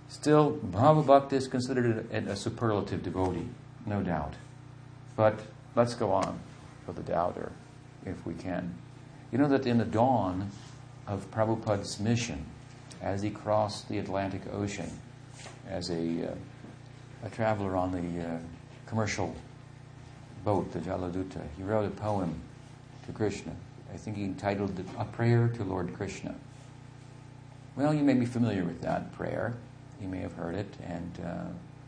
Still, 0.09 0.53
Bhava 0.53 1.31
is 1.33 1.47
considered 1.47 2.07
a, 2.11 2.31
a, 2.31 2.37
superlative 2.37 3.03
devotee, 3.03 3.47
no 3.85 4.03
doubt. 4.03 4.35
But 5.17 5.39
let's 5.77 5.95
go 5.95 6.13
on 6.13 6.41
for 6.87 6.93
the 6.93 7.03
doubter, 7.03 7.53
if 8.07 8.25
we 8.27 8.35
can. 8.35 8.75
You 9.31 9.39
know 9.39 9.49
that 9.49 9.67
in 9.67 9.77
the 9.77 9.85
dawn 9.85 10.51
of 11.07 11.31
Prabhupada's 11.31 12.01
mission, 12.01 12.47
as 13.03 13.21
he 13.21 13.31
crossed 13.31 13.89
the 13.89 13.99
Atlantic 13.99 14.43
Ocean 14.53 14.91
as 15.69 15.91
a, 15.91 16.31
uh, 16.31 16.35
a 17.25 17.29
traveler 17.31 17.77
on 17.77 17.93
the 17.93 18.27
uh, 18.27 18.39
commercial 18.87 19.37
boat, 20.45 20.73
the 20.73 20.79
Jaladuta, 20.81 21.43
he 21.57 21.63
wrote 21.63 21.87
a 21.87 21.91
poem 21.91 22.41
to 23.07 23.13
Krishna. 23.13 23.55
I 23.93 23.97
think 23.97 24.17
he 24.17 24.25
entitled 24.25 24.79
it 24.79 24.87
A 24.99 25.05
Prayer 25.05 25.49
to 25.49 25.65
Lord 25.65 25.95
Krishna. 25.95 26.35
Well, 27.77 27.95
you 27.95 28.03
may 28.03 28.15
be 28.15 28.27
familiar 28.27 28.65
with 28.65 28.81
that 28.83 29.13
prayer. 29.13 29.55
You 30.01 30.09
may 30.09 30.19
have 30.19 30.33
heard 30.33 30.55
it, 30.55 30.75
and 30.87 31.21
uh, 31.25 31.45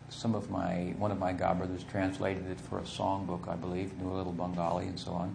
some 0.09 0.34
of 0.34 0.50
my 0.50 0.94
one 0.98 1.11
of 1.11 1.18
my 1.18 1.32
godbrothers 1.32 1.88
translated 1.88 2.48
it 2.50 2.61
for 2.61 2.78
a 2.78 2.82
songbook, 2.82 3.48
I 3.48 3.57
believe, 3.57 3.98
knew 4.00 4.11
a 4.11 4.14
little 4.14 4.32
Bengali 4.32 4.86
and 4.86 4.98
so 4.98 5.12
on. 5.12 5.34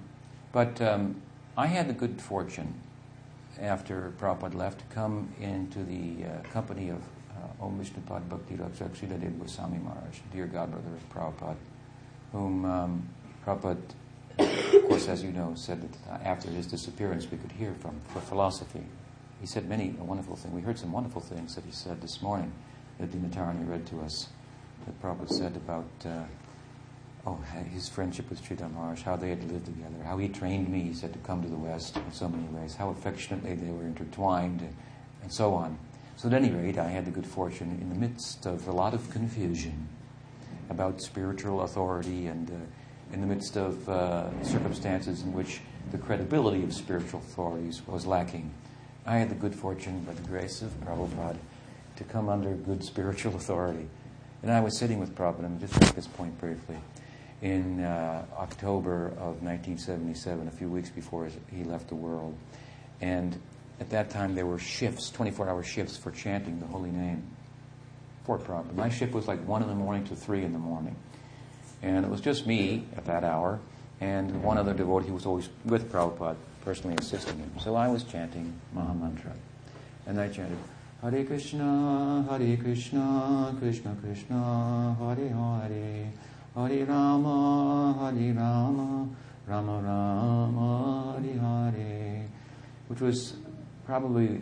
But 0.51 0.81
um, 0.81 1.21
I 1.57 1.67
had 1.67 1.87
the 1.87 1.93
good 1.93 2.21
fortune, 2.21 2.73
after 3.59 4.13
Prabhupada 4.19 4.53
left, 4.53 4.79
to 4.79 4.85
come 4.93 5.33
into 5.39 5.83
the 5.83 6.25
uh, 6.25 6.53
company 6.53 6.89
of 6.89 7.01
uh, 7.31 7.65
Om 7.65 7.79
Vishnupad 7.79 8.29
Bhakti 8.29 8.55
Rakshak 8.55 8.95
Sridhar 8.95 9.39
Goswami 9.39 9.79
Maharaj, 9.79 10.19
dear 10.31 10.47
godbrother 10.47 10.93
of 10.93 11.09
Prabhupada, 11.13 11.55
whom 12.31 12.65
um, 12.65 13.09
Prabhupada, 13.45 13.77
of 14.39 14.87
course, 14.87 15.07
as 15.07 15.23
you 15.23 15.31
know, 15.31 15.53
said 15.55 15.81
that 15.81 16.11
uh, 16.11 16.23
after 16.23 16.49
his 16.49 16.67
disappearance 16.67 17.29
we 17.31 17.37
could 17.37 17.51
hear 17.51 17.73
from 17.79 17.99
for 18.07 18.19
philosophy. 18.19 18.83
He 19.39 19.47
said 19.47 19.69
many 19.69 19.89
wonderful 19.91 20.35
things. 20.35 20.53
We 20.53 20.61
heard 20.61 20.79
some 20.79 20.91
wonderful 20.91 21.21
things 21.21 21.55
that 21.55 21.63
he 21.63 21.71
said 21.71 22.01
this 22.01 22.21
morning 22.21 22.51
that 22.99 23.11
Dinatarani 23.11 23.69
read 23.69 23.85
to 23.87 24.01
us. 24.01 24.27
That 24.85 25.01
Prabhupada 25.01 25.29
said 25.29 25.55
about 25.55 25.87
uh, 26.05 26.23
oh 27.25 27.39
his 27.71 27.87
friendship 27.87 28.29
with 28.29 28.43
Sridhar 28.43 28.71
Maharaj, 28.73 29.03
how 29.03 29.15
they 29.15 29.29
had 29.29 29.49
lived 29.51 29.65
together, 29.65 30.03
how 30.03 30.17
he 30.17 30.27
trained 30.27 30.69
me, 30.69 30.81
he 30.81 30.93
said, 30.93 31.13
to 31.13 31.19
come 31.19 31.41
to 31.41 31.49
the 31.49 31.55
West 31.57 31.97
in 31.97 32.11
so 32.11 32.27
many 32.27 32.47
ways, 32.47 32.75
how 32.75 32.89
affectionately 32.89 33.55
they 33.55 33.71
were 33.71 33.85
intertwined, 33.85 34.61
and, 34.61 34.75
and 35.21 35.31
so 35.31 35.53
on. 35.53 35.77
So 36.15 36.27
at 36.29 36.33
any 36.33 36.49
rate, 36.49 36.77
I 36.77 36.89
had 36.89 37.05
the 37.05 37.11
good 37.11 37.27
fortune 37.27 37.77
in 37.79 37.89
the 37.89 37.95
midst 37.95 38.45
of 38.45 38.67
a 38.67 38.71
lot 38.71 38.93
of 38.93 39.09
confusion 39.11 39.87
about 40.69 41.01
spiritual 41.01 41.61
authority 41.61 42.27
and 42.27 42.49
uh, 42.49 43.13
in 43.13 43.21
the 43.21 43.27
midst 43.27 43.55
of 43.55 43.87
uh, 43.87 44.43
circumstances 44.43 45.21
in 45.21 45.33
which 45.33 45.61
the 45.91 45.97
credibility 45.97 46.63
of 46.63 46.73
spiritual 46.73 47.19
authorities 47.19 47.81
was 47.87 48.05
lacking. 48.05 48.53
I 49.05 49.17
had 49.17 49.29
the 49.29 49.35
good 49.35 49.55
fortune, 49.55 50.01
by 50.01 50.13
the 50.13 50.27
grace 50.27 50.61
of 50.61 50.69
Prabhupada, 50.81 51.37
to 51.95 52.03
come 52.03 52.27
under 52.27 52.53
good 52.53 52.83
spiritual 52.83 53.35
authority. 53.35 53.87
And 54.43 54.51
I 54.51 54.59
was 54.59 54.77
sitting 54.77 54.99
with 54.99 55.15
Prabhupada, 55.15 55.45
and 55.45 55.59
just 55.59 55.79
make 55.79 55.95
this 55.95 56.07
point 56.07 56.37
briefly, 56.39 56.77
in 57.41 57.81
uh, 57.81 58.25
October 58.37 59.07
of 59.07 59.41
1977, 59.41 60.47
a 60.47 60.51
few 60.51 60.69
weeks 60.69 60.89
before 60.89 61.29
he 61.49 61.63
left 61.63 61.87
the 61.87 61.95
world. 61.95 62.35
And 62.99 63.39
at 63.79 63.89
that 63.91 64.09
time, 64.09 64.35
there 64.35 64.45
were 64.45 64.59
shifts, 64.59 65.09
24 65.11 65.49
hour 65.49 65.63
shifts 65.63 65.95
for 65.95 66.11
chanting 66.11 66.59
the 66.59 66.65
holy 66.65 66.91
name 66.91 67.23
for 68.27 68.37
Prabhupada. 68.37 68.75
My 68.75 68.89
shift 68.89 69.13
was 69.13 69.27
like 69.27 69.39
1 69.47 69.63
in 69.63 69.69
the 69.69 69.73
morning 69.73 70.03
to 70.05 70.15
3 70.15 70.43
in 70.43 70.51
the 70.51 70.59
morning. 70.59 70.95
And 71.81 72.05
it 72.05 72.11
was 72.11 72.21
just 72.21 72.45
me 72.45 72.85
at 72.95 73.05
that 73.05 73.23
hour, 73.23 73.59
and 74.01 74.43
one 74.43 74.57
other 74.57 74.73
devotee 74.73 75.07
who 75.07 75.13
was 75.13 75.25
always 75.25 75.49
with 75.65 75.91
Prabhupada 75.91 76.35
personally 76.61 76.97
assisting 76.99 77.37
him. 77.37 77.51
So 77.59 77.75
I 77.75 77.87
was 77.87 78.03
chanting 78.03 78.53
Maha 78.73 78.93
Mantra. 78.93 79.33
And 80.05 80.19
I 80.19 80.27
chanted, 80.27 80.57
Hare 81.01 81.23
Krishna, 81.23 82.25
Hare 82.29 82.57
Krishna, 82.57 83.55
Krishna 83.59 83.95
Krishna, 84.01 84.95
Hare 84.99 85.29
Hare, 85.29 86.11
Hare 86.55 86.85
Rama, 86.85 88.11
Hare 88.11 88.33
Rama, 88.33 89.07
Rama 89.47 89.79
Rama, 89.79 91.21
Hare 91.21 91.39
Hare, 91.39 92.25
which 92.89 92.99
was 92.99 93.35
probably 93.85 94.41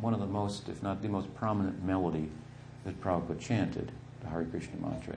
one 0.00 0.14
of 0.14 0.20
the 0.20 0.26
most, 0.26 0.68
if 0.68 0.82
not 0.82 1.02
the 1.02 1.08
most 1.08 1.34
prominent 1.34 1.84
melody 1.84 2.30
that 2.86 3.00
Prabhupada 3.00 3.38
chanted 3.38 3.92
the 4.22 4.28
Hare 4.28 4.44
Krishna 4.44 4.76
mantra. 4.80 5.14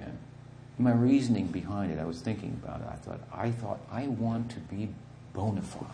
In 0.78 0.84
my 0.84 0.92
reasoning 0.92 1.48
behind 1.48 1.92
it, 1.92 2.00
I 2.00 2.06
was 2.06 2.22
thinking 2.22 2.60
about 2.64 2.82
it. 2.82 2.88
I 2.92 2.96
thought, 2.96 3.20
I 3.32 3.52
thought, 3.52 3.80
I 3.92 4.08
want 4.08 4.52
to 4.52 4.60
be 4.60 4.90
bona 5.34 5.62
fide. 5.62 5.86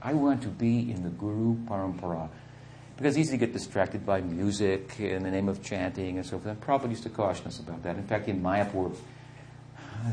I 0.00 0.14
want 0.14 0.42
to 0.42 0.48
be 0.48 0.90
in 0.90 1.02
the 1.02 1.10
Guru 1.10 1.56
Parampara. 1.66 2.28
Because 2.96 3.16
easy 3.16 3.32
to 3.32 3.36
get 3.38 3.52
distracted 3.52 4.04
by 4.04 4.20
music 4.20 5.00
in 5.00 5.22
the 5.22 5.30
name 5.30 5.48
of 5.48 5.62
chanting 5.62 6.18
and 6.18 6.26
so 6.26 6.38
forth. 6.38 6.46
And 6.46 6.60
Prabhupada 6.60 6.90
used 6.90 7.04
to 7.04 7.10
caution 7.10 7.46
us 7.46 7.58
about 7.58 7.82
that. 7.84 7.96
In 7.96 8.06
fact, 8.06 8.28
in 8.28 8.42
Mayapur, 8.42 8.94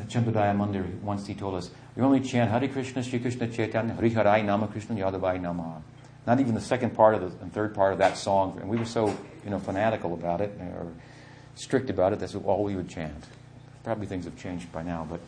Chandrodaya 0.08 0.56
Mandir, 0.56 1.00
once 1.02 1.28
he 1.28 1.34
told 1.34 1.56
us, 1.56 1.72
we 1.96 2.04
only 2.04 2.22
chant 2.22 2.50
Hare 2.52 2.68
Krishna, 2.68 3.04
Shri 3.04 3.20
Krishna 3.20 3.48
Chaitanya, 3.48 3.94
Hari 3.94 4.12
Harai 4.12 4.46
Nama 4.46 4.68
Krishna 4.68 4.96
Yadavai 4.96 5.42
Nama. 5.42 5.82
Not 6.30 6.40
even 6.40 6.54
the 6.54 6.62
second 6.62 6.92
part 6.92 7.16
of 7.16 7.22
the 7.22 7.44
and 7.44 7.52
third 7.52 7.74
part 7.74 7.92
of 7.92 7.98
that 7.98 8.16
song. 8.16 8.60
And 8.62 8.70
we 8.70 8.78
were 8.78 8.86
so, 8.86 9.08
you 9.44 9.50
know, 9.50 9.58
fanatical 9.58 10.14
about 10.14 10.42
it 10.42 10.52
or 10.62 10.86
strict 11.56 11.90
about 11.90 12.14
it. 12.14 12.20
That's 12.20 12.36
all 12.36 12.64
we 12.64 12.76
would 12.76 12.88
chant. 12.88 13.24
Probably 13.84 14.06
things 14.06 14.26
have 14.26 14.38
changed 14.38 14.72
by 14.72 14.84
now, 14.84 15.08
but 15.10 15.22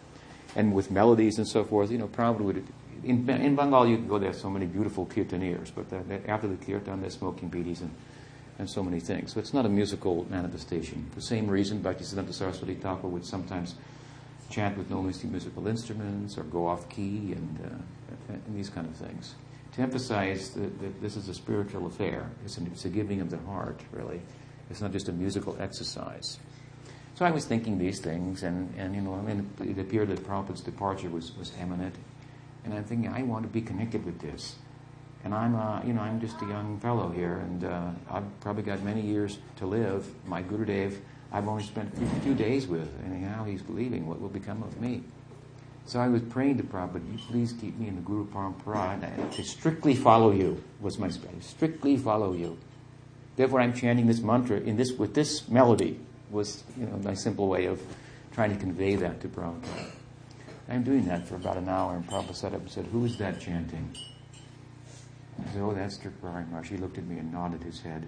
and 0.56 0.76
with 0.76 0.91
melodies 0.91 1.39
and 1.39 1.47
so 1.47 1.64
forth, 1.64 1.89
you 1.89 1.97
know, 1.97 2.06
probably 2.06 2.45
would. 2.45 2.68
In, 3.04 3.28
in 3.28 3.56
Bengal, 3.56 3.88
you 3.88 3.97
can 3.97 4.08
go 4.08 4.20
there. 4.20 4.32
So 4.32 4.47
many 4.47 4.68
beautiful 4.68 5.08
kirtaniers, 5.08 5.72
but 5.74 5.89
the, 5.89 6.04
the, 6.04 6.30
after 6.30 6.47
the 6.47 6.56
kirtan, 6.56 7.02
they're 7.02 7.10
smoking 7.10 7.49
bidis 7.49 7.82
and 7.82 7.89
and 8.60 8.70
so 8.70 8.84
many 8.84 8.99
things. 8.99 9.34
So 9.34 9.39
it's 9.39 9.56
not 9.56 9.66
a 9.66 9.70
musical 9.70 10.28
manifestation. 10.30 11.10
The 11.16 11.22
same 11.24 11.47
reason, 11.47 11.82
Bhaktisiddhanta 11.82 12.32
Saraswati 12.32 12.76
Thakur 12.76 13.08
would 13.08 13.26
sometimes 13.26 13.74
chant 14.52 14.78
with 14.78 14.91
no 14.91 15.02
musical 15.02 15.68
instruments 15.68 16.38
or 16.38 16.43
go 16.43 16.68
off 16.68 16.88
key 16.89 17.34
and, 17.34 17.60
uh, 18.30 18.34
and 18.34 18.56
these 18.56 18.70
kind 18.70 18.86
of 18.86 18.95
things. 18.95 19.34
To 19.74 19.82
emphasize 19.82 20.49
that, 20.51 20.80
that, 20.82 21.01
this 21.01 21.15
is 21.15 21.30
a 21.30 21.34
spiritual 21.34 21.88
affair, 21.88 22.30
it's, 22.43 22.57
an, 22.57 22.67
it's 22.67 22.86
a 22.86 22.89
giving 22.89 23.22
of 23.22 23.30
the 23.30 23.38
heart, 23.39 23.82
really. 23.91 24.22
It's 24.69 24.82
not 24.82 24.91
just 24.91 25.09
a 25.09 25.11
musical 25.11 25.57
exercise. 25.59 26.39
So 27.15 27.26
I 27.26 27.32
was 27.32 27.45
thinking 27.45 27.78
these 27.78 27.99
things, 27.99 28.43
and, 28.43 28.74
and 28.78 28.95
you 28.95 29.01
know, 29.01 29.15
I 29.15 29.22
mean, 29.22 29.49
it 29.59 29.80
appeared 29.80 30.09
that 30.09 30.19
Prabhupada's 30.26 30.61
departure 30.61 31.09
was, 31.09 31.36
was 31.38 31.51
imminent, 31.61 31.95
and 32.63 32.74
I'm 32.74 32.84
thinking, 32.84 33.11
I 33.11 33.24
want 33.24 33.43
to 33.43 33.49
be 33.49 33.61
connected 33.61 34.05
with 34.05 34.19
this. 34.19 34.55
And 35.24 35.36
I'm, 35.36 35.55
uh, 35.55 35.84
you 35.84 35.93
know, 35.93 36.01
I'm 36.01 36.19
just 36.19 36.41
a 36.41 36.45
young 36.47 36.80
fellow 36.80 37.09
here, 37.09 37.38
and 37.38 37.63
uh, 37.63 37.91
I've 38.09 38.39
probably 38.39 38.63
got 38.63 38.82
many 38.82 39.01
years 39.01 39.38
to 39.57 39.67
live. 39.67 40.07
My 40.26 40.41
Gurudev 40.41 40.97
I've 41.32 41.47
only 41.47 41.63
spent 41.63 41.93
a 41.93 42.19
few 42.22 42.34
days 42.34 42.67
with, 42.67 42.89
and 43.05 43.22
now 43.22 43.45
he's 43.45 43.63
leaving. 43.69 44.05
What 44.05 44.19
will 44.19 44.30
become 44.30 44.63
of 44.63 44.80
me? 44.82 45.03
So 45.86 45.99
I 45.99 46.07
was 46.07 46.21
praying 46.21 46.57
to 46.57 46.63
Prabhupada, 46.63 47.11
you 47.11 47.17
please 47.27 47.53
keep 47.53 47.77
me 47.77 47.88
in 47.88 47.95
the 47.95 48.01
Guru 48.01 48.25
Parampara, 48.27 49.03
and 49.03 49.32
to 49.34 49.43
strictly 49.43 49.95
follow 49.95 50.32
you 50.32 50.63
was 50.79 50.97
my 50.97 51.09
spell. 51.09 51.32
Strictly 51.41 51.97
follow 51.97 52.34
you. 52.34 52.57
Therefore, 53.36 53.61
I'm 53.61 53.73
chanting 53.73 54.07
this 54.07 54.19
mantra 54.19 54.57
in 54.57 54.77
this 54.77 54.91
with 54.91 55.13
this 55.13 55.47
melody. 55.49 55.99
Was 56.29 56.63
you 56.77 56.86
know 56.86 56.97
my 56.97 57.13
simple 57.13 57.47
way 57.47 57.65
of 57.65 57.82
trying 58.32 58.53
to 58.53 58.57
convey 58.57 58.95
that 58.95 59.19
to 59.21 59.27
Prabhupada. 59.27 59.91
I'm 60.69 60.84
doing 60.84 61.05
that 61.05 61.27
for 61.27 61.36
about 61.36 61.57
an 61.57 61.67
hour, 61.67 61.95
and 61.95 62.07
Prabhupada 62.07 62.36
sat 62.36 62.53
up 62.53 62.61
and 62.61 62.71
said, 62.71 62.86
"Who 62.86 63.03
is 63.03 63.17
that 63.17 63.41
chanting?" 63.41 63.93
I 65.39 65.51
said, 65.51 65.61
"Oh, 65.61 65.73
that's 65.73 65.97
Tripurari 65.97 66.49
Maharaj." 66.49 66.69
He 66.69 66.77
looked 66.77 66.97
at 66.97 67.05
me 67.05 67.17
and 67.17 67.34
nodded 67.34 67.63
his 67.63 67.82
head, 67.82 68.05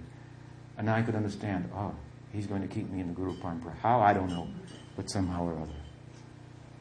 and 0.78 0.89
I 0.89 1.01
could 1.01 1.15
understand. 1.15 1.69
Oh, 1.76 1.93
He's 2.34 2.47
going 2.47 2.63
to 2.63 2.67
keep 2.67 2.89
me 2.89 2.99
in 2.99 3.07
the 3.07 3.13
Guru 3.13 3.38
Parampara. 3.38 3.78
How? 3.80 4.01
I 4.01 4.11
don't 4.11 4.30
know, 4.30 4.47
but 4.95 5.09
somehow 5.09 5.45
or 5.45 5.53
other. 5.53 5.83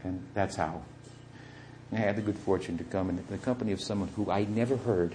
And 0.04 0.26
that's 0.34 0.56
how. 0.56 0.82
I 1.92 1.96
had 1.96 2.16
the 2.16 2.22
good 2.22 2.38
fortune 2.38 2.78
to 2.78 2.84
come 2.84 3.10
in 3.10 3.22
the 3.28 3.38
company 3.38 3.72
of 3.72 3.80
someone 3.80 4.08
who 4.16 4.30
I 4.30 4.44
never 4.44 4.76
heard 4.76 5.14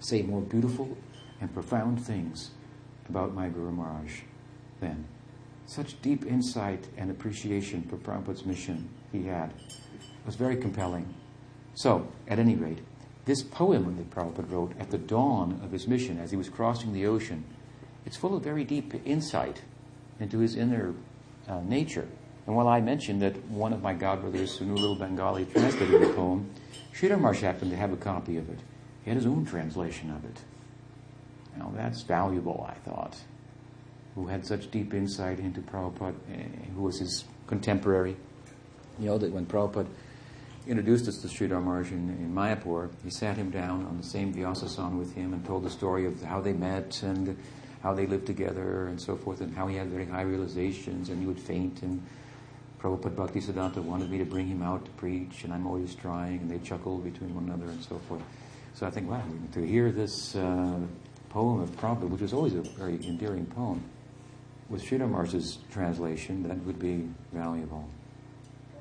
say 0.00 0.22
more 0.22 0.40
beautiful 0.40 0.96
and 1.40 1.52
profound 1.52 2.04
things 2.04 2.50
about 3.08 3.34
my 3.34 3.48
Guru 3.48 3.72
Maharaj 3.72 4.20
than. 4.80 5.04
Such 5.66 6.00
deep 6.00 6.24
insight 6.24 6.88
and 6.96 7.10
appreciation 7.10 7.82
for 7.82 7.96
Prabhupada's 7.96 8.46
mission 8.46 8.88
he 9.12 9.24
had 9.24 9.52
was 10.24 10.34
very 10.34 10.56
compelling. 10.56 11.12
So, 11.74 12.08
at 12.26 12.38
any 12.38 12.54
rate, 12.54 12.78
this 13.26 13.42
poem 13.42 13.96
that 13.98 14.10
Prabhupada 14.10 14.50
wrote 14.50 14.72
at 14.80 14.90
the 14.90 14.96
dawn 14.96 15.60
of 15.62 15.70
his 15.70 15.86
mission 15.86 16.18
as 16.18 16.30
he 16.30 16.38
was 16.38 16.48
crossing 16.48 16.94
the 16.94 17.06
ocean 17.06 17.44
it's 18.08 18.16
full 18.16 18.34
of 18.34 18.42
very 18.42 18.64
deep 18.64 18.94
insight 19.04 19.60
into 20.18 20.38
his 20.38 20.56
inner 20.56 20.94
uh, 21.46 21.60
nature. 21.60 22.08
And 22.48 22.56
while 22.56 22.68
I 22.68 22.80
mentioned 22.80 23.20
that 23.20 23.36
one 23.50 23.74
of 23.74 23.82
my 23.82 23.94
godbrothers 23.94 24.56
who 24.56 24.64
knew 24.64 24.72
a 24.72 24.80
little 24.80 24.96
Bengali 24.96 25.44
translated 25.44 26.00
the 26.00 26.14
poem, 26.14 26.48
Sridhar 26.94 27.20
Maharaj 27.20 27.42
happened 27.42 27.70
to 27.72 27.76
have 27.76 27.92
a 27.92 27.96
copy 27.98 28.38
of 28.38 28.48
it. 28.48 28.58
He 29.04 29.10
had 29.10 29.18
his 29.18 29.26
own 29.26 29.44
translation 29.44 30.10
of 30.10 30.24
it. 30.24 30.40
Now 31.58 31.70
that's 31.76 32.00
valuable, 32.04 32.66
I 32.66 32.72
thought. 32.88 33.18
Who 34.14 34.28
had 34.28 34.46
such 34.46 34.70
deep 34.70 34.94
insight 34.94 35.40
into 35.40 35.60
Prabhupada, 35.60 36.14
eh, 36.32 36.44
who 36.74 36.84
was 36.84 36.98
his 36.98 37.26
contemporary. 37.46 38.16
You 38.98 39.08
know 39.08 39.18
that 39.18 39.30
when 39.30 39.44
Prabhupada 39.44 39.88
introduced 40.66 41.06
us 41.06 41.18
to 41.18 41.28
Sridhar 41.28 41.90
in, 41.90 42.08
in 42.08 42.32
Mayapur, 42.34 42.88
he 43.04 43.10
sat 43.10 43.36
him 43.36 43.50
down 43.50 43.84
on 43.84 43.98
the 43.98 44.02
same 44.02 44.32
Vyasasana 44.32 44.98
with 44.98 45.14
him 45.14 45.34
and 45.34 45.44
told 45.44 45.64
the 45.64 45.70
story 45.70 46.06
of 46.06 46.22
how 46.22 46.40
they 46.40 46.54
met 46.54 47.02
and 47.02 47.36
how 47.82 47.92
they 47.92 48.06
lived 48.06 48.26
together 48.26 48.86
and 48.86 48.98
so 48.98 49.16
forth, 49.16 49.42
and 49.42 49.54
how 49.54 49.66
he 49.66 49.76
had 49.76 49.88
very 49.88 50.06
high 50.06 50.22
realizations, 50.22 51.10
and 51.10 51.20
he 51.20 51.26
would 51.26 51.38
faint. 51.38 51.82
And 51.82 52.02
Prabhupada 52.80 53.16
Bhakti 53.16 53.40
Siddhanta 53.40 53.82
wanted 53.82 54.10
me 54.10 54.18
to 54.18 54.24
bring 54.24 54.46
him 54.46 54.62
out 54.62 54.84
to 54.84 54.90
preach, 54.92 55.44
and 55.44 55.52
I'm 55.52 55.66
always 55.66 55.94
trying, 55.94 56.38
and 56.38 56.50
they 56.50 56.58
chuckled 56.58 57.04
between 57.04 57.34
one 57.34 57.44
another 57.44 57.70
and 57.70 57.82
so 57.82 57.98
forth. 58.08 58.22
So 58.74 58.86
I 58.86 58.90
think, 58.90 59.10
wow, 59.10 59.22
to 59.52 59.66
hear 59.66 59.90
this 59.90 60.36
uh, 60.36 60.78
poem 61.30 61.60
of 61.60 61.70
Prabhupada, 61.76 62.08
which 62.08 62.20
was 62.20 62.32
always 62.32 62.54
a 62.54 62.62
very 62.62 62.94
endearing 63.04 63.46
poem, 63.46 63.82
with 64.68 64.84
Sridhar 64.84 65.10
Maharaj's 65.10 65.58
translation, 65.72 66.42
that 66.44 66.58
would 66.64 66.78
be 66.78 67.08
valuable. 67.32 67.88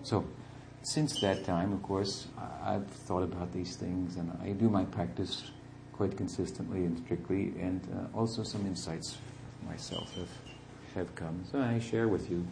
So, 0.04 0.26
since 0.84 1.20
that 1.22 1.44
time, 1.44 1.74
of 1.74 1.82
course, 1.82 2.28
I've 2.64 2.88
thought 2.88 3.24
about 3.24 3.52
these 3.52 3.76
things, 3.76 4.18
and 4.18 4.32
I 4.44 4.52
do 4.52 4.70
my 4.70 4.86
practice 4.86 5.52
quite 5.94 6.16
consistently 6.16 6.86
and 6.86 6.98
strictly, 7.00 7.54
and 7.60 7.82
uh, 7.94 8.18
also 8.18 8.44
some 8.44 8.66
insights 8.68 9.18
myself 9.68 10.14
have, 10.16 10.30
have 10.94 11.16
come. 11.16 11.44
So 11.52 11.60
I 11.60 11.80
share 11.80 12.08
with 12.08 12.30
you 12.30 12.46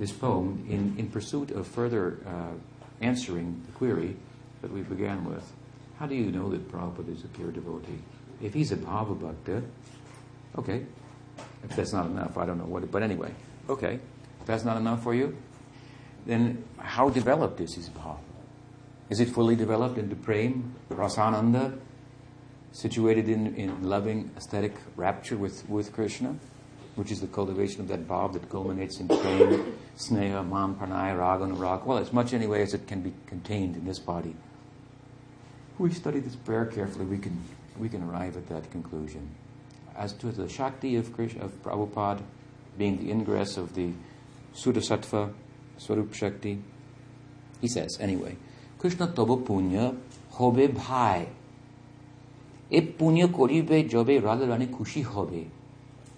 this 0.00 0.10
poem 0.10 0.66
in, 0.68 0.94
in 0.98 1.08
pursuit 1.10 1.50
of 1.50 1.66
further 1.66 2.18
uh, 2.26 2.54
answering 3.02 3.62
the 3.66 3.72
query 3.72 4.16
that 4.62 4.72
we 4.72 4.80
began 4.80 5.24
with. 5.26 5.52
How 5.98 6.06
do 6.06 6.14
you 6.14 6.32
know 6.32 6.48
that 6.48 6.66
Prabhupada 6.72 7.14
is 7.14 7.22
a 7.22 7.28
pure 7.28 7.52
devotee? 7.52 8.00
If 8.42 8.54
he's 8.54 8.72
a 8.72 8.76
Bhava 8.76 9.14
Bhakta, 9.14 9.62
okay. 10.56 10.86
If 11.62 11.76
that's 11.76 11.92
not 11.92 12.06
enough, 12.06 12.38
I 12.38 12.46
don't 12.46 12.56
know 12.56 12.64
what 12.64 12.90
but 12.90 13.02
anyway, 13.02 13.32
okay. 13.68 14.00
If 14.40 14.46
that's 14.46 14.64
not 14.64 14.78
enough 14.78 15.02
for 15.02 15.14
you, 15.14 15.36
then 16.24 16.64
how 16.78 17.10
developed 17.10 17.60
is 17.60 17.74
his 17.74 17.90
Bhava? 17.90 18.16
Is 19.10 19.20
it 19.20 19.28
fully 19.28 19.54
developed 19.54 19.98
into 19.98 20.16
Prem, 20.16 20.74
Rasananda, 20.88 21.78
situated 22.72 23.28
in, 23.28 23.54
in 23.56 23.82
loving 23.82 24.30
aesthetic 24.38 24.76
rapture 24.96 25.36
with, 25.36 25.68
with 25.68 25.92
Krishna, 25.92 26.36
which 26.99 27.11
is 27.11 27.19
the 27.19 27.27
cultivation 27.27 27.81
of 27.81 27.87
that 27.89 28.07
bhav 28.07 28.33
that 28.33 28.49
culminates 28.49 28.99
in 28.99 29.07
prem, 29.07 29.77
sneha, 29.97 30.47
man, 30.47 30.75
pranaya, 30.75 31.17
raga, 31.17 31.43
and 31.43 31.59
raga. 31.59 31.83
Well, 31.85 31.97
as 31.97 32.13
much 32.13 32.33
anyway 32.33 32.61
as 32.61 32.73
it 32.73 32.87
can 32.87 33.01
be 33.01 33.13
contained 33.27 33.75
in 33.75 33.85
this 33.85 33.99
body. 33.99 34.35
If 35.73 35.79
we 35.79 35.91
study 35.91 36.19
this 36.19 36.35
prayer 36.35 36.65
carefully, 36.65 37.05
we 37.05 37.17
can, 37.17 37.43
we 37.77 37.89
can 37.89 38.03
arrive 38.03 38.37
at 38.37 38.47
that 38.47 38.71
conclusion. 38.71 39.29
As 39.95 40.13
to 40.13 40.31
the 40.31 40.47
Shakti 40.47 40.95
of, 40.95 41.13
Krishna, 41.13 41.45
of 41.45 41.63
Prabhupada 41.63 42.21
being 42.77 42.97
the 42.97 43.11
ingress 43.11 43.57
of 43.57 43.75
the 43.75 43.91
Sudasattva, 44.53 45.33
Swarup 45.77 46.13
Shakti, 46.13 46.61
he 47.59 47.67
says, 47.67 47.97
anyway, 47.99 48.37
Krishna 48.79 49.07
tobo 49.07 49.37
punya 49.37 49.95
hobe 50.31 50.67
bhai 50.67 51.27
এ 52.77 52.79
পুণ্য 52.97 53.21
করিবে 53.39 53.77
যবে 53.93 54.13
রাধা 54.27 54.45
রানী 54.51 54.67
খুশি 54.77 55.01
হবে 55.13 55.41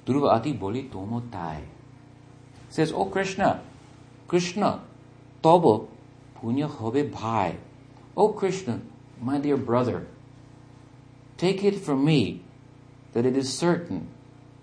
Durvati 0.07 0.59
boli 0.59 0.85
tomo 0.85 1.23
tai. 1.31 1.63
Says, 2.69 2.93
Oh 2.93 3.07
Krishna, 3.07 3.63
Krishna, 4.27 4.81
tobo 5.43 5.89
punya 6.41 6.69
hobe 6.69 7.11
bhai. 7.11 7.57
Oh 8.17 8.29
Krishna, 8.29 8.81
my 9.21 9.39
dear 9.39 9.57
brother, 9.57 10.07
take 11.37 11.63
it 11.63 11.79
from 11.79 12.05
me 12.05 12.43
that 13.13 13.27
it 13.27 13.37
is 13.37 13.57
certain, 13.57 14.09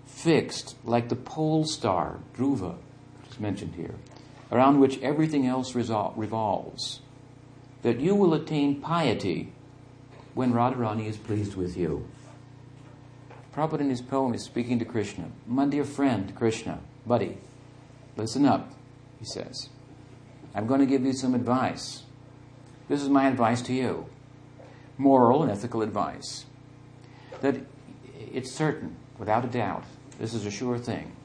fixed, 0.06 0.76
like 0.84 1.08
the 1.08 1.16
pole 1.16 1.64
star, 1.64 2.18
Dhruva, 2.36 2.74
which 3.22 3.32
is 3.32 3.40
mentioned 3.40 3.74
here, 3.74 3.94
around 4.52 4.80
which 4.80 5.00
everything 5.00 5.46
else 5.46 5.72
resol- 5.72 6.12
revolves, 6.16 7.00
that 7.82 8.00
you 8.00 8.14
will 8.14 8.34
attain 8.34 8.80
piety 8.80 9.52
when 10.34 10.52
Radharani 10.52 11.06
is 11.06 11.16
pleased 11.16 11.54
with 11.54 11.76
you. 11.76 12.06
Prabhupada 13.54 13.80
in 13.80 13.90
his 13.90 14.02
poem 14.02 14.34
is 14.34 14.44
speaking 14.44 14.78
to 14.78 14.84
Krishna. 14.84 15.30
My 15.46 15.66
dear 15.66 15.84
friend, 15.84 16.34
Krishna, 16.34 16.80
buddy, 17.06 17.38
listen 18.16 18.46
up, 18.46 18.72
he 19.18 19.24
says. 19.24 19.68
I'm 20.54 20.66
going 20.66 20.80
to 20.80 20.86
give 20.86 21.04
you 21.04 21.12
some 21.12 21.34
advice. 21.34 22.04
This 22.88 23.02
is 23.02 23.08
my 23.08 23.28
advice 23.28 23.62
to 23.62 23.72
you 23.72 24.06
moral 25.00 25.42
and 25.42 25.50
ethical 25.50 25.82
advice. 25.82 26.44
That 27.40 27.56
it's 28.32 28.52
certain, 28.52 28.96
without 29.18 29.44
a 29.44 29.48
doubt, 29.48 29.84
this 30.18 30.34
is 30.34 30.44
a 30.44 30.50
sure 30.50 30.78
thing. 30.78 31.16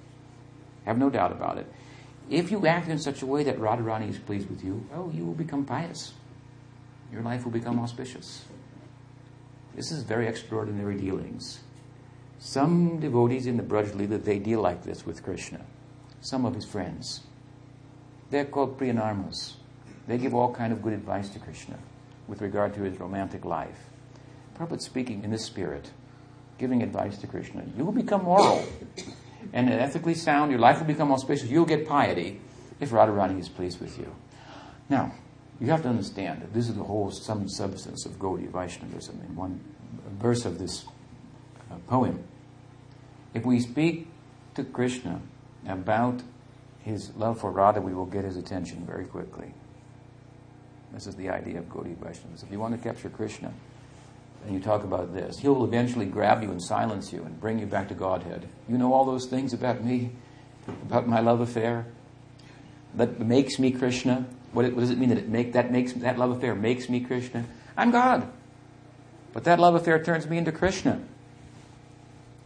Have 0.86 0.98
no 0.98 1.10
doubt 1.10 1.32
about 1.32 1.58
it. 1.58 1.72
If 2.30 2.50
you 2.50 2.66
act 2.66 2.88
in 2.88 2.98
such 2.98 3.22
a 3.22 3.26
way 3.26 3.44
that 3.44 3.60
Radharani 3.60 4.10
is 4.10 4.18
pleased 4.18 4.50
with 4.50 4.64
you, 4.64 4.86
oh, 4.96 5.12
you 5.14 5.26
will 5.26 5.34
become 5.34 5.66
pious. 5.66 6.14
Your 7.12 7.22
life 7.22 7.44
will 7.44 7.52
become 7.52 7.80
auspicious. 7.80 8.46
This 9.76 9.92
is 9.92 10.04
very 10.04 10.28
extraordinary 10.28 10.96
dealings. 10.96 11.60
Some 12.40 13.00
devotees 13.00 13.48
in 13.48 13.58
the 13.58 13.64
Braj 13.64 13.96
Lila, 13.96 14.18
they 14.18 14.40
deal 14.40 14.62
like 14.62 14.84
this 14.84 15.06
with 15.06 15.24
Krishna. 15.24 15.62
Some 16.22 16.46
of 16.46 16.56
his 16.56 16.66
friends. 16.66 17.22
They're 18.30 18.46
called 18.46 18.78
Priyanarmas. 18.78 19.54
they 20.08 20.18
give 20.18 20.34
all 20.34 20.54
kind 20.54 20.74
of 20.74 20.82
good 20.82 20.94
advice 20.94 21.30
to 21.30 21.40
Krishna 21.40 21.78
with 22.28 22.42
regard 22.42 22.74
to 22.76 22.82
his 22.82 23.00
romantic 23.00 23.46
life. 23.46 23.90
Prabhupada 24.58 24.82
speaking 24.82 25.24
in 25.24 25.32
this 25.32 25.46
spirit, 25.46 25.92
giving 26.58 26.82
advice 26.82 27.18
to 27.20 27.28
Krishna. 27.28 27.64
You 27.78 27.86
will 27.86 27.92
become 27.92 28.24
moral 28.24 28.66
and 29.54 29.70
ethically 29.70 30.16
sound. 30.16 30.52
Your 30.52 30.60
life 30.60 30.80
will 30.80 30.88
become 30.88 31.12
auspicious. 31.12 31.50
You'll 31.50 31.66
get 31.66 31.88
piety 31.88 32.40
if 32.80 32.92
Radharani 32.92 33.40
is 33.40 33.50
pleased 33.50 33.80
with 33.80 33.98
you. 33.98 34.14
Now, 34.90 35.14
you 35.60 35.68
have 35.68 35.84
to 35.84 35.90
understand 35.90 36.42
that 36.42 36.54
this 36.54 36.68
is 36.68 36.76
the 36.76 36.84
whole 36.84 37.12
sum 37.12 37.48
substance 37.48 38.06
of 38.06 38.14
Gaudiya 38.20 38.52
Vaishnavism 38.52 39.22
in 39.28 39.36
one 39.36 39.60
verse 40.20 40.46
of 40.46 40.60
this 40.60 40.86
poem. 41.80 42.24
If 43.34 43.46
we 43.46 43.60
speak 43.60 44.08
to 44.56 44.64
Krishna 44.64 45.22
about 45.68 46.22
his 46.82 47.14
love 47.16 47.40
for 47.40 47.52
Radha, 47.52 47.82
we 47.82 47.94
will 47.94 48.06
get 48.06 48.24
his 48.24 48.38
attention 48.38 48.86
very 48.86 49.06
quickly. 49.06 49.54
This 50.94 51.08
is 51.08 51.16
the 51.16 51.30
idea 51.30 51.60
of 51.60 51.66
Gaudiya 51.66 51.98
Vaishnavism. 51.98 52.48
If 52.48 52.52
you 52.52 52.60
want 52.60 52.76
to 52.76 52.82
capture 52.82 53.10
Krishna, 53.10 53.52
and 54.46 54.54
you 54.54 54.60
talk 54.60 54.84
about 54.84 55.14
this, 55.14 55.40
he 55.40 55.48
will 55.48 55.66
eventually 55.66 56.06
grab 56.06 56.44
you 56.44 56.52
and 56.52 56.62
silence 56.62 57.12
you 57.12 57.24
and 57.24 57.40
bring 57.40 57.60
you 57.60 57.66
back 57.66 57.88
to 57.90 57.96
Godhead. 57.96 58.48
You 58.70 58.78
know 58.78 58.94
all 58.94 59.04
those 59.04 59.26
things 59.26 59.54
about 59.54 59.84
me, 59.84 60.12
about 60.68 61.08
my 61.08 61.20
love 61.20 61.42
affair 61.42 61.88
that 62.94 63.20
makes 63.20 63.58
me 63.58 63.72
Krishna. 63.72 64.26
What, 64.54 64.72
what 64.74 64.82
does 64.82 64.92
it 64.92 65.00
mean 65.00 65.10
that 65.10 65.18
it 65.18 65.28
make 65.28 65.54
that 65.54 65.72
makes 65.72 65.94
that 65.94 66.20
love 66.20 66.32
affair 66.32 66.54
makes 66.54 66.90
me 66.90 67.00
Krishna? 67.00 67.46
I'm 67.76 67.92
God, 67.92 68.32
but 69.34 69.44
that 69.46 69.60
love 69.60 69.76
affair 69.76 70.02
turns 70.02 70.28
me 70.28 70.38
into 70.38 70.52
Krishna, 70.52 71.02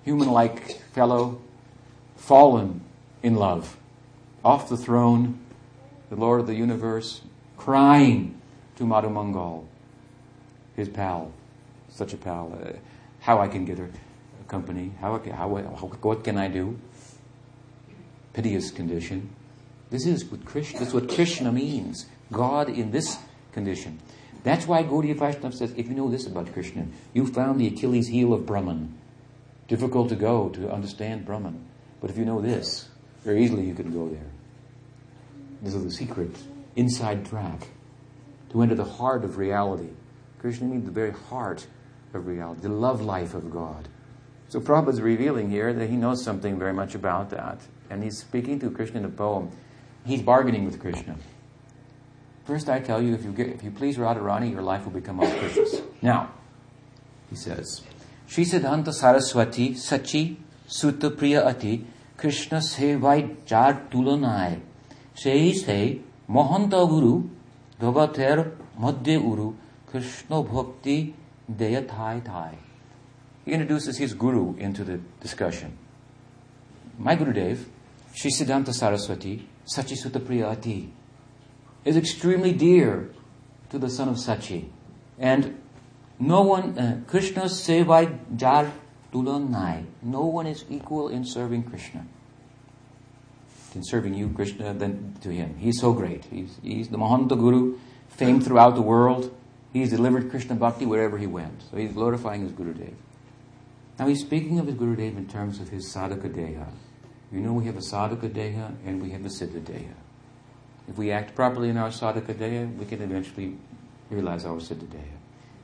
human-like 0.03 0.81
fellow, 0.93 1.41
fallen 2.15 2.81
in 3.23 3.35
love, 3.35 3.77
off 4.43 4.69
the 4.69 4.77
throne, 4.77 5.39
the 6.09 6.15
Lord 6.15 6.39
of 6.39 6.47
the 6.47 6.55
universe, 6.55 7.21
crying 7.57 8.39
to 8.77 8.85
Madhu 8.85 9.09
Mangal, 9.09 9.67
his 10.75 10.89
pal 10.89 11.31
such 11.99 12.13
a 12.13 12.17
pal, 12.17 12.57
uh, 12.63 12.71
how 13.19 13.39
I 13.39 13.47
can 13.47 13.65
get 13.65 13.77
her 13.77 13.89
company, 14.47 14.91
how, 15.01 15.19
how, 15.19 15.55
how, 15.55 15.87
what 16.01 16.23
can 16.23 16.37
I 16.37 16.47
do? 16.47 16.79
Piteous 18.33 18.71
condition. 18.71 19.29
This 19.89 20.05
is 20.05 20.23
what 20.25 20.45
Krishna, 20.45 20.79
this 20.79 20.89
is 20.89 20.93
what 20.93 21.09
Krishna 21.09 21.51
means. 21.51 22.05
God 22.31 22.69
in 22.69 22.91
this 22.91 23.17
condition. 23.51 23.99
That's 24.43 24.65
why 24.65 24.83
Gaudiya 24.83 25.17
Vaishnava 25.17 25.55
says, 25.55 25.73
if 25.75 25.87
you 25.87 25.93
know 25.93 26.09
this 26.09 26.25
about 26.25 26.53
Krishna, 26.53 26.85
you 27.13 27.27
found 27.27 27.59
the 27.59 27.67
Achilles 27.67 28.07
heel 28.07 28.33
of 28.33 28.45
Brahman. 28.45 28.97
Difficult 29.69 30.09
to 30.09 30.15
go 30.15 30.49
to 30.49 30.69
understand 30.69 31.25
Brahman. 31.25 31.65
But 32.01 32.09
if 32.09 32.17
you 32.17 32.25
know 32.25 32.41
this, 32.41 32.89
very 33.23 33.43
easily 33.43 33.65
you 33.65 33.75
can 33.75 33.93
go 33.93 34.09
there. 34.09 34.29
This 35.61 35.75
is 35.75 35.83
the 35.83 35.91
secret 35.91 36.35
inside 36.75 37.25
track 37.25 37.67
to 38.51 38.61
enter 38.61 38.75
the 38.75 38.83
heart 38.83 39.23
of 39.23 39.37
reality. 39.37 39.89
Krishna 40.39 40.67
means 40.67 40.85
the 40.85 40.91
very 40.91 41.11
heart 41.11 41.67
of 42.13 42.25
reality, 42.25 42.61
the 42.61 42.69
love 42.69 43.01
life 43.01 43.33
of 43.33 43.51
God. 43.51 43.87
So 44.47 44.59
Prabhupada 44.59 44.93
is 44.93 45.01
revealing 45.01 45.51
here 45.51 45.71
that 45.73 45.89
he 45.89 45.95
knows 45.95 46.23
something 46.23 46.57
very 46.57 46.73
much 46.73 46.95
about 46.95 47.29
that. 47.29 47.61
And 47.89 48.03
he's 48.03 48.17
speaking 48.17 48.59
to 48.61 48.71
Krishna 48.71 48.99
in 48.99 49.05
a 49.05 49.09
poem. 49.09 49.51
He's 50.05 50.23
bargaining 50.23 50.65
with 50.65 50.79
Krishna. 50.79 51.15
First, 52.45 52.67
I 52.67 52.79
tell 52.79 52.99
you, 52.99 53.13
if 53.13 53.23
you, 53.23 53.31
get, 53.31 53.49
if 53.49 53.63
you 53.63 53.69
please 53.69 53.97
Radharani, 53.97 54.51
your 54.51 54.63
life 54.63 54.85
will 54.85 54.93
become 54.93 55.19
auspicious. 55.19 55.81
Now, 56.01 56.31
he 57.29 57.35
says, 57.35 57.83
Shri 58.29 58.45
Siddhanta 58.45 58.93
Saraswati 58.93 59.71
Sachi 59.71 60.37
Sutta 60.67 61.09
Priya 61.17 61.47
Ati 61.47 61.83
Krishna 62.15 62.59
Sevai 62.59 63.43
Jar 63.43 63.87
Tulanai 63.89 64.61
Sei 65.15 65.51
Sei 65.53 65.99
Mohanta 66.29 66.87
Guru 66.87 67.27
Dogater 67.81 68.51
Madhya 68.79 69.19
Uru 69.19 69.55
Krishna 69.87 70.43
Bhakti 70.43 71.15
Deya 71.51 71.87
Thai 71.87 72.19
Thai. 72.19 72.55
He 73.45 73.53
introduces 73.53 73.97
his 73.97 74.13
guru 74.13 74.55
into 74.57 74.83
the 74.83 74.99
discussion. 75.21 75.75
My 76.99 77.15
Gurudev, 77.15 77.65
Sri 78.13 78.29
Siddhanta 78.29 78.75
Saraswati, 78.75 79.47
Sachi 79.65 79.97
Sutta 79.97 80.51
Ati, 80.51 80.93
is 81.83 81.97
extremely 81.97 82.53
dear 82.53 83.09
to 83.71 83.79
the 83.79 83.89
son 83.89 84.07
of 84.07 84.17
Sachi. 84.17 84.69
And 85.17 85.59
no 86.19 86.41
one, 86.41 86.77
uh, 86.77 87.01
Krishna 87.07 87.43
sevai 87.43 88.19
jar 88.35 88.71
tulonai. 89.13 89.85
No 90.01 90.25
one 90.25 90.47
is 90.47 90.65
equal 90.69 91.07
in 91.07 91.25
serving 91.25 91.63
Krishna. 91.63 92.05
In 93.73 93.83
serving 93.83 94.15
you, 94.15 94.29
Krishna, 94.29 94.73
than 94.73 95.15
to 95.21 95.29
him. 95.29 95.55
He's 95.57 95.79
so 95.79 95.93
great. 95.93 96.25
He's, 96.25 96.57
he's 96.61 96.89
the 96.89 96.97
Mahanta 96.97 97.39
Guru, 97.39 97.77
famed 98.09 98.43
throughout 98.43 98.75
the 98.75 98.81
world. 98.81 99.33
He's 99.71 99.91
delivered 99.91 100.29
Krishna 100.29 100.55
Bhakti 100.55 100.85
wherever 100.85 101.17
he 101.17 101.27
went. 101.27 101.61
So 101.69 101.77
he's 101.77 101.93
glorifying 101.93 102.41
his 102.41 102.51
Guru 102.51 102.73
Gurudev. 102.73 102.93
Now 103.99 104.07
he's 104.07 104.21
speaking 104.21 104.59
of 104.59 104.65
his 104.65 104.75
Guru 104.75 104.95
Gurudev 104.95 105.17
in 105.17 105.27
terms 105.27 105.59
of 105.59 105.69
his 105.69 105.93
sadhaka 105.93 106.33
deha. 106.33 106.67
You 107.31 107.41
know 107.41 107.53
we 107.53 107.65
have 107.65 107.75
a 107.75 107.81
sadhaka 107.81 108.29
deha 108.29 108.73
and 108.85 109.01
we 109.01 109.11
have 109.11 109.23
a 109.23 109.29
siddha 109.29 109.61
deha. 109.61 109.93
If 110.87 110.97
we 110.97 111.11
act 111.11 111.35
properly 111.35 111.69
in 111.69 111.77
our 111.77 111.89
sadhaka 111.89 112.33
deha, 112.33 112.75
we 112.75 112.85
can 112.85 113.01
eventually 113.01 113.55
realize 114.09 114.45
our 114.45 114.57
siddha 114.57 114.87
deha. 114.87 115.18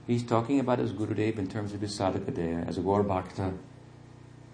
He's 0.07 0.23
talking 0.23 0.59
about 0.59 0.79
his 0.79 0.93
Gurudev 0.93 1.39
in 1.39 1.47
terms 1.47 1.73
of 1.73 1.81
his 1.81 1.97
sadhaka 1.97 2.31
deha 2.31 2.67
as 2.67 2.77
a 2.77 2.81
Gaur 2.81 3.03
Bhakta, 3.03 3.53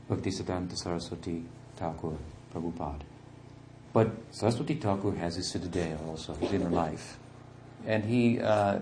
Bhaktisiddhanta 0.10 0.78
Saraswati 0.78 1.44
Thakur, 1.76 2.16
Prabhupada. 2.54 3.02
But 3.92 4.12
Saraswati 4.32 4.76
Thakur 4.76 5.14
has 5.16 5.36
his 5.36 5.54
siddha 5.54 5.68
deha 5.68 6.08
also, 6.08 6.34
his 6.36 6.54
inner 6.54 6.70
life. 6.70 7.18
And 7.86 8.06
he 8.06 8.40
uh, 8.40 8.80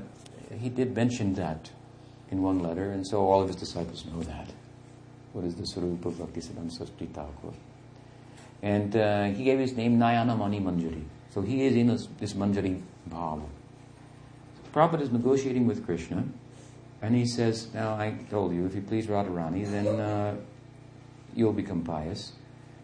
he 0.59 0.69
did 0.69 0.95
mention 0.95 1.33
that 1.35 1.71
in 2.29 2.43
one 2.43 2.59
letter, 2.59 2.91
and 2.91 3.07
so 3.07 3.25
all 3.25 3.41
of 3.41 3.47
his 3.47 3.55
disciples 3.55 4.05
know 4.05 4.21
that. 4.21 4.51
What 5.33 5.45
is 5.45 5.55
the 5.55 5.63
Sarupa 5.63 6.05
of 6.05 6.13
Bhaktisiddhanta 6.15 6.71
Saraswati 6.71 7.07
Thakur? 7.07 7.53
And 8.61 8.95
uh, 8.95 9.23
he 9.25 9.43
gave 9.43 9.57
his 9.57 9.73
name 9.73 9.97
Nayana 9.97 10.37
Mani 10.37 10.59
Manjari. 10.59 11.03
So 11.31 11.41
he 11.41 11.65
is 11.65 11.75
in 11.75 11.87
this, 11.87 12.07
this 12.19 12.33
Manjari 12.33 12.81
Bhava. 13.09 13.47
Prabhupada 14.73 15.01
is 15.01 15.11
negotiating 15.11 15.65
with 15.65 15.85
Krishna, 15.85 16.23
and 17.01 17.15
he 17.15 17.25
says, 17.25 17.73
Now 17.73 17.93
I 17.93 18.11
told 18.29 18.53
you, 18.53 18.65
if 18.65 18.75
you 18.75 18.81
please 18.81 19.07
Radharani, 19.07 19.69
then 19.69 19.87
uh, 19.99 20.35
you'll 21.33 21.53
become 21.53 21.83
pious. 21.83 22.33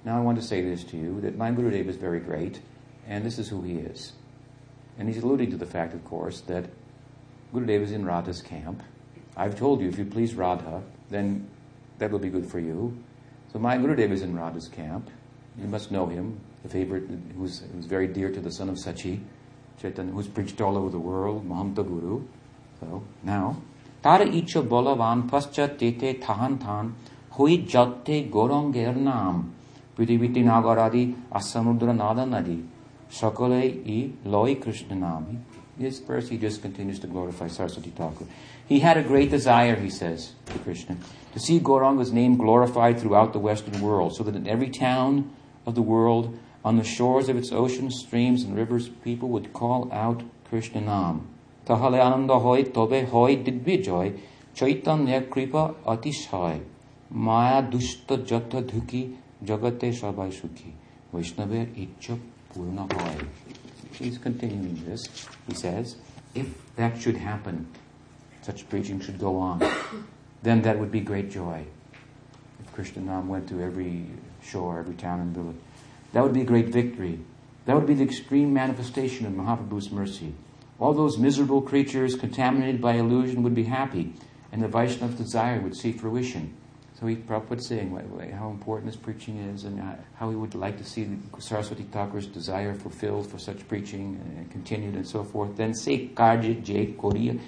Now 0.05 0.18
I 0.18 0.22
want 0.22 0.39
to 0.39 0.45
say 0.45 0.61
this 0.61 0.84
to 0.86 0.97
you 0.97 1.20
that 1.22 1.38
my 1.38 1.51
Gurudev 1.51 1.88
is 1.88 1.97
very 1.97 2.20
great, 2.20 2.61
and 3.07 3.26
this 3.26 3.39
is 3.39 3.49
who 3.49 3.61
he 3.61 3.74
is. 3.74 4.13
And 4.97 5.07
he's 5.09 5.24
alluding 5.24 5.51
to 5.51 5.57
the 5.57 5.66
fact, 5.66 5.93
of 5.93 6.03
course, 6.05 6.41
that 6.41 6.66
Gurudev 7.53 7.82
is 7.82 7.91
in 7.91 8.05
Radha's 8.05 8.41
camp. 8.41 8.84
I've 9.36 9.57
told 9.57 9.82
you, 9.82 9.89
if 9.89 9.97
you 9.97 10.05
please 10.05 10.36
Radha, 10.36 10.82
then 11.09 11.47
that 11.97 12.11
will 12.11 12.20
be 12.20 12.30
good 12.30 12.45
for 12.45 12.59
you. 12.59 12.97
So 13.51 13.59
my 13.59 13.78
Gurudev 13.78 14.11
is 14.11 14.22
in 14.22 14.36
Radha's 14.36 14.68
camp. 14.68 15.09
You 15.57 15.68
must 15.68 15.91
know 15.91 16.05
him, 16.05 16.39
the 16.63 16.70
favorite, 16.70 17.03
who's, 17.38 17.63
who's 17.74 17.86
very 17.86 18.07
dear 18.07 18.32
to 18.32 18.39
the 18.39 18.51
son 18.51 18.70
of 18.70 18.76
Sachi, 18.76 19.20
Chaitanya, 19.82 20.11
who's 20.11 20.28
preached 20.28 20.61
all 20.61 20.78
over 20.78 20.89
the 20.89 20.99
world, 20.99 21.47
Mahanta 21.47 21.86
Guru. 21.86 22.26
So 22.80 23.03
now, 23.24 23.61
তার 24.06 24.22
ইচ্ছ 24.39 24.53
বলবান 24.74 25.18
পশ্চাতেতে 25.32 26.10
tete 26.12 26.51
থান 26.66 26.86
হই 27.36 27.53
যত্তে 27.74 28.16
গৌরঙ্গের 28.36 28.95
নাম 29.10 29.34
পৃথিবীতে 29.95 30.41
নাগর 30.51 30.78
আদি 30.88 31.03
আর 31.36 31.43
সমুদ্র 31.53 31.88
নাদন 32.03 32.32
আদি 32.39 32.58
সকলে 33.22 33.62
ই 33.95 33.99
লয় 34.34 34.56
কৃষ্ণ 34.64 34.89
নাম 35.08 35.24
This 35.78 35.99
verse, 36.10 36.28
he 36.30 36.38
just 36.38 36.58
continues 36.66 36.99
to 37.03 37.08
glorify 37.16 37.47
Saraswati 37.49 37.91
Thakur. 37.99 38.28
He 38.72 38.78
had 38.80 38.95
a 38.97 39.10
great 39.12 39.30
desire, 39.38 39.76
he 39.86 39.91
says 40.01 40.20
to 40.51 40.58
Krishna, 40.66 40.95
to 41.34 41.39
see 41.45 41.58
Gauranga's 41.70 42.14
name 42.20 42.34
glorified 42.45 42.95
throughout 42.97 43.30
the 43.34 43.43
Western 43.49 43.78
world, 43.88 44.12
so 44.16 44.22
that 44.26 44.39
in 44.39 44.45
every 44.56 44.72
town 44.88 45.12
of 45.68 45.74
the 45.80 45.88
world, 45.93 46.26
on 46.68 46.74
the 46.78 46.89
shores 46.97 47.28
of 47.28 47.36
its 47.41 47.51
oceans, 47.64 47.93
streams, 48.06 48.39
and 48.43 48.51
rivers, 48.62 48.86
people 49.08 49.28
would 49.34 49.47
call 49.62 49.82
out 50.06 50.20
Krishna 50.49 50.82
Nam. 50.91 51.16
তাহলে 51.66 51.97
আনন্দ 52.09 52.30
হয় 52.45 52.62
তবে 52.76 52.99
হয় 53.12 53.34
দিব্য 53.47 53.68
জয় 53.88 54.11
চৈতন্যের 54.59 55.22
কৃপা 55.34 55.62
অতিশয় 55.95 56.59
মায়া 57.26 57.61
দুষ্ট 57.72 58.09
যত 58.30 58.53
ধুকি 58.70 59.03
জগতে 59.49 59.88
সবাই 60.03 60.30
সুখী 60.38 60.70
বৈষ্ণবের 61.12 61.66
ইচ্ছা 61.84 62.14
পূর্ণ 62.51 62.78
হয় 62.95 63.22
he's 64.01 64.18
continuing 64.18 64.82
this. 64.84 65.03
He 65.47 65.55
says, 65.55 65.97
if 66.34 66.47
that 66.76 67.01
should 67.01 67.18
happen, 67.18 67.68
such 68.43 68.68
preaching 68.68 69.01
should 69.01 69.18
go 69.18 69.36
on, 69.36 69.62
then 70.43 70.62
that 70.62 70.78
would 70.78 70.91
be 70.91 71.01
great 71.01 71.30
joy. 71.30 71.66
If 72.61 72.72
Krishna 72.72 73.03
Nam 73.03 73.28
went 73.28 73.49
to 73.51 73.62
every 73.62 74.07
shore, 74.43 74.78
every 74.78 74.95
town 74.95 75.20
and 75.20 75.34
village, 75.34 75.57
that 76.12 76.22
would 76.22 76.32
be 76.32 76.43
a 76.43 76.45
great 76.45 76.68
victory. 76.68 77.20
That 77.66 77.76
would 77.76 77.86
be 77.86 77.95
the 77.95 78.05
extreme 78.05 78.53
manifestation 78.53 79.26
of 79.26 79.32
Mahaprabhu's 79.32 79.91
mercy. 79.93 80.34
All 80.80 80.93
those 80.93 81.17
miserable 81.17 81.61
creatures 81.61 82.15
contaminated 82.15 82.82
by 82.82 82.93
illusion 82.93 83.43
would 83.43 83.55
be 83.55 83.63
happy, 83.63 84.13
and 84.51 84.61
the 84.61 84.67
Vaishnava's 84.67 85.15
desire 85.15 85.61
would 85.61 85.76
see 85.76 85.93
fruition. 85.93 86.53
So 86.99 87.07
he 87.07 87.17
Prabhupada 87.17 87.61
saying 87.61 87.91
how 88.38 88.49
important 88.49 88.91
this 88.91 88.95
preaching 88.95 89.38
is 89.38 89.65
and 89.65 89.82
how 90.15 90.30
he 90.30 90.36
would 90.36 90.55
like 90.55 90.78
to 90.78 90.84
see 90.86 91.07
Saraswati 91.39 91.84
Thakur's 91.84 92.26
desire 92.26 92.73
fulfilled 92.73 93.28
for 93.28 93.38
such 93.38 93.67
preaching 93.67 94.19
and 94.38 94.49
continued 94.49 94.95
and 94.95 95.05
so 95.05 95.23
forth. 95.23 95.57
Then 95.57 95.73
say 95.73 96.07
karje 96.07 96.63
je 96.63 96.93
kori 96.93 97.39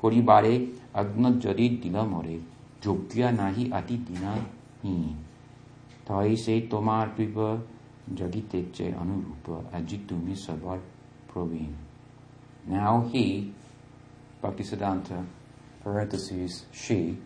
koribare 0.00 0.72
agna 0.92 1.30
jodi 1.32 1.80
dila 1.80 2.08
more 2.08 2.40
jogya 2.80 3.32
nahi 3.36 3.72
ati 3.72 3.96
dina 3.96 4.44
hi. 4.82 5.14
Tai 6.04 6.34
se 6.34 6.60
tomar 6.62 7.14
pipa 7.16 7.60
jagite 8.12 8.72
che 8.72 8.92
anurupa 8.92 9.62
ajitumi 9.72 10.36
sabar 10.36 10.80
proveen. 11.28 11.85
Now 12.66 13.08
he, 13.12 13.52
Bhaktisiddhanta, 14.42 15.24
parentheses, 15.82 16.66
she, 16.72 17.18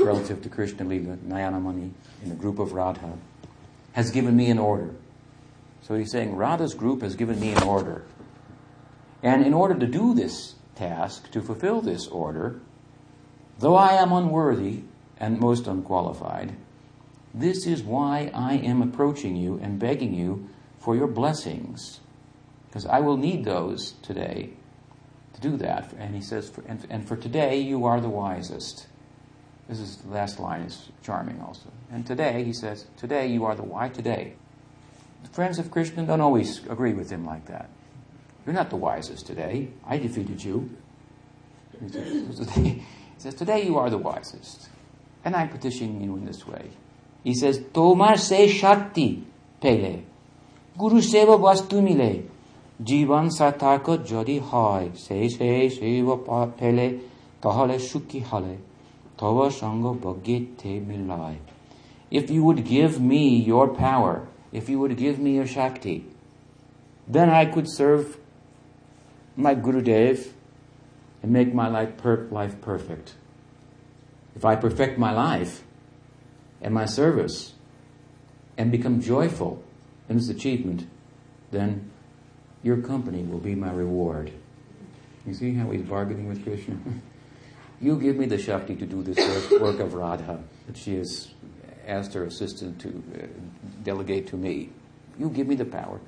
relative 0.00 0.42
to 0.42 0.48
Krishna 0.48 0.84
Lila, 0.84 1.16
Nayanamani, 1.16 1.90
in 2.22 2.28
the 2.28 2.34
group 2.34 2.58
of 2.58 2.72
Radha, 2.72 3.18
has 3.92 4.10
given 4.10 4.34
me 4.36 4.50
an 4.50 4.58
order. 4.58 4.94
So 5.82 5.94
he's 5.94 6.10
saying 6.10 6.34
Radha's 6.34 6.74
group 6.74 7.02
has 7.02 7.14
given 7.14 7.38
me 7.38 7.52
an 7.52 7.62
order. 7.62 8.04
And 9.22 9.44
in 9.44 9.54
order 9.54 9.74
to 9.74 9.86
do 9.86 10.14
this 10.14 10.54
task, 10.74 11.30
to 11.32 11.42
fulfill 11.42 11.80
this 11.80 12.06
order, 12.06 12.60
though 13.58 13.76
I 13.76 13.92
am 13.94 14.12
unworthy 14.12 14.82
and 15.18 15.38
most 15.38 15.66
unqualified, 15.66 16.56
this 17.34 17.66
is 17.66 17.82
why 17.82 18.30
I 18.34 18.54
am 18.54 18.82
approaching 18.82 19.36
you 19.36 19.58
and 19.62 19.78
begging 19.78 20.14
you 20.14 20.48
for 20.78 20.96
your 20.96 21.06
blessings. 21.06 22.00
Because 22.76 22.90
I 22.90 23.00
will 23.00 23.16
need 23.16 23.46
those 23.46 23.92
today 24.02 24.50
to 25.32 25.40
do 25.40 25.56
that. 25.56 25.94
And 25.98 26.14
he 26.14 26.20
says, 26.20 26.52
and, 26.68 26.86
and 26.90 27.08
for 27.08 27.16
today, 27.16 27.58
you 27.58 27.86
are 27.86 28.02
the 28.02 28.10
wisest. 28.10 28.86
This 29.66 29.80
is 29.80 29.96
the 29.96 30.10
last 30.10 30.38
line 30.38 30.60
is 30.60 30.90
charming 31.02 31.40
also. 31.40 31.70
And 31.90 32.06
today, 32.06 32.44
he 32.44 32.52
says, 32.52 32.84
today 32.98 33.28
you 33.28 33.46
are 33.46 33.54
the 33.54 33.62
why 33.62 33.88
today. 33.88 34.34
The 35.22 35.30
friends 35.30 35.58
of 35.58 35.70
Krishna 35.70 36.04
don't 36.04 36.20
always 36.20 36.66
agree 36.66 36.92
with 36.92 37.08
him 37.08 37.24
like 37.24 37.46
that. 37.46 37.70
You're 38.44 38.54
not 38.54 38.68
the 38.68 38.76
wisest 38.76 39.26
today. 39.26 39.70
I 39.86 39.96
defeated 39.96 40.44
you. 40.44 40.68
He 41.80 41.88
says, 43.16 43.34
today 43.36 43.64
you 43.64 43.78
are 43.78 43.88
the 43.88 43.96
wisest. 43.96 44.68
And 45.24 45.34
I'm 45.34 45.48
petitioning 45.48 46.02
you 46.02 46.14
in 46.16 46.26
this 46.26 46.46
way. 46.46 46.68
He 47.24 47.32
says, 47.32 47.58
Tomar 47.72 48.18
se 48.18 48.48
shakti 48.48 49.24
pele. 49.62 50.02
Guru 50.76 51.00
seva 51.00 51.40
If 52.78 52.90
you 62.30 62.44
would 62.44 62.64
give 62.64 63.00
me 63.00 63.36
your 63.38 63.68
power, 63.68 64.28
if 64.52 64.68
you 64.68 64.78
would 64.78 64.96
give 64.98 65.18
me 65.18 65.34
your 65.36 65.46
Shakti, 65.46 66.04
then 67.08 67.30
I 67.30 67.46
could 67.46 67.66
serve 67.68 68.18
my 69.36 69.54
Gurudev 69.54 70.32
and 71.22 71.32
make 71.32 71.54
my 71.54 71.68
life, 71.68 71.92
life 72.30 72.60
perfect. 72.60 73.14
If 74.34 74.44
I 74.44 74.54
perfect 74.54 74.98
my 74.98 75.12
life 75.12 75.62
and 76.60 76.74
my 76.74 76.84
service 76.84 77.54
and 78.58 78.70
become 78.70 79.00
joyful 79.00 79.62
in 80.10 80.16
this 80.16 80.28
achievement, 80.28 80.86
then 81.50 81.90
your 82.66 82.78
company 82.78 83.22
will 83.22 83.38
be 83.38 83.54
my 83.54 83.70
reward. 83.70 84.32
You 85.24 85.34
see 85.34 85.54
how 85.54 85.70
he's 85.70 85.82
bargaining 85.82 86.28
with 86.28 86.42
Krishna? 86.42 86.76
You 87.78 88.00
give 88.00 88.16
me 88.16 88.24
the 88.24 88.38
Shakti 88.38 88.74
to 88.74 88.86
do 88.86 89.02
this 89.02 89.18
work, 89.18 89.60
work 89.60 89.80
of 89.80 89.92
Radha 89.92 90.42
that 90.66 90.78
she 90.78 90.96
has 90.96 91.28
asked 91.86 92.14
her 92.14 92.24
assistant 92.24 92.80
to 92.80 92.88
uh, 92.88 93.26
delegate 93.82 94.28
to 94.28 94.36
me. 94.38 94.70
You 95.18 95.28
give 95.28 95.46
me 95.46 95.56
the 95.56 95.66
power. 95.66 96.00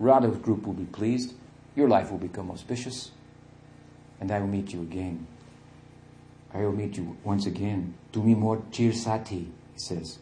Radha's 0.00 0.36
group 0.38 0.66
will 0.66 0.74
be 0.74 0.86
pleased. 0.86 1.34
Your 1.76 1.88
life 1.88 2.10
will 2.10 2.18
become 2.18 2.50
auspicious. 2.50 3.12
And 4.20 4.32
I 4.32 4.40
will 4.40 4.48
meet 4.48 4.72
you 4.72 4.82
again. 4.82 5.24
I 6.52 6.58
will 6.62 6.72
meet 6.72 6.96
you 6.96 7.16
once 7.22 7.46
again. 7.46 7.94
Tumi 8.12 8.36
more 8.36 8.56
chirsati, 8.72 9.28
he 9.30 9.52
says. 9.76 10.18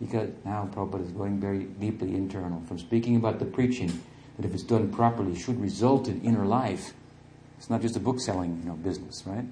Because 0.00 0.30
now 0.44 0.68
Prabhupada 0.74 1.06
is 1.06 1.12
going 1.12 1.38
very 1.38 1.66
deeply 1.66 2.16
internal 2.16 2.60
from 2.66 2.80
speaking 2.80 3.14
about 3.14 3.38
the 3.38 3.44
preaching 3.44 4.02
that 4.36 4.46
if 4.46 4.54
it's 4.54 4.62
done 4.62 4.92
properly 4.92 5.34
should 5.38 5.60
result 5.60 6.08
in 6.08 6.20
inner 6.22 6.44
life. 6.44 6.94
It's 7.58 7.70
not 7.70 7.80
just 7.80 7.96
a 7.96 8.00
book 8.00 8.20
selling 8.20 8.60
you 8.62 8.70
know, 8.70 8.74
business, 8.76 9.22
right? 9.26 9.44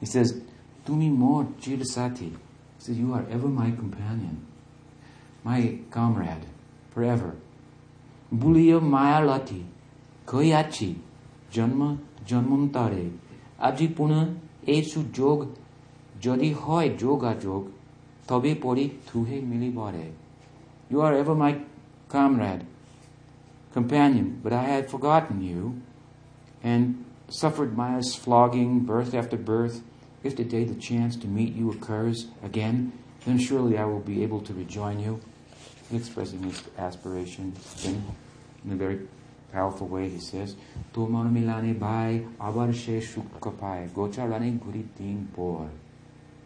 He 0.00 0.06
says, 0.06 0.40
Tumi 0.86 1.10
more 1.10 1.44
Chirsati. 1.60 2.30
He 2.30 2.36
says, 2.78 2.98
You 2.98 3.14
are 3.14 3.24
ever 3.30 3.48
my 3.48 3.70
companion, 3.70 4.46
my 5.42 5.78
comrade, 5.90 6.44
forever. 6.92 7.34
Buliya 8.32 8.80
Mayalati, 8.80 9.64
Koyachi, 10.26 10.96
Janma 11.52 11.98
Janmantare, 12.26 13.10
Ajipuna 13.60 14.36
Esu 14.66 15.10
Jog, 15.12 15.56
Jodi 16.20 16.52
Hoy 16.52 16.90
Joga 16.90 17.40
Jog, 17.40 17.70
Tobe 18.26 18.60
Pori 18.60 18.90
Tuhe 19.06 19.42
Milibare. 19.42 20.10
You 20.90 21.00
are 21.00 21.14
ever 21.14 21.34
my 21.34 21.58
comrade, 22.08 22.66
companion, 23.74 24.40
but 24.42 24.52
I 24.52 24.62
had 24.62 24.88
forgotten 24.88 25.42
you 25.42 25.82
and 26.62 27.04
suffered 27.28 27.76
Maya's 27.76 28.14
flogging, 28.14 28.80
birth 28.80 29.12
after 29.14 29.36
birth 29.36 29.82
if 30.22 30.36
today 30.36 30.64
the 30.64 30.76
chance 30.76 31.16
to 31.16 31.26
meet 31.26 31.54
you 31.54 31.70
occurs 31.70 32.28
again, 32.42 32.92
then 33.26 33.38
surely 33.38 33.76
I 33.76 33.84
will 33.84 34.00
be 34.00 34.22
able 34.22 34.40
to 34.42 34.54
rejoin 34.54 35.00
you. 35.00 35.20
Expressing 35.92 36.42
his 36.44 36.62
aspiration 36.78 37.52
in, 37.84 38.02
a 38.72 38.74
very 38.74 39.00
powerful 39.52 39.86
way, 39.86 40.08
he 40.08 40.18
says, 40.18 40.56
Tomar 40.94 41.26
milane 41.26 41.78
bhai 41.78 42.24
abar 42.40 42.72
she 42.72 43.00
shukka 43.00 43.52
pai 43.58 43.90
gocharane 43.94 44.58
guri 44.58 44.84
din 44.96 45.28
por. 45.34 45.68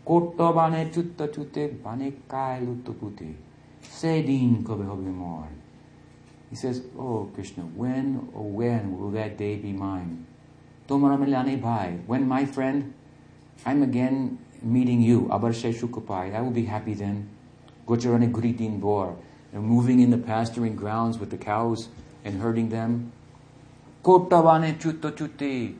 Kotta 0.04 0.52
bane 0.52 0.90
chutta 0.92 1.32
chute 1.32 1.80
bane 1.84 2.12
kai 2.28 2.66
din 4.22 4.64
kobe 4.64 4.84
hobe 4.84 5.14
more. 5.22 5.48
He 6.50 6.56
says, 6.56 6.82
Oh 6.98 7.30
Krishna, 7.34 7.64
when, 7.64 8.30
oh 8.34 8.42
when 8.42 8.98
will 8.98 9.10
that 9.12 9.36
day 9.36 9.56
be 9.56 9.72
mine? 9.72 10.26
Tomar 10.86 11.18
milane 11.18 11.60
bhai, 11.60 11.98
when 12.06 12.26
my 12.26 12.46
friend 12.46 12.94
I'm 13.66 13.82
again 13.82 14.38
meeting 14.62 15.02
you, 15.02 15.22
Abarshe 15.32 15.74
Shukapai. 15.74 16.34
I 16.34 16.40
will 16.40 16.50
be 16.50 16.64
happy 16.64 16.94
then. 16.94 17.28
Gocharane 17.86 18.30
Guritin 18.32 18.80
Bor. 18.80 19.16
And 19.52 19.64
moving 19.64 20.00
in 20.00 20.10
the 20.10 20.18
pasturing 20.18 20.76
grounds 20.76 21.18
with 21.18 21.30
the 21.30 21.36
cows 21.36 21.88
and 22.24 22.40
herding 22.40 22.68
them. 22.68 23.12
Kotavane 24.04 24.78
Chutta 24.78 25.10
Chutti. 25.12 25.76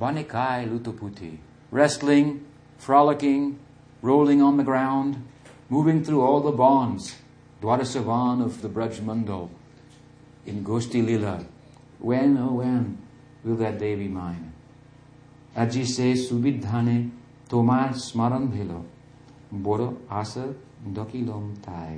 Banekai 0.00 0.68
Lutoputi. 0.68 1.38
Wrestling, 1.70 2.44
frolicking, 2.78 3.58
rolling 4.02 4.40
on 4.42 4.56
the 4.56 4.64
ground, 4.64 5.22
moving 5.68 6.02
through 6.02 6.22
all 6.22 6.40
the 6.40 6.52
bonds. 6.52 7.16
Dwadasavan 7.60 8.42
of 8.42 8.62
the 8.62 8.68
Brajmandal 8.68 9.50
in 10.49 10.63
Goshti 10.63 11.05
Lila. 11.05 11.45
When, 11.99 12.37
oh 12.37 12.53
when, 12.53 12.97
will 13.43 13.55
that 13.55 13.79
day 13.79 13.95
be 13.95 14.07
mine? 14.07 14.45
আজি 15.63 15.83
সে 15.95 16.07
সুবিধানে 16.27 16.97
তোমার 17.51 17.89
স্মরণ 18.07 18.43
ভেল 18.55 18.71
বড় 19.65 19.85
আশা 20.21 20.45
দকিলম 20.97 21.45
তাই 21.65 21.95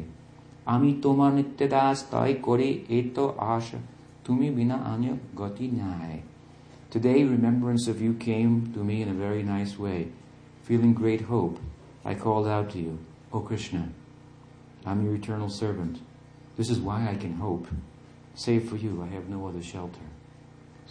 আমি 0.73 0.89
তোমার 1.03 1.31
নিত্যদাস 1.37 1.97
তাই 2.13 2.31
করি 2.47 2.69
এই 2.95 3.03
তো 3.15 3.25
আশা 3.55 3.79
তুমি 4.25 4.47
বিনা 4.57 4.77
আন্য 4.91 5.05
গতি 5.41 5.67
নাই 5.81 6.15
Today, 6.89 7.19
remembrance 7.25 7.85
of 7.89 8.01
you 8.01 8.13
came 8.13 8.71
to 8.73 8.81
me 8.81 9.01
in 9.01 9.09
a 9.09 9.13
very 9.13 9.43
nice 9.43 9.77
way. 9.77 10.07
Feeling 10.63 10.93
great 10.93 11.21
hope, 11.21 11.59
I 12.05 12.13
called 12.15 12.47
out 12.47 12.67
to 12.71 12.79
you, 12.79 12.93
O 13.33 13.41
Krishna, 13.41 13.89
I'm 14.85 15.03
your 15.03 15.15
eternal 15.15 15.49
servant. 15.49 15.95
This 16.55 16.69
is 16.69 16.79
why 16.79 16.99
I 17.09 17.15
can 17.15 17.33
hope. 17.33 17.67
Save 18.34 18.68
for 18.68 18.76
you, 18.76 19.02
I 19.02 19.14
have 19.14 19.28
no 19.28 19.46
other 19.46 19.62
shelter. 19.62 20.00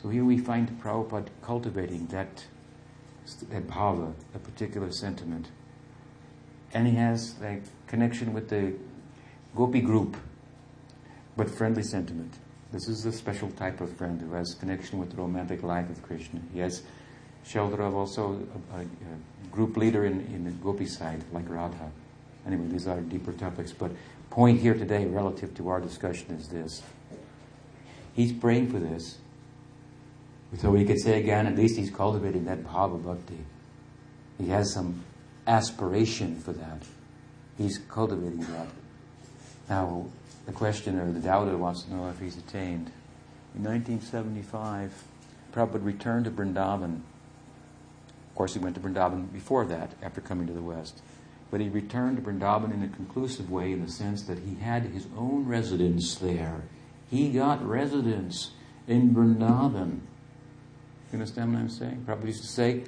So 0.01 0.09
here 0.09 0.23
we 0.23 0.37
find 0.37 0.69
Prabhupada 0.81 1.29
cultivating 1.41 2.07
that 2.07 2.45
that 3.49 3.67
bhava, 3.67 4.13
a 4.33 4.39
particular 4.39 4.91
sentiment. 4.91 5.49
And 6.73 6.87
he 6.87 6.95
has 6.95 7.35
a 7.43 7.61
connection 7.87 8.33
with 8.33 8.49
the 8.49 8.73
gopi 9.55 9.81
group, 9.81 10.17
but 11.37 11.49
friendly 11.49 11.83
sentiment. 11.83 12.33
This 12.71 12.87
is 12.87 13.05
a 13.05 13.11
special 13.11 13.49
type 13.51 13.81
of 13.81 13.91
friend 13.97 14.19
who 14.21 14.33
has 14.33 14.55
connection 14.55 14.97
with 14.99 15.11
the 15.11 15.17
romantic 15.17 15.61
life 15.61 15.89
of 15.89 16.01
Krishna. 16.03 16.39
He 16.53 16.59
has 16.59 16.83
shelter 17.45 17.81
of 17.81 17.95
also 17.95 18.41
a, 18.73 18.77
a, 18.77 18.81
a 18.81 19.47
group 19.51 19.77
leader 19.77 20.05
in, 20.05 20.21
in 20.33 20.45
the 20.45 20.51
gopi 20.51 20.85
side, 20.85 21.23
like 21.33 21.49
Radha. 21.49 21.91
Anyway, 22.47 22.67
these 22.67 22.87
are 22.87 23.01
deeper 23.01 23.33
topics, 23.33 23.71
but 23.71 23.91
point 24.29 24.59
here 24.59 24.73
today 24.73 25.05
relative 25.05 25.53
to 25.55 25.67
our 25.69 25.79
discussion 25.79 26.33
is 26.35 26.47
this. 26.47 26.81
He's 28.13 28.33
praying 28.33 28.71
for 28.71 28.79
this 28.79 29.17
so 30.57 30.69
we 30.69 30.83
could 30.83 30.99
say 30.99 31.19
again, 31.19 31.47
at 31.47 31.55
least 31.55 31.77
he's 31.77 31.89
cultivating 31.89 32.45
that 32.45 32.63
bhava 32.63 33.01
bhakti. 33.01 33.39
He 34.37 34.49
has 34.49 34.73
some 34.73 35.03
aspiration 35.47 36.39
for 36.39 36.51
that. 36.53 36.83
He's 37.57 37.77
cultivating 37.77 38.41
that. 38.41 38.67
Now, 39.69 40.07
the 40.45 40.51
questioner, 40.51 41.09
the 41.11 41.19
doubter, 41.19 41.57
wants 41.57 41.83
to 41.83 41.93
know 41.93 42.09
if 42.09 42.19
he's 42.19 42.37
attained. 42.37 42.91
In 43.55 43.63
1975, 43.63 45.03
Prabhupada 45.53 45.85
returned 45.85 46.25
to 46.25 46.31
Vrindavan. 46.31 46.95
Of 48.29 48.35
course, 48.35 48.53
he 48.53 48.59
went 48.59 48.75
to 48.75 48.81
Vrindavan 48.81 49.31
before 49.31 49.65
that, 49.65 49.93
after 50.01 50.19
coming 50.19 50.47
to 50.47 50.53
the 50.53 50.61
West. 50.61 51.01
But 51.49 51.61
he 51.61 51.69
returned 51.69 52.17
to 52.17 52.23
Vrindavan 52.23 52.73
in 52.73 52.83
a 52.83 52.87
conclusive 52.87 53.49
way 53.49 53.71
in 53.71 53.85
the 53.85 53.91
sense 53.91 54.23
that 54.23 54.39
he 54.39 54.55
had 54.55 54.83
his 54.83 55.07
own 55.17 55.47
residence 55.47 56.15
there. 56.15 56.63
He 57.11 57.29
got 57.29 57.63
residence 57.67 58.51
in 58.87 59.13
Vrindavan. 59.13 59.99
You 61.11 61.13
understand 61.19 61.53
what 61.53 61.59
I'm 61.59 61.69
saying? 61.69 62.05
Prabhupada 62.07 62.27
used 62.27 62.41
to 62.43 62.47
say, 62.47 62.83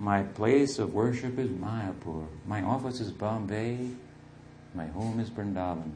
My 0.00 0.24
place 0.24 0.80
of 0.80 0.92
worship 0.92 1.38
is 1.38 1.48
Mayapur. 1.48 2.26
My 2.44 2.62
office 2.62 2.98
is 2.98 3.12
Bombay. 3.12 3.88
My 4.74 4.86
home 4.86 5.20
is 5.20 5.30
Vrindavan. 5.30 5.92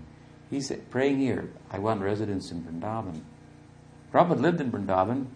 He's 0.48 0.72
praying 0.90 1.18
here. 1.18 1.50
I 1.72 1.80
want 1.80 2.02
residence 2.02 2.52
in 2.52 2.62
Vrindavan. 2.62 3.20
Prabhupada 4.12 4.40
lived 4.40 4.60
in 4.60 4.70
Vrindavan. 4.70 5.26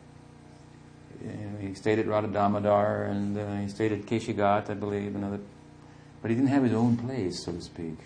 He 1.60 1.74
stayed 1.74 1.98
at 1.98 2.06
Radha 2.06 3.08
and 3.10 3.36
uh, 3.36 3.56
he 3.56 3.68
stayed 3.68 3.90
at 3.90 4.02
Keshighat, 4.02 4.70
I 4.70 4.74
believe, 4.74 5.16
another. 5.16 5.40
But 6.22 6.30
he 6.30 6.36
didn't 6.36 6.50
have 6.50 6.62
his 6.62 6.74
own 6.74 6.96
place, 6.96 7.44
so 7.44 7.52
to 7.52 7.60
speak. 7.60 7.98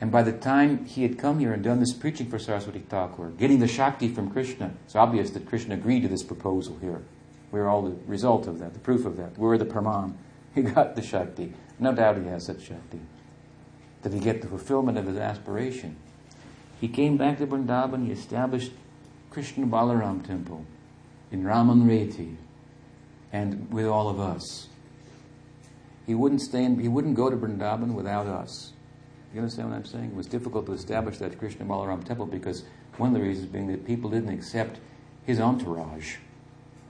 And 0.00 0.12
by 0.12 0.22
the 0.22 0.32
time 0.32 0.84
he 0.84 1.02
had 1.02 1.18
come 1.18 1.38
here 1.38 1.52
and 1.52 1.64
done 1.64 1.80
this 1.80 1.94
preaching 1.94 2.28
for 2.28 2.38
Saraswati 2.38 2.80
Thakur, 2.80 3.30
getting 3.30 3.60
the 3.60 3.68
Shakti 3.68 4.08
from 4.08 4.30
Krishna, 4.30 4.74
it's 4.84 4.94
obvious 4.94 5.30
that 5.30 5.46
Krishna 5.46 5.74
agreed 5.74 6.02
to 6.02 6.08
this 6.08 6.22
proposal 6.22 6.76
here. 6.80 7.02
We're 7.50 7.68
all 7.68 7.82
the 7.82 7.96
result 8.06 8.46
of 8.46 8.58
that, 8.58 8.74
the 8.74 8.80
proof 8.80 9.06
of 9.06 9.16
that. 9.16 9.38
We're 9.38 9.58
the 9.58 9.64
Praman. 9.64 10.14
He 10.54 10.62
got 10.62 10.96
the 10.96 11.02
Shakti. 11.02 11.52
No 11.78 11.92
doubt 11.92 12.16
he 12.16 12.24
has 12.24 12.44
that 12.44 12.62
Shakti. 12.62 12.98
Did 14.02 14.14
he 14.14 14.20
get 14.20 14.40
the 14.40 14.48
fulfillment 14.48 14.96
of 14.96 15.06
his 15.06 15.18
aspiration? 15.18 15.96
He 16.80 16.88
came 16.88 17.16
back 17.18 17.38
to 17.38 17.46
Vrindavan, 17.46 18.06
he 18.06 18.12
established 18.12 18.72
Krishna 19.30 19.66
Balaram 19.66 20.26
temple 20.26 20.64
in 21.30 21.44
Raman 21.44 21.82
Reti 21.82 22.36
and 23.32 23.70
with 23.70 23.86
all 23.86 24.08
of 24.08 24.18
us. 24.18 24.68
He 26.06 26.14
wouldn't 26.14 26.40
stay 26.40 26.64
in, 26.64 26.78
he 26.78 26.88
wouldn't 26.88 27.16
go 27.16 27.28
to 27.28 27.36
Vrindavan 27.36 27.92
without 27.92 28.26
us. 28.26 28.72
You 29.36 29.42
understand 29.42 29.68
what 29.68 29.76
I'm 29.76 29.84
saying? 29.84 30.06
It 30.06 30.14
was 30.14 30.26
difficult 30.26 30.64
to 30.64 30.72
establish 30.72 31.18
that 31.18 31.38
Krishna 31.38 31.66
Balaram 31.66 32.02
temple 32.02 32.24
because 32.24 32.64
one 32.96 33.10
of 33.10 33.14
the 33.14 33.20
reasons 33.20 33.48
being 33.48 33.66
that 33.66 33.84
people 33.86 34.08
didn't 34.08 34.30
accept 34.30 34.80
his 35.26 35.40
entourage, 35.40 36.16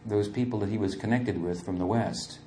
those 0.07 0.29
people 0.29 0.61
that 0.61 0.69
he 0.69 0.79
was 0.79 0.95
connected 0.95 1.43
with 1.43 1.65
from 1.65 1.79
the 1.79 1.87
West. 1.87 2.39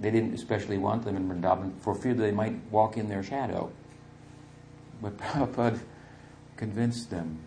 They 0.00 0.10
didn't 0.10 0.34
especially 0.34 0.78
want 0.78 1.04
them 1.04 1.16
in 1.16 1.28
Vrindavan 1.28 1.78
for 1.78 1.94
fear 1.94 2.12
that 2.12 2.20
they 2.20 2.32
might 2.32 2.56
walk 2.72 2.96
in 2.96 3.08
their 3.08 3.22
shadow. 3.22 3.70
But 5.00 5.16
Prabhupada 5.18 5.78
convinced 6.56 7.08
them. 7.08 7.38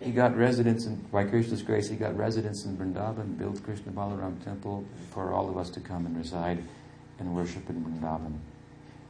He 0.00 0.10
got 0.10 0.36
residence 0.36 0.86
in, 0.86 0.96
by 1.12 1.22
Krishna's 1.22 1.62
grace, 1.62 1.88
he 1.88 1.94
got 1.94 2.16
residence 2.16 2.64
in 2.64 2.76
Vrindavan, 2.76 3.38
built 3.38 3.62
Krishna 3.62 3.92
Balaram 3.92 4.42
temple 4.42 4.84
for 5.12 5.34
all 5.34 5.48
of 5.48 5.56
us 5.56 5.70
to 5.70 5.78
come 5.78 6.04
and 6.04 6.16
reside 6.16 6.64
and 7.20 7.32
worship 7.36 7.70
in 7.70 7.84
Vrindavan. 7.84 8.38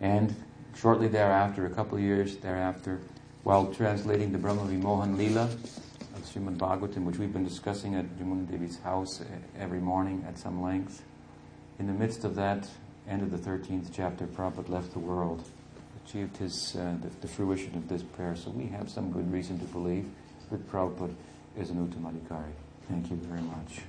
And 0.02 0.34
Shortly 0.76 1.08
thereafter, 1.08 1.66
a 1.66 1.70
couple 1.70 1.98
of 1.98 2.04
years 2.04 2.36
thereafter, 2.36 3.00
while 3.42 3.72
translating 3.72 4.32
the 4.32 4.38
Brahma 4.38 4.62
Vimohan 4.62 5.16
Leela 5.16 5.44
of 5.44 6.24
Srimad 6.24 6.56
Bhagavatam, 6.56 7.04
which 7.04 7.18
we've 7.18 7.32
been 7.32 7.44
discussing 7.44 7.94
at 7.94 8.06
Jamuna 8.18 8.50
Devi's 8.50 8.78
house 8.80 9.22
every 9.58 9.80
morning 9.80 10.24
at 10.26 10.38
some 10.38 10.62
length, 10.62 11.02
in 11.78 11.86
the 11.86 11.92
midst 11.92 12.24
of 12.24 12.34
that, 12.36 12.68
end 13.08 13.22
of 13.22 13.30
the 13.30 13.38
13th 13.38 13.88
chapter, 13.92 14.26
Prabhupada 14.26 14.68
left 14.68 14.92
the 14.92 14.98
world, 14.98 15.42
achieved 16.04 16.36
his, 16.36 16.76
uh, 16.76 16.94
the, 17.02 17.08
the, 17.22 17.28
fruition 17.28 17.74
of 17.76 17.88
this 17.88 18.02
prayer. 18.02 18.36
So 18.36 18.50
we 18.50 18.66
have 18.66 18.90
some 18.90 19.10
good 19.10 19.32
reason 19.32 19.58
to 19.58 19.64
believe 19.66 20.08
that 20.50 20.70
Prabhupada 20.70 21.14
is 21.56 21.70
an 21.70 21.86
Uttamadhikari. 21.86 22.52
Thank 22.88 23.10
you 23.10 23.16
very 23.16 23.42
much. 23.42 23.80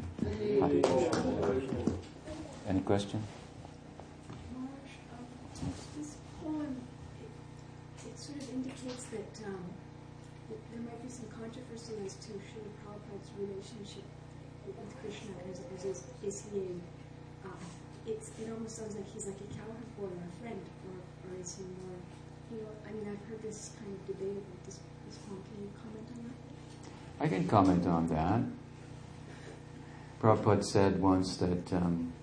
Any 2.67 2.81
question? 2.81 3.21
Indicates 8.53 9.05
that, 9.11 9.33
um, 9.45 9.63
that 10.49 10.59
there 10.71 10.81
might 10.81 11.01
be 11.01 11.09
some 11.09 11.27
controversy 11.31 11.93
as 12.05 12.15
to 12.27 12.31
Srila 12.39 12.71
Prabhupada's 12.83 13.31
relationship 13.37 14.03
with 14.65 14.77
Krishna. 15.01 15.33
Is, 15.51 15.59
is, 15.85 16.03
is 16.23 16.45
he 16.51 16.59
a, 16.59 17.47
um, 17.47 17.59
it's, 18.07 18.31
it 18.39 18.51
almost 18.51 18.77
sounds 18.77 18.95
like 18.95 19.07
he's 19.13 19.27
like 19.27 19.39
a 19.39 19.49
cowherd 19.53 19.89
boy 19.97 20.11
or 20.11 20.23
a 20.23 20.33
friend, 20.41 20.61
or, 20.87 20.97
or 20.97 21.41
is 21.41 21.57
he 21.57 21.63
more, 21.63 21.99
you 22.51 22.63
know, 22.63 22.71
I 22.87 22.91
mean, 22.93 23.05
I've 23.09 23.29
heard 23.29 23.41
this 23.41 23.71
kind 23.79 23.91
of 23.91 24.07
debate 24.07 24.37
about 24.37 24.65
this, 24.65 24.79
this 25.07 25.17
poem. 25.27 25.41
Can 25.51 25.63
you 25.63 25.71
comment 25.81 26.07
on 26.15 26.19
that? 26.29 27.23
I 27.23 27.27
can 27.27 27.47
comment 27.47 27.87
on 27.87 28.07
that. 28.07 28.41
Prabhupada 30.21 30.63
said 30.63 31.01
once 31.01 31.37
that 31.37 31.73
um, 31.73 32.13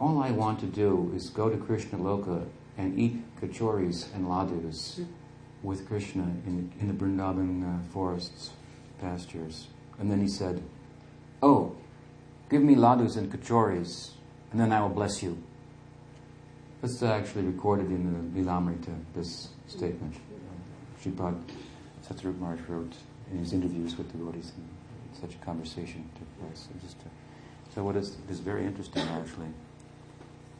all 0.00 0.22
I 0.22 0.30
want 0.30 0.60
to 0.60 0.66
do 0.66 1.12
is 1.14 1.30
go 1.30 1.50
to 1.50 1.56
Krishna 1.56 1.98
Loka 1.98 2.46
and 2.78 2.98
eat 2.98 3.16
kachoris 3.40 4.14
and 4.14 4.28
ladus. 4.28 5.00
Mm-hmm 5.00 5.12
with 5.62 5.86
Krishna 5.86 6.22
in, 6.46 6.72
in 6.80 6.88
the 6.88 6.94
Vrindavan 6.94 7.62
uh, 7.64 7.82
forests, 7.92 8.50
pastures. 9.00 9.68
And 9.98 10.10
then 10.10 10.20
he 10.20 10.28
said, 10.28 10.62
Oh, 11.42 11.76
give 12.50 12.62
me 12.62 12.74
ladus 12.74 13.16
and 13.16 13.32
kachoris, 13.32 14.10
and 14.52 14.60
then 14.60 14.72
I 14.72 14.80
will 14.80 14.88
bless 14.88 15.22
you. 15.22 15.42
That's 16.82 17.02
actually 17.02 17.44
recorded 17.44 17.86
in 17.86 18.32
the 18.34 18.40
Lilamrita, 18.40 18.94
this 19.14 19.48
statement. 19.66 20.14
Sripad 21.02 21.40
Satsvarup 22.06 22.38
Maharaj 22.38 22.60
wrote 22.68 22.92
in 23.30 23.38
his 23.38 23.52
interviews 23.52 23.96
with 23.98 24.10
devotees, 24.12 24.52
and 24.56 24.68
such 25.20 25.34
a 25.34 25.44
conversation 25.44 26.08
took 26.18 26.48
place. 26.48 26.68
So 27.74 27.82
what 27.82 27.96
is, 27.96 28.16
is 28.30 28.40
very 28.40 28.64
interesting, 28.64 29.02
actually. 29.02 29.48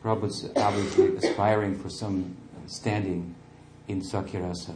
Prabhupada's 0.03 0.49
obviously 0.55 1.15
aspiring 1.15 1.77
for 1.77 1.89
some 1.89 2.35
standing 2.67 3.33
in 3.87 4.01
Sakhya 4.01 4.43
Rasa. 4.47 4.73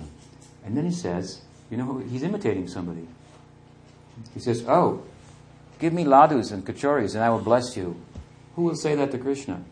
And 0.66 0.76
then 0.76 0.86
he 0.86 0.92
says, 0.92 1.42
you 1.70 1.78
know, 1.78 2.00
he's 2.00 2.24
imitating 2.24 2.68
somebody. 2.68 3.08
He 4.34 4.40
says, 4.40 4.64
Oh, 4.68 5.04
give 5.80 5.94
me 5.94 6.04
ladus 6.04 6.52
and 6.52 6.66
kachoris 6.66 7.16
and 7.16 7.24
I 7.24 7.30
will 7.30 7.40
bless 7.40 7.76
you. 7.76 7.96
Who 8.56 8.64
will 8.64 8.76
say 8.76 8.96
that 8.96 9.12
to 9.12 9.18
Krishna? 9.18 9.64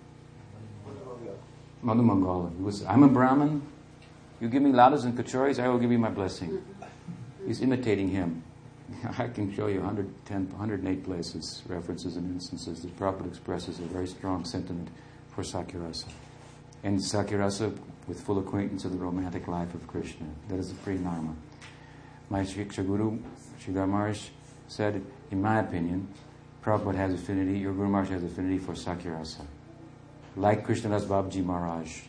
Madhu 1.81 2.01
Mangala. 2.01 2.55
He 2.57 2.63
was, 2.63 2.83
I'm 2.85 3.03
a 3.03 3.07
Brahmin. 3.07 3.61
You 4.41 4.49
give 4.49 4.61
me 4.61 4.71
ladus 4.71 5.03
and 5.03 5.17
kachoris, 5.17 5.59
I 5.59 5.67
will 5.67 5.79
give 5.79 5.91
you 5.91 5.99
my 5.99 6.09
blessing. 6.09 6.61
He's 7.45 7.61
imitating 7.61 8.09
him. 8.09 8.43
I 9.17 9.27
can 9.27 9.53
show 9.53 9.67
you 9.67 9.79
110, 9.79 10.49
108 10.51 11.03
places, 11.03 11.61
references, 11.67 12.15
and 12.15 12.33
instances 12.33 12.81
that 12.81 12.97
Prabhupada 12.97 13.27
expresses 13.27 13.79
a 13.79 13.83
very 13.83 14.07
strong 14.07 14.45
sentiment 14.45 14.89
for 15.29 15.43
Sakhya 15.43 15.85
Rasa. 15.85 16.07
And 16.83 16.99
Sakhya 16.99 17.39
Rasa 17.39 17.73
with 18.10 18.20
full 18.20 18.39
acquaintance 18.39 18.84
of 18.86 18.91
the 18.91 18.97
romantic 18.97 19.47
life 19.47 19.74
of 19.76 19.88
Krishna. 19.88 20.26
That 20.49 20.57
is 20.57 20.70
the 20.70 20.76
Priya 20.76 20.97
Narma. 20.97 21.36
My 22.32 22.41
Shiksha 22.41 22.86
Guru, 22.86 23.20
Sridhar 23.64 23.88
Maharaj, 23.88 24.30
said, 24.68 25.03
in 25.30 25.41
my 25.41 25.60
opinion, 25.60 26.07
Prabhupada 26.64 26.95
has 26.95 27.14
affinity, 27.14 27.60
your 27.60 27.72
Guru 27.72 27.88
Maharaj 27.88 28.10
has 28.10 28.24
affinity 28.24 28.57
for 28.57 28.74
Sakhya 28.74 29.16
Rasa. 29.16 29.45
Like 30.36 30.66
Krishnadas 30.66 31.05
Babaji 31.05 31.45
Maharaj, 31.45 32.01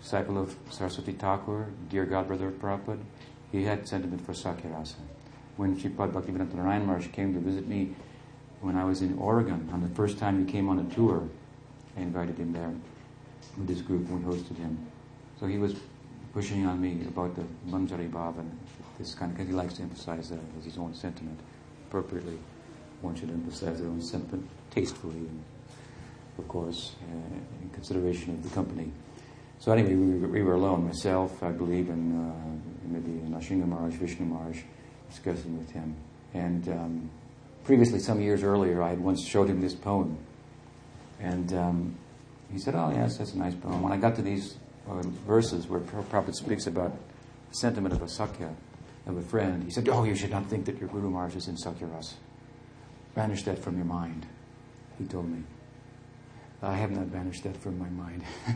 disciple 0.00 0.38
of 0.38 0.54
Saraswati 0.70 1.12
Thakur, 1.12 1.66
dear 1.88 2.06
godbrother 2.06 2.48
of 2.48 2.54
Prabhupada, 2.54 3.02
he 3.50 3.64
had 3.64 3.88
sentiment 3.88 4.24
for 4.24 4.32
Sakhya 4.32 4.72
Rasa. 4.72 4.96
When 5.56 5.76
Sripad 5.76 6.12
Bhaktivedanta 6.12 6.54
Narayan 6.54 6.86
Maharaj 6.86 7.08
came 7.08 7.34
to 7.34 7.40
visit 7.40 7.66
me 7.66 7.96
when 8.60 8.76
I 8.76 8.84
was 8.84 9.02
in 9.02 9.18
Oregon, 9.18 9.68
on 9.72 9.82
the 9.82 9.94
first 9.96 10.16
time 10.16 10.46
he 10.46 10.50
came 10.50 10.68
on 10.68 10.78
a 10.78 10.94
tour, 10.94 11.28
I 11.96 12.02
invited 12.02 12.38
him 12.38 12.52
there 12.52 12.72
with 13.56 13.66
this 13.66 13.82
group 13.82 14.08
and 14.08 14.24
we 14.24 14.32
hosted 14.32 14.56
him. 14.56 14.78
So 15.40 15.46
he 15.46 15.58
was 15.58 15.74
pushing 16.32 16.66
on 16.66 16.80
me 16.80 17.02
about 17.06 17.34
the 17.36 17.44
Manjari 17.68 18.10
Bhav 18.10 18.38
and 18.38 18.58
this 18.98 19.14
kind 19.14 19.30
of, 19.30 19.36
because 19.36 19.48
he 19.48 19.54
likes 19.54 19.74
to 19.74 19.82
emphasize 19.82 20.30
that 20.30 20.40
as 20.58 20.64
his 20.64 20.78
own 20.78 20.94
sentiment. 20.94 21.38
Appropriately, 21.88 22.38
one 23.00 23.14
should 23.14 23.30
emphasize 23.30 23.80
their 23.80 23.88
own 23.88 24.02
sentiment 24.02 24.48
tastefully 24.70 25.16
and, 25.16 25.42
of 26.38 26.48
course, 26.48 26.96
uh, 27.02 27.62
in 27.62 27.70
consideration 27.70 28.34
of 28.34 28.42
the 28.42 28.48
company. 28.50 28.90
So 29.58 29.72
anyway, 29.72 29.94
we, 29.94 30.26
we 30.26 30.42
were 30.42 30.54
alone. 30.54 30.86
Myself, 30.86 31.42
I 31.42 31.50
believe, 31.50 31.88
and 31.88 32.30
uh, 32.30 32.34
maybe 32.86 33.20
Nrsimha 33.28 33.66
Maharaj, 33.66 33.94
Vishnu 33.94 34.26
Maharaj, 34.26 34.60
discussing 35.08 35.56
with 35.58 35.70
him. 35.70 35.96
And 36.34 36.68
um, 36.68 37.10
previously, 37.64 38.00
some 38.00 38.20
years 38.20 38.42
earlier, 38.42 38.82
I 38.82 38.90
had 38.90 39.00
once 39.00 39.24
showed 39.24 39.48
him 39.48 39.60
this 39.60 39.74
poem. 39.74 40.18
And 41.20 41.52
um, 41.54 41.94
he 42.52 42.58
said, 42.58 42.74
oh, 42.74 42.90
yes, 42.94 43.18
that's 43.18 43.34
a 43.34 43.38
nice 43.38 43.54
poem. 43.54 43.82
When 43.82 43.92
I 43.92 43.96
got 43.96 44.16
to 44.16 44.22
these 44.22 44.56
uh, 44.88 45.02
verses 45.26 45.66
where 45.66 45.80
the 45.80 46.02
Prophet 46.04 46.36
speaks 46.36 46.66
about 46.66 46.92
the 47.50 47.54
sentiment 47.54 47.94
of 47.94 48.02
a 48.02 48.06
Sakhya, 48.06 48.54
of 49.06 49.16
a 49.16 49.22
friend, 49.22 49.62
he 49.64 49.70
said, 49.70 49.88
Oh, 49.88 50.04
you 50.04 50.14
should 50.14 50.30
not 50.30 50.46
think 50.46 50.64
that 50.66 50.78
your 50.78 50.88
Guru 50.88 51.10
Maharaj 51.10 51.36
is 51.36 51.48
in 51.48 51.56
Sakhya 51.56 51.92
Ras. 51.92 52.14
Banish 53.14 53.44
that 53.44 53.58
from 53.58 53.76
your 53.76 53.84
mind, 53.84 54.26
he 54.98 55.04
told 55.04 55.28
me. 55.28 55.42
I 56.62 56.74
have 56.74 56.90
not 56.90 57.12
banished 57.12 57.44
that 57.44 57.56
from 57.56 57.78
my 57.78 57.88
mind. 57.90 58.22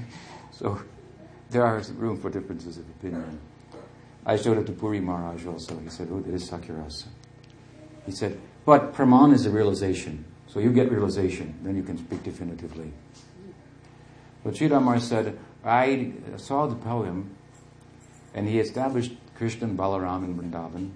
So 0.50 0.82
there 1.50 1.64
are 1.64 1.80
room 1.94 2.20
for 2.20 2.30
differences 2.30 2.78
of 2.78 2.88
opinion. 2.88 3.38
I 4.26 4.34
showed 4.34 4.58
it 4.58 4.66
to 4.66 4.72
Puri 4.72 4.98
Maharaj 4.98 5.46
also. 5.46 5.78
He 5.78 5.88
said, 5.88 6.08
Oh, 6.10 6.18
it 6.18 6.34
is 6.34 6.50
Sakhya 6.50 6.82
Rasa. 6.82 7.06
He 8.06 8.10
said, 8.10 8.40
But 8.64 8.92
Praman 8.92 9.32
is 9.32 9.46
a 9.46 9.50
realization. 9.50 10.24
So 10.48 10.58
you 10.58 10.72
get 10.72 10.90
realization, 10.90 11.54
then 11.62 11.76
you 11.76 11.84
can 11.84 11.96
speak 11.96 12.24
definitively. 12.24 12.92
But 14.42 14.54
Sridhar 14.54 15.00
said, 15.00 15.38
I 15.64 16.12
saw 16.36 16.66
the 16.66 16.76
poem, 16.76 17.30
and 18.34 18.48
he 18.48 18.60
established 18.60 19.12
Krishna 19.36 19.68
and 19.68 19.78
Balaram 19.78 20.24
in 20.24 20.38
Vrindavan. 20.38 20.90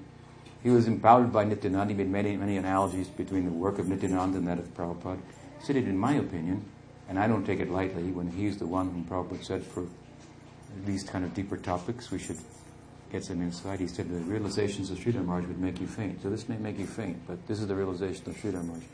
He 0.63 0.71
was 0.71 0.87
empowered 0.87 1.33
by 1.33 1.45
Nityananda. 1.45 1.93
He 1.93 1.99
made 1.99 2.11
many, 2.11 2.37
many 2.37 2.57
analogies 2.57 3.09
between 3.09 3.45
the 3.45 3.51
work 3.51 3.79
of 3.79 3.89
Nityananda 3.89 4.39
and 4.39 4.47
that 4.47 4.59
of 4.59 4.75
Prabhupada. 4.75 5.21
He 5.59 5.67
said 5.67 5.77
it, 5.77 5.89
in 5.89 5.99
my 5.99 6.15
opinion, 6.15 6.65
and 7.09 7.19
I 7.19 7.27
don't 7.27 7.45
take 7.45 7.59
it 7.59 7.71
lightly 7.71 8.05
when 8.13 8.31
he's 8.31 8.59
the 8.59 8.67
one 8.67 8.91
whom 8.91 9.05
Prabhupada 9.05 9.45
said 9.45 9.65
for 9.65 9.87
these 10.87 11.03
kind 11.03 11.25
of 11.25 11.35
deeper 11.35 11.57
topics, 11.57 12.11
we 12.11 12.19
should 12.19 12.39
get 13.11 13.25
some 13.25 13.43
insight. 13.43 13.81
He 13.81 13.89
said 13.89 14.09
the 14.09 14.21
realizations 14.21 14.91
of 14.91 14.99
Sridhar 14.99 15.25
Maharaj 15.25 15.47
would 15.47 15.59
make 15.59 15.81
you 15.81 15.87
faint. 15.87 16.23
So 16.23 16.31
this 16.31 16.49
may 16.49 16.57
make 16.57 16.79
you 16.79 16.87
faint, 16.87 17.27
but 17.27 17.47
this 17.47 17.61
is 17.61 17.67
the 17.67 17.75
realization 17.75 18.29
of 18.31 18.37
Sridhar 18.37 18.65
Maharaj. 18.65 18.85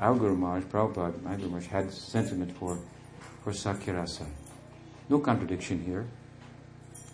Our 0.00 0.14
Guru 0.16 0.36
Maharaj, 0.36 0.64
Prabhupada, 0.64 1.22
my 1.22 1.36
Guru 1.36 1.48
Maharaj, 1.48 1.66
had 1.68 1.92
sentiment 1.92 2.56
for, 2.56 2.78
for 3.42 3.52
Sakhya 3.52 3.96
Rasa. 3.96 4.26
No 5.12 5.18
contradiction 5.18 5.84
here. 5.84 6.06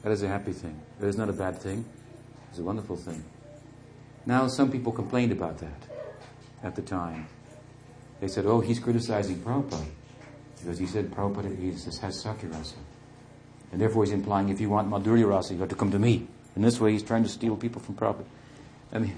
That 0.05 0.13
is 0.13 0.23
a 0.23 0.29
happy 0.29 0.53
thing. 0.53 0.81
That 1.01 1.09
is 1.09 1.17
not 1.17 1.29
a 1.29 1.33
bad 1.33 1.59
thing. 1.59 1.85
It's 2.49 2.61
a 2.61 2.63
wonderful 2.63 2.95
thing. 2.95 3.25
Now, 4.25 4.47
some 4.47 4.71
people 4.71 4.93
complained 4.93 5.33
about 5.33 5.59
that 5.59 5.83
at 6.63 6.77
the 6.77 6.83
time. 6.83 7.27
They 8.21 8.29
said, 8.29 8.47
oh, 8.47 8.61
he's 8.61 8.79
criticizing 8.79 9.41
Prabhupada 9.41 9.85
because 10.61 10.79
he 10.79 10.87
said 10.87 11.11
Prabhupada 11.11 11.51
has 12.01 12.25
Sakhya 12.25 12.53
Rasa. 12.53 12.77
And 13.73 13.81
therefore 13.81 14.05
he's 14.05 14.13
implying 14.13 14.49
if 14.51 14.61
you 14.61 14.71
want 14.71 14.89
Madhurya 14.89 15.29
Rasa, 15.29 15.55
you 15.55 15.61
have 15.61 15.69
to 15.71 15.75
come 15.75 15.91
to 15.91 15.99
me. 15.99 16.29
In 16.55 16.63
this 16.63 16.79
way, 16.79 16.93
he's 16.93 17.03
trying 17.03 17.25
to 17.25 17.29
steal 17.29 17.57
people 17.57 17.83
from 17.83 17.97
Prabhupada. 17.97 18.27
And 18.93 19.13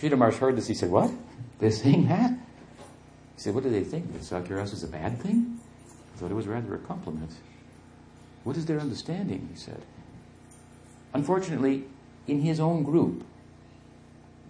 Sridhar 0.00 0.16
Maharaj 0.16 0.36
heard 0.36 0.56
this. 0.56 0.68
He 0.68 0.74
said, 0.74 0.90
what? 0.90 1.10
They're 1.58 1.70
saying 1.70 2.08
that? 2.08 2.30
He 2.30 3.42
said, 3.42 3.54
what 3.54 3.62
do 3.62 3.68
they 3.68 3.84
think? 3.84 4.10
That 4.14 4.22
Sakhya 4.22 4.56
Rasa 4.56 4.76
is 4.76 4.84
a 4.84 4.88
bad 4.88 5.20
thing? 5.20 5.60
I 6.14 6.18
thought 6.18 6.30
it 6.30 6.34
was 6.34 6.46
rather 6.46 6.74
a 6.74 6.78
compliment. 6.78 7.30
What 8.44 8.56
is 8.56 8.66
their 8.66 8.80
understanding? 8.80 9.48
He 9.52 9.58
said. 9.58 9.82
Unfortunately, 11.14 11.84
in 12.26 12.40
his 12.40 12.60
own 12.60 12.82
group, 12.82 13.24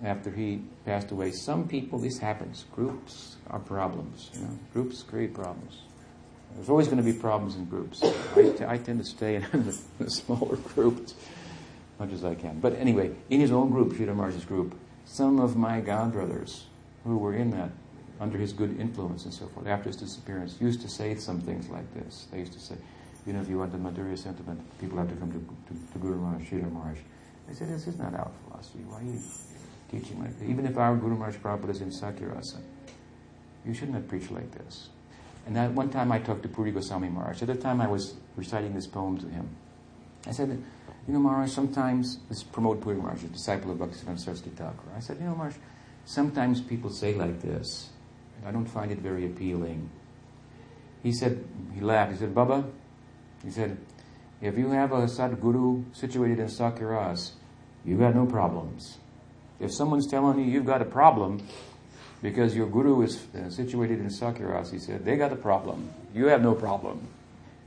after 0.03 0.30
he 0.30 0.62
passed 0.84 1.11
away, 1.11 1.30
some 1.30 1.68
people, 1.68 1.99
this 1.99 2.18
happens. 2.18 2.64
Groups 2.72 3.36
are 3.49 3.59
problems. 3.59 4.30
You 4.34 4.40
know? 4.40 4.59
Groups 4.72 5.03
create 5.03 5.34
problems. 5.34 5.82
There's 6.55 6.68
always 6.68 6.86
going 6.86 6.99
to 6.99 7.03
be 7.03 7.12
problems 7.12 7.57
in 7.57 7.64
groups. 7.64 8.03
I, 8.03 8.43
t- 8.43 8.64
I 8.66 8.78
tend 8.78 8.99
to 8.99 9.05
stay 9.05 9.36
in 9.36 9.43
the 9.99 10.11
smaller 10.11 10.57
groups 10.57 11.14
as 11.14 12.01
much 12.01 12.12
as 12.12 12.24
I 12.24 12.34
can. 12.34 12.61
But 12.61 12.74
anyway, 12.74 13.12
in 13.30 13.40
his 13.40 13.53
own 13.53 13.70
group, 13.70 13.93
Sridhar 13.93 14.14
Maharaj's 14.14 14.45
group, 14.45 14.74
some 15.07 15.40
of 15.40 15.57
my 15.57 15.80
godbrothers 15.80 16.64
who 17.05 17.16
were 17.16 17.34
in 17.34 17.51
that, 17.51 17.70
under 18.20 18.38
his 18.38 18.53
good 18.53 18.78
influence 18.78 19.24
and 19.24 19.32
so 19.32 19.47
forth, 19.49 19.66
after 19.66 19.88
his 19.88 19.97
disappearance, 19.97 20.57
used 20.61 20.82
to 20.82 20.88
say 20.88 21.14
some 21.14 21.40
things 21.40 21.68
like 21.68 21.93
this. 21.95 22.28
They 22.30 22.40
used 22.40 22.53
to 22.53 22.61
say, 22.61 22.76
you 23.27 23.33
know, 23.33 23.41
if 23.41 23.49
you 23.49 23.59
want 23.59 23.73
the 23.73 23.79
Madhurya 23.79 24.18
sentiment, 24.18 24.61
people 24.81 24.99
have 24.99 25.09
to 25.09 25.14
come 25.16 25.31
to, 25.31 25.39
to, 25.39 25.93
to 25.93 25.99
Guru 25.99 26.18
Maharaj, 26.18 26.43
Sridhar 26.49 26.73
Maharaj. 26.73 26.99
I 27.49 27.53
said, 27.53 27.68
this 27.68 27.87
is 27.87 27.99
not 27.99 28.14
our 28.14 28.31
philosophy. 28.45 28.81
Why 28.89 29.01
are 29.01 29.05
you 29.05 29.20
teaching 29.91 30.20
like 30.20 30.39
this? 30.39 30.49
Even 30.49 30.66
if 30.66 30.77
our 30.77 30.97
Guru 30.97 31.16
Maharaj 31.16 31.37
Prabhupada 31.37 31.70
is 31.70 31.81
in 31.81 31.91
Sakhya 31.91 32.35
Rasa, 32.35 32.59
you 33.64 33.75
should 33.75 33.91
not 33.91 34.09
preach 34.09 34.31
like 34.31 34.51
this. 34.53 34.89
And 35.47 35.57
that 35.57 35.73
one 35.73 35.91
time 35.91 36.12
I 36.12 36.18
talked 36.18 36.43
to 36.43 36.49
Puri 36.49 36.73
Goswami 36.73 37.09
Maharaj. 37.09 37.43
At 37.43 37.49
the 37.49 37.55
time 37.55 37.81
I 37.81 37.89
was 37.89 38.14
reciting 38.37 38.75
this 38.75 38.87
poem 38.87 39.18
to 39.18 39.29
him. 39.29 39.49
I 40.27 40.31
said, 40.31 40.51
you 41.07 41.12
know, 41.12 41.18
Maharaj, 41.18 41.51
sometimes, 41.51 42.18
this 42.29 42.45
Pramod 42.45 42.81
Puri 42.81 42.97
Maharaj, 42.97 43.25
a 43.25 43.27
disciple 43.27 43.73
of 43.73 43.79
Bhaktisiddhanta 43.79 44.20
Saraswati 44.20 44.51
Thakur. 44.51 44.89
I 44.97 45.01
said, 45.01 45.18
you 45.18 45.27
know, 45.27 45.35
Maharaj, 45.35 45.57
sometimes 46.05 46.61
people 46.61 46.91
say 46.91 47.14
like 47.14 47.41
this, 47.43 47.91
and 48.39 48.49
I 48.49 48.53
don't 48.53 48.66
find 48.66 48.93
it 48.93 48.99
very 48.99 49.27
appealing. 49.27 49.91
He 51.03 51.12
said, 51.12 51.45
he 51.75 51.81
laughed. 51.81 52.12
He 52.12 52.18
said, 52.18 52.33
Baba, 52.33 52.64
he 53.45 53.51
said, 53.51 53.76
if 54.40 54.59
you 54.59 54.70
have 54.70 54.93
a 54.93 55.07
Sadguru 55.07 55.84
situated 55.95 56.38
in 56.38 56.47
Sakhya 56.47 56.90
Ras, 56.90 57.32
you've 57.84 58.01
got 58.01 58.14
no 58.14 58.26
problems. 58.26 58.99
If 59.61 59.72
someone's 59.72 60.09
telling 60.09 60.38
you 60.38 60.45
you've 60.45 60.66
got 60.66 60.82
a 60.82 60.86
problem, 60.86 61.47
because 62.22 62.55
your 62.55 62.66
guru 62.66 63.03
is 63.03 63.26
uh, 63.34 63.51
situated 63.51 64.01
in 64.01 64.07
Sakhya 64.07 64.49
Ras, 64.49 64.70
he 64.70 64.78
said, 64.78 65.05
they 65.05 65.16
got 65.16 65.32
a 65.32 65.36
problem. 65.36 65.90
You 66.14 66.26
have 66.26 66.43
no 66.43 66.55
problem. 66.55 67.07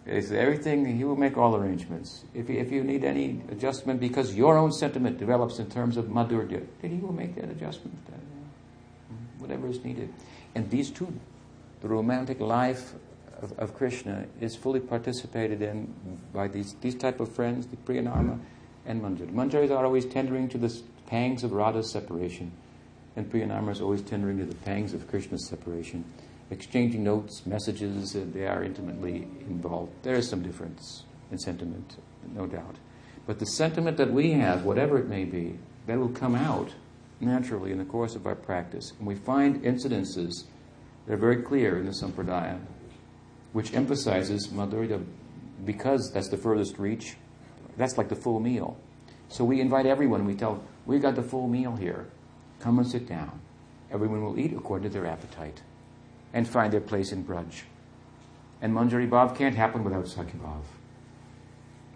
It's 0.06 0.32
everything, 0.32 0.86
he 0.98 1.04
will 1.04 1.16
make 1.16 1.36
all 1.36 1.56
arrangements. 1.56 2.26
If, 2.34 2.50
if 2.50 2.72
you 2.72 2.84
need 2.84 3.04
any 3.04 3.42
adjustment 3.50 4.00
because 4.00 4.36
your 4.36 4.58
own 4.58 4.72
sentiment 4.72 5.18
develops 5.18 5.58
in 5.58 5.70
terms 5.70 5.98
of 5.98 6.06
madhurya, 6.06 6.64
then 6.82 6.92
he 6.92 6.98
will 6.98 7.14
make 7.14 7.36
that 7.36 7.50
adjustment, 7.50 7.98
uh, 8.14 8.18
whatever 9.40 9.68
is 9.68 9.84
needed. 9.84 10.14
And 10.54 10.70
these 10.70 10.92
two, 10.92 11.12
the 11.82 11.88
romantic 11.88 12.40
life 12.40 12.94
of, 13.42 13.58
of, 13.60 13.74
Krishna 13.76 14.26
is 14.40 14.56
fully 14.56 14.80
participated 14.80 15.62
in 15.62 15.94
by 16.34 16.48
these, 16.48 16.76
these 16.82 16.96
type 16.96 17.20
of 17.20 17.34
friends, 17.34 17.68
the 17.68 17.78
Priya 17.78 18.04
Narma 18.04 18.40
and 18.86 19.02
Manjari. 19.02 19.32
Manjaris 19.32 19.72
are 19.72 19.86
always 19.86 20.06
tendering 20.06 20.48
to 20.50 20.58
the 20.58 20.74
pangs 21.08 21.44
of 21.44 21.52
Radha's 21.52 21.92
separation 21.92 22.52
and 23.16 23.30
Priya 23.30 23.48
Narma 23.48 23.72
is 23.72 23.82
always 23.82 24.02
tendering 24.02 24.38
to 24.40 24.46
the 24.46 24.56
pangs 24.56 24.94
of 24.94 25.08
Krishna's 25.08 25.48
separation. 25.48 26.04
Exchanging 26.52 27.04
notes, 27.04 27.46
messages, 27.46 28.14
they 28.14 28.46
are 28.46 28.64
intimately 28.64 29.28
involved. 29.48 29.92
There 30.04 30.16
is 30.16 30.30
some 30.30 30.44
difference 30.44 31.04
in 31.32 31.40
sentiment, 31.40 31.98
no 32.36 32.46
doubt. 32.46 32.76
But 33.26 33.40
the 33.40 33.46
sentiment 33.46 33.98
that 33.98 34.12
we 34.12 34.32
have, 34.32 34.64
whatever 34.64 35.00
it 35.00 35.08
may 35.08 35.24
be, 35.24 35.58
that 35.88 35.98
will 35.98 36.10
come 36.10 36.36
out 36.36 36.74
naturally 37.20 37.72
in 37.72 37.80
the 37.80 37.86
course 37.86 38.16
of 38.16 38.28
our 38.28 38.36
practice. 38.36 38.92
And 39.00 39.08
we 39.08 39.16
find 39.16 39.64
incidences 39.64 40.44
that 41.06 41.14
are 41.14 41.18
very 41.18 41.42
clear 41.42 41.80
in 41.80 41.86
the 41.86 41.94
Sampradaya, 41.94 42.60
which 43.56 43.74
emphasizes 43.74 44.50
Madhurya 44.50 45.02
because 45.64 46.12
that's 46.12 46.28
the 46.28 46.36
furthest 46.36 46.78
reach. 46.78 47.16
That's 47.78 47.98
like 47.98 48.10
the 48.10 48.16
full 48.18 48.42
meal. 48.42 48.76
So 49.30 49.46
we 49.46 49.62
invite 49.62 49.86
everyone, 49.86 50.26
we 50.26 50.36
tell, 50.36 50.62
we 50.86 51.00
got 51.00 51.16
the 51.16 51.24
full 51.24 51.48
meal 51.48 51.74
here. 51.78 52.10
Come 52.60 52.80
and 52.80 52.86
sit 52.86 53.08
down. 53.08 53.40
Everyone 53.90 54.22
will 54.22 54.38
eat 54.38 54.52
according 54.52 54.90
to 54.90 54.94
their 54.94 55.06
appetite 55.06 55.62
and 56.34 56.46
find 56.46 56.74
their 56.74 56.82
place 56.82 57.14
in 57.14 57.24
Braj. 57.24 57.62
And 58.62 58.74
Manjari 58.74 59.10
Bhav 59.10 59.38
can't 59.38 59.56
happen 59.56 59.86
without 59.86 60.04
Sakhya 60.04 60.38
Bhav, 60.38 60.64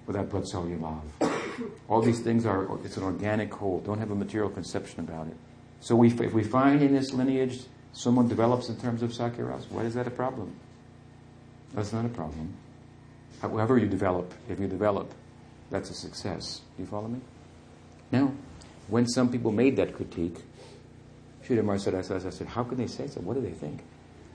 without 0.05 0.29
Vatsalya 0.29 0.79
Bhav. 0.79 1.71
All 1.89 2.01
these 2.01 2.21
things 2.21 2.45
are, 2.45 2.73
it's 2.85 2.95
an 2.95 3.03
organic 3.03 3.53
whole. 3.53 3.81
Don't 3.81 3.99
have 3.99 4.11
a 4.11 4.15
material 4.15 4.49
conception 4.49 5.01
about 5.01 5.27
it. 5.27 5.35
So 5.81 5.93
we, 5.97 6.07
if 6.07 6.31
we 6.31 6.41
find 6.45 6.81
in 6.81 6.93
this 6.93 7.11
lineage 7.11 7.65
someone 7.91 8.29
develops 8.29 8.69
in 8.69 8.77
terms 8.77 9.03
of 9.03 9.11
Sakhya 9.11 9.49
Ras, 9.49 9.65
why 9.69 9.81
is 9.81 9.93
that 9.95 10.07
a 10.07 10.11
problem? 10.11 10.55
That's 11.73 11.93
not 11.93 12.05
a 12.05 12.09
problem. 12.09 12.53
However 13.41 13.77
you 13.77 13.87
develop, 13.87 14.33
if 14.49 14.59
you 14.59 14.67
develop, 14.67 15.13
that's 15.69 15.89
a 15.89 15.93
success. 15.93 16.61
Do 16.75 16.83
you 16.83 16.89
follow 16.89 17.07
me? 17.07 17.21
Now, 18.11 18.33
when 18.87 19.07
some 19.07 19.31
people 19.31 19.51
made 19.51 19.75
that 19.77 19.95
critique, 19.95 20.37
Sridhar 21.45 21.79
said, 21.79 21.95
I 21.95 22.29
said, 22.29 22.47
how 22.47 22.63
can 22.63 22.77
they 22.77 22.87
say 22.87 23.07
so? 23.07 23.21
What 23.21 23.35
do 23.35 23.41
they 23.41 23.51
think? 23.51 23.81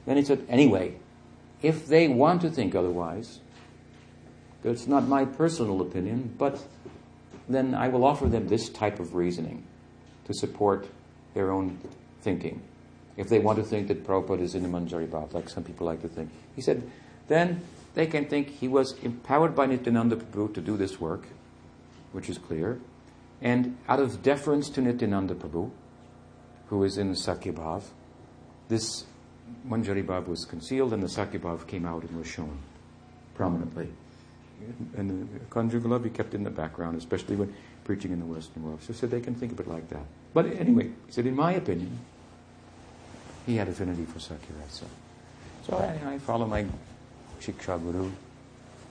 Then 0.06 0.16
he 0.16 0.24
said, 0.24 0.44
anyway, 0.48 0.96
if 1.62 1.86
they 1.86 2.08
want 2.08 2.40
to 2.42 2.50
think 2.50 2.74
otherwise, 2.74 3.40
that's 4.62 4.86
not 4.86 5.06
my 5.06 5.24
personal 5.24 5.80
opinion, 5.80 6.34
but 6.38 6.66
then 7.48 7.74
I 7.74 7.88
will 7.88 8.04
offer 8.04 8.28
them 8.28 8.48
this 8.48 8.68
type 8.68 8.98
of 8.98 9.14
reasoning 9.14 9.64
to 10.24 10.34
support 10.34 10.86
their 11.34 11.50
own 11.50 11.78
thinking. 12.22 12.62
If 13.16 13.28
they 13.28 13.38
want 13.38 13.58
to 13.58 13.64
think 13.64 13.88
that 13.88 14.04
Prabhupada 14.04 14.40
is 14.40 14.54
in 14.54 14.62
the 14.62 14.68
Manjari 14.68 15.06
Bhav, 15.06 15.34
like 15.34 15.48
some 15.48 15.62
people 15.62 15.86
like 15.86 16.02
to 16.02 16.08
think. 16.08 16.30
He 16.56 16.62
said, 16.62 16.82
then 17.28 17.62
they 17.94 18.06
can 18.06 18.26
think 18.26 18.48
he 18.48 18.68
was 18.68 18.98
empowered 19.02 19.54
by 19.54 19.66
Nityananda 19.66 20.16
Prabhu 20.16 20.52
to 20.54 20.60
do 20.60 20.76
this 20.76 21.00
work, 21.00 21.26
which 22.12 22.28
is 22.28 22.38
clear, 22.38 22.80
and 23.40 23.76
out 23.88 24.00
of 24.00 24.22
deference 24.22 24.68
to 24.70 24.80
Nityananda 24.80 25.34
Prabhu, 25.34 25.70
who 26.68 26.84
is 26.84 26.98
in 26.98 27.10
the 27.10 27.16
Sakhya 27.16 27.52
Bhav, 27.52 27.84
this 28.68 29.04
Manjari 29.68 30.04
Bhav 30.04 30.26
was 30.26 30.44
concealed 30.44 30.92
and 30.92 31.02
the 31.02 31.08
Sakhya 31.08 31.38
Bhav 31.38 31.66
came 31.66 31.84
out 31.84 32.02
and 32.02 32.16
was 32.16 32.26
shown 32.26 32.58
prominently. 33.34 33.88
And 34.96 35.28
the 35.52 35.98
he 36.02 36.10
kept 36.10 36.34
in 36.34 36.42
the 36.44 36.50
background, 36.50 36.96
especially 36.96 37.36
when 37.36 37.54
preaching 37.84 38.12
in 38.12 38.20
the 38.20 38.24
Western 38.24 38.62
world. 38.62 38.80
So 38.82 39.06
they 39.06 39.20
can 39.20 39.34
think 39.34 39.52
of 39.52 39.60
it 39.60 39.68
like 39.68 39.88
that. 39.90 40.06
But 40.32 40.46
anyway, 40.46 40.84
he 41.06 41.12
said, 41.12 41.26
in 41.26 41.36
my 41.36 41.52
opinion, 41.52 41.98
he 43.46 43.56
had 43.56 43.68
affinity 43.68 44.06
for 44.06 44.20
Sakhya 44.20 44.58
Rasa. 44.62 44.86
So 45.66 45.76
I, 45.76 46.14
I 46.14 46.18
follow 46.18 46.46
my 46.46 46.64
Shiksha 47.44 47.82
Guru, 47.82 48.10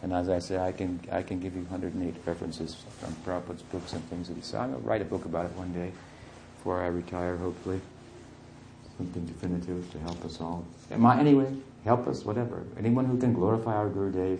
and 0.03 0.13
as 0.13 0.29
I 0.29 0.39
say, 0.39 0.57
I 0.57 0.71
can, 0.71 0.99
I 1.11 1.23
can 1.23 1.39
give 1.39 1.55
you 1.55 1.61
108 1.63 2.15
references 2.25 2.75
from 2.99 3.15
Prabhupada's 3.25 3.63
books 3.63 3.93
and 3.93 4.03
things 4.09 4.27
that 4.27 4.35
he 4.35 4.41
said. 4.41 4.61
I'll 4.61 4.79
write 4.79 5.01
a 5.01 5.05
book 5.05 5.25
about 5.25 5.45
it 5.45 5.51
one 5.53 5.73
day 5.73 5.91
before 6.57 6.81
I 6.81 6.87
retire, 6.87 7.37
hopefully. 7.37 7.81
Something 8.97 9.25
definitive 9.25 9.89
to 9.91 9.99
help 9.99 10.23
us 10.23 10.39
all. 10.39 10.65
Anyway, 10.91 11.55
help 11.83 12.07
us, 12.07 12.25
whatever. 12.25 12.63
Anyone 12.77 13.05
who 13.05 13.17
can 13.17 13.33
glorify 13.33 13.75
our 13.75 13.89
Guru 13.89 14.11
Gurudev, 14.11 14.39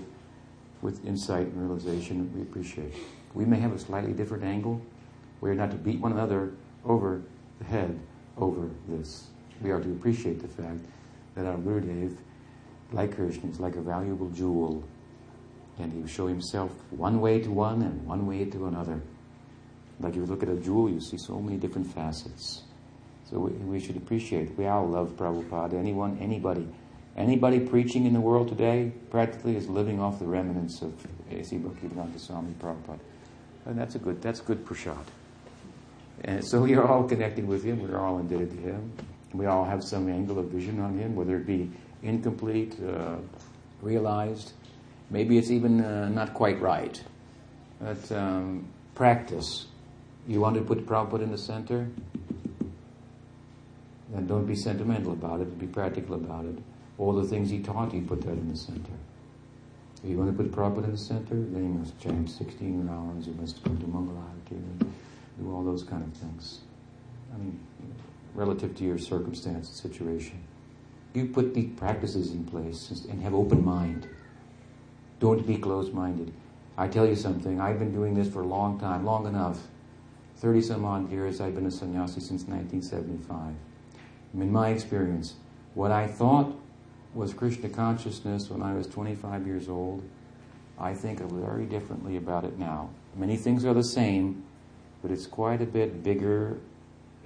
with 0.83 1.03
insight 1.05 1.47
and 1.47 1.57
realization 1.57 2.31
we 2.35 2.41
appreciate. 2.41 2.93
We 3.33 3.45
may 3.45 3.59
have 3.59 3.73
a 3.73 3.79
slightly 3.79 4.11
different 4.11 4.43
angle. 4.43 4.81
We 5.41 5.49
are 5.49 5.55
not 5.55 5.71
to 5.71 5.77
beat 5.77 5.99
one 5.99 6.11
another 6.11 6.51
over 6.85 7.21
the 7.59 7.65
head 7.65 7.97
over 8.37 8.69
this. 8.87 9.27
We 9.61 9.71
are 9.71 9.79
to 9.79 9.89
appreciate 9.91 10.41
the 10.41 10.47
fact 10.47 10.81
that 11.35 11.45
our 11.45 11.57
Guru 11.57 11.81
Gurudev, 11.81 12.17
like 12.93 13.15
Krishna, 13.15 13.49
is 13.49 13.59
like 13.59 13.75
a 13.75 13.81
valuable 13.81 14.29
jewel. 14.29 14.83
And 15.79 15.91
he 15.91 15.99
will 15.99 16.07
show 16.07 16.27
himself 16.27 16.71
one 16.91 17.19
way 17.19 17.39
to 17.41 17.49
one 17.49 17.81
and 17.81 18.05
one 18.05 18.27
way 18.27 18.45
to 18.45 18.67
another. 18.67 19.01
Like 19.99 20.11
if 20.11 20.17
you 20.17 20.25
look 20.25 20.43
at 20.43 20.49
a 20.49 20.55
jewel, 20.55 20.89
you 20.89 20.99
see 20.99 21.17
so 21.17 21.39
many 21.39 21.57
different 21.57 21.91
facets. 21.93 22.63
So 23.29 23.39
we, 23.39 23.51
we 23.51 23.79
should 23.79 23.97
appreciate. 23.97 24.55
We 24.57 24.67
all 24.67 24.87
love 24.87 25.15
Prabhupada. 25.17 25.73
Anyone, 25.73 26.17
anybody, 26.19 26.67
anybody 27.17 27.59
preaching 27.59 28.05
in 28.05 28.13
the 28.13 28.21
world 28.21 28.49
today 28.49 28.91
practically 29.09 29.55
is 29.55 29.67
living 29.67 29.99
off 29.99 30.19
the 30.19 30.25
remnants 30.25 30.81
of 30.81 30.93
A.C. 31.31 31.57
Bhaktivedanta 31.57 32.19
Swami 32.19 32.53
Prabhupada. 32.59 32.99
And 33.65 33.77
that's 33.77 33.95
a 33.95 33.99
good, 33.99 34.21
that's 34.21 34.41
good 34.41 34.65
prashad. 34.65 35.05
And 36.25 36.45
so 36.45 36.61
we 36.61 36.75
are 36.75 36.87
all 36.87 37.03
connected 37.03 37.47
with 37.47 37.63
him. 37.63 37.81
We're 37.81 37.97
all 37.97 38.19
indebted 38.19 38.51
to 38.51 38.57
him. 38.57 38.91
We 39.33 39.47
all 39.47 39.65
have 39.65 39.83
some 39.83 40.09
angle 40.09 40.37
of 40.37 40.49
vision 40.49 40.79
on 40.79 40.97
him, 40.97 41.15
whether 41.15 41.37
it 41.37 41.47
be 41.47 41.71
incomplete, 42.03 42.75
uh, 42.85 43.15
realized. 43.81 44.53
Maybe 45.09 45.37
it's 45.37 45.51
even 45.51 45.81
uh, 45.81 46.09
not 46.09 46.33
quite 46.33 46.61
right. 46.61 47.01
But 47.79 48.11
um, 48.11 48.67
practice. 48.95 49.67
You 50.27 50.39
want 50.39 50.55
to 50.55 50.61
put 50.61 50.85
Prabhupada 50.85 51.23
in 51.23 51.31
the 51.31 51.37
center? 51.37 51.87
Then 54.09 54.27
don't 54.27 54.45
be 54.45 54.55
sentimental 54.55 55.13
about 55.13 55.41
it, 55.41 55.59
be 55.59 55.67
practical 55.67 56.15
about 56.15 56.45
it. 56.45 56.55
All 56.97 57.13
the 57.13 57.27
things 57.27 57.49
he 57.49 57.59
taught 57.59 57.93
you, 57.93 58.01
put 58.01 58.21
that 58.21 58.31
in 58.31 58.49
the 58.49 58.57
center. 58.57 58.93
If 60.03 60.09
you 60.09 60.17
want 60.17 60.35
to 60.35 60.43
put 60.43 60.51
Prabhupada 60.51 60.85
in 60.85 60.91
the 60.91 60.97
center, 60.97 61.35
then 61.35 61.63
you 61.63 61.79
must 61.79 61.99
chant 61.99 62.29
16 62.29 62.87
rounds, 62.87 63.27
you 63.27 63.33
must 63.33 63.63
come 63.63 63.77
to 63.79 63.85
Mangalarati, 63.85 64.61
do 65.39 65.51
all 65.51 65.63
those 65.63 65.83
kind 65.83 66.03
of 66.03 66.13
things. 66.13 66.59
I 67.33 67.37
mean, 67.37 67.59
relative 68.35 68.75
to 68.77 68.83
your 68.83 68.97
circumstance 68.97 69.67
and 69.69 69.93
situation. 69.93 70.39
You 71.13 71.27
put 71.27 71.53
the 71.53 71.63
practices 71.63 72.31
in 72.31 72.43
place 72.45 73.05
and 73.09 73.21
have 73.21 73.35
open 73.35 73.63
mind. 73.63 74.07
Don't 75.19 75.45
be 75.45 75.57
closed-minded. 75.57 76.33
I 76.75 76.87
tell 76.87 77.05
you 77.05 77.15
something, 77.15 77.61
I've 77.61 77.77
been 77.77 77.93
doing 77.93 78.15
this 78.15 78.27
for 78.27 78.41
a 78.41 78.47
long 78.47 78.79
time, 78.79 79.05
long 79.05 79.27
enough. 79.27 79.59
30 80.37 80.61
some 80.61 80.85
odd 80.85 81.11
years, 81.11 81.39
I've 81.39 81.53
been 81.53 81.67
a 81.67 81.71
sannyasi 81.71 82.19
since 82.19 82.43
1975. 82.45 83.53
In 84.33 84.51
my 84.51 84.69
experience, 84.69 85.35
what 85.75 85.91
I 85.91 86.07
thought 86.07 86.55
was 87.13 87.31
Krishna 87.33 87.69
consciousness 87.69 88.49
when 88.49 88.63
I 88.63 88.73
was 88.73 88.87
25 88.87 89.45
years 89.45 89.69
old, 89.69 90.03
I 90.79 90.95
think 90.95 91.19
very 91.19 91.65
differently 91.65 92.17
about 92.17 92.43
it 92.43 92.57
now. 92.57 92.89
Many 93.15 93.37
things 93.37 93.63
are 93.65 93.75
the 93.75 93.83
same, 93.83 94.43
but 95.03 95.11
it's 95.11 95.27
quite 95.27 95.61
a 95.61 95.67
bit 95.67 96.03
bigger 96.03 96.57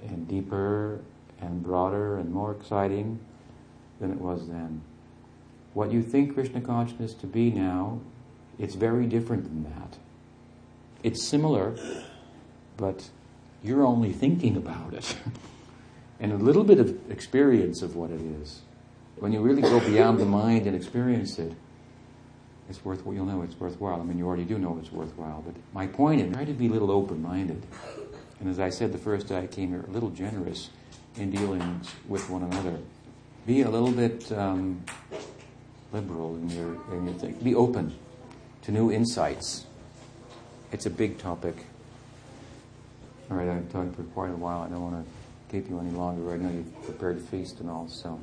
and 0.06 0.28
deeper 0.28 1.00
and 1.40 1.62
broader 1.62 2.18
and 2.18 2.30
more 2.30 2.52
exciting 2.52 3.18
than 4.00 4.10
it 4.10 4.20
was 4.20 4.48
then. 4.48 4.82
What 5.74 5.92
you 5.92 6.02
think 6.02 6.34
Krishna 6.34 6.60
consciousness 6.60 7.14
to 7.14 7.26
be 7.26 7.50
now, 7.50 8.00
it's 8.58 8.74
very 8.74 9.06
different 9.06 9.44
than 9.44 9.64
that. 9.64 9.98
It's 11.02 11.22
similar, 11.22 11.76
but 12.76 13.10
you're 13.62 13.84
only 13.84 14.12
thinking 14.12 14.56
about 14.56 14.94
it. 14.94 15.16
and 16.20 16.32
a 16.32 16.36
little 16.36 16.64
bit 16.64 16.78
of 16.78 17.10
experience 17.10 17.82
of 17.82 17.94
what 17.94 18.10
it 18.10 18.20
is. 18.20 18.62
When 19.16 19.32
you 19.32 19.40
really 19.40 19.62
go 19.62 19.80
beyond 19.80 20.18
the 20.18 20.24
mind 20.24 20.66
and 20.66 20.76
experience 20.76 21.38
it, 21.38 21.52
it's 22.68 22.84
worth. 22.84 23.02
You'll 23.06 23.24
know 23.24 23.42
it's 23.42 23.58
worthwhile. 23.58 24.00
I 24.00 24.04
mean, 24.04 24.18
you 24.18 24.26
already 24.26 24.44
do 24.44 24.58
know 24.58 24.78
it's 24.80 24.92
worthwhile. 24.92 25.42
But 25.44 25.54
my 25.72 25.86
point 25.86 26.20
is, 26.20 26.32
try 26.32 26.44
to 26.44 26.52
be 26.52 26.66
a 26.66 26.70
little 26.70 26.90
open-minded, 26.90 27.64
and 28.40 28.48
as 28.48 28.60
I 28.60 28.68
said 28.68 28.92
the 28.92 28.98
first 28.98 29.28
day 29.28 29.38
I 29.38 29.46
came 29.46 29.70
here, 29.70 29.84
a 29.88 29.90
little 29.90 30.10
generous 30.10 30.70
in 31.16 31.30
dealings 31.30 31.90
with 32.06 32.28
one 32.28 32.42
another. 32.42 32.78
Be 33.48 33.62
a 33.62 33.70
little 33.70 33.90
bit 33.90 34.30
um, 34.32 34.84
liberal 35.90 36.36
in 36.36 36.50
your 36.50 36.74
in 36.92 37.06
your 37.06 37.14
thing. 37.14 37.32
Be 37.42 37.54
open 37.54 37.94
to 38.60 38.70
new 38.70 38.92
insights. 38.92 39.64
It's 40.70 40.84
a 40.84 40.90
big 40.90 41.16
topic. 41.16 41.56
All 43.30 43.38
right, 43.38 43.48
I've 43.48 43.72
talked 43.72 43.96
for 43.96 44.02
quite 44.02 44.32
a 44.32 44.36
while. 44.36 44.60
I 44.60 44.68
don't 44.68 44.82
want 44.82 45.02
to 45.02 45.10
keep 45.50 45.70
you 45.70 45.80
any 45.80 45.92
longer. 45.92 46.30
I 46.30 46.36
know 46.36 46.50
you've 46.50 46.84
prepared 46.84 47.16
a 47.16 47.20
feast 47.20 47.60
and 47.60 47.70
all, 47.70 47.88
so 47.88 48.20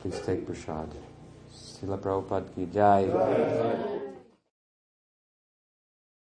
please 0.00 0.18
take 0.24 0.46
prasad. 0.46 0.88
Srila 1.54 1.98
Prabhupada 2.00 2.46
ki 2.54 2.66
jai. 2.72 4.03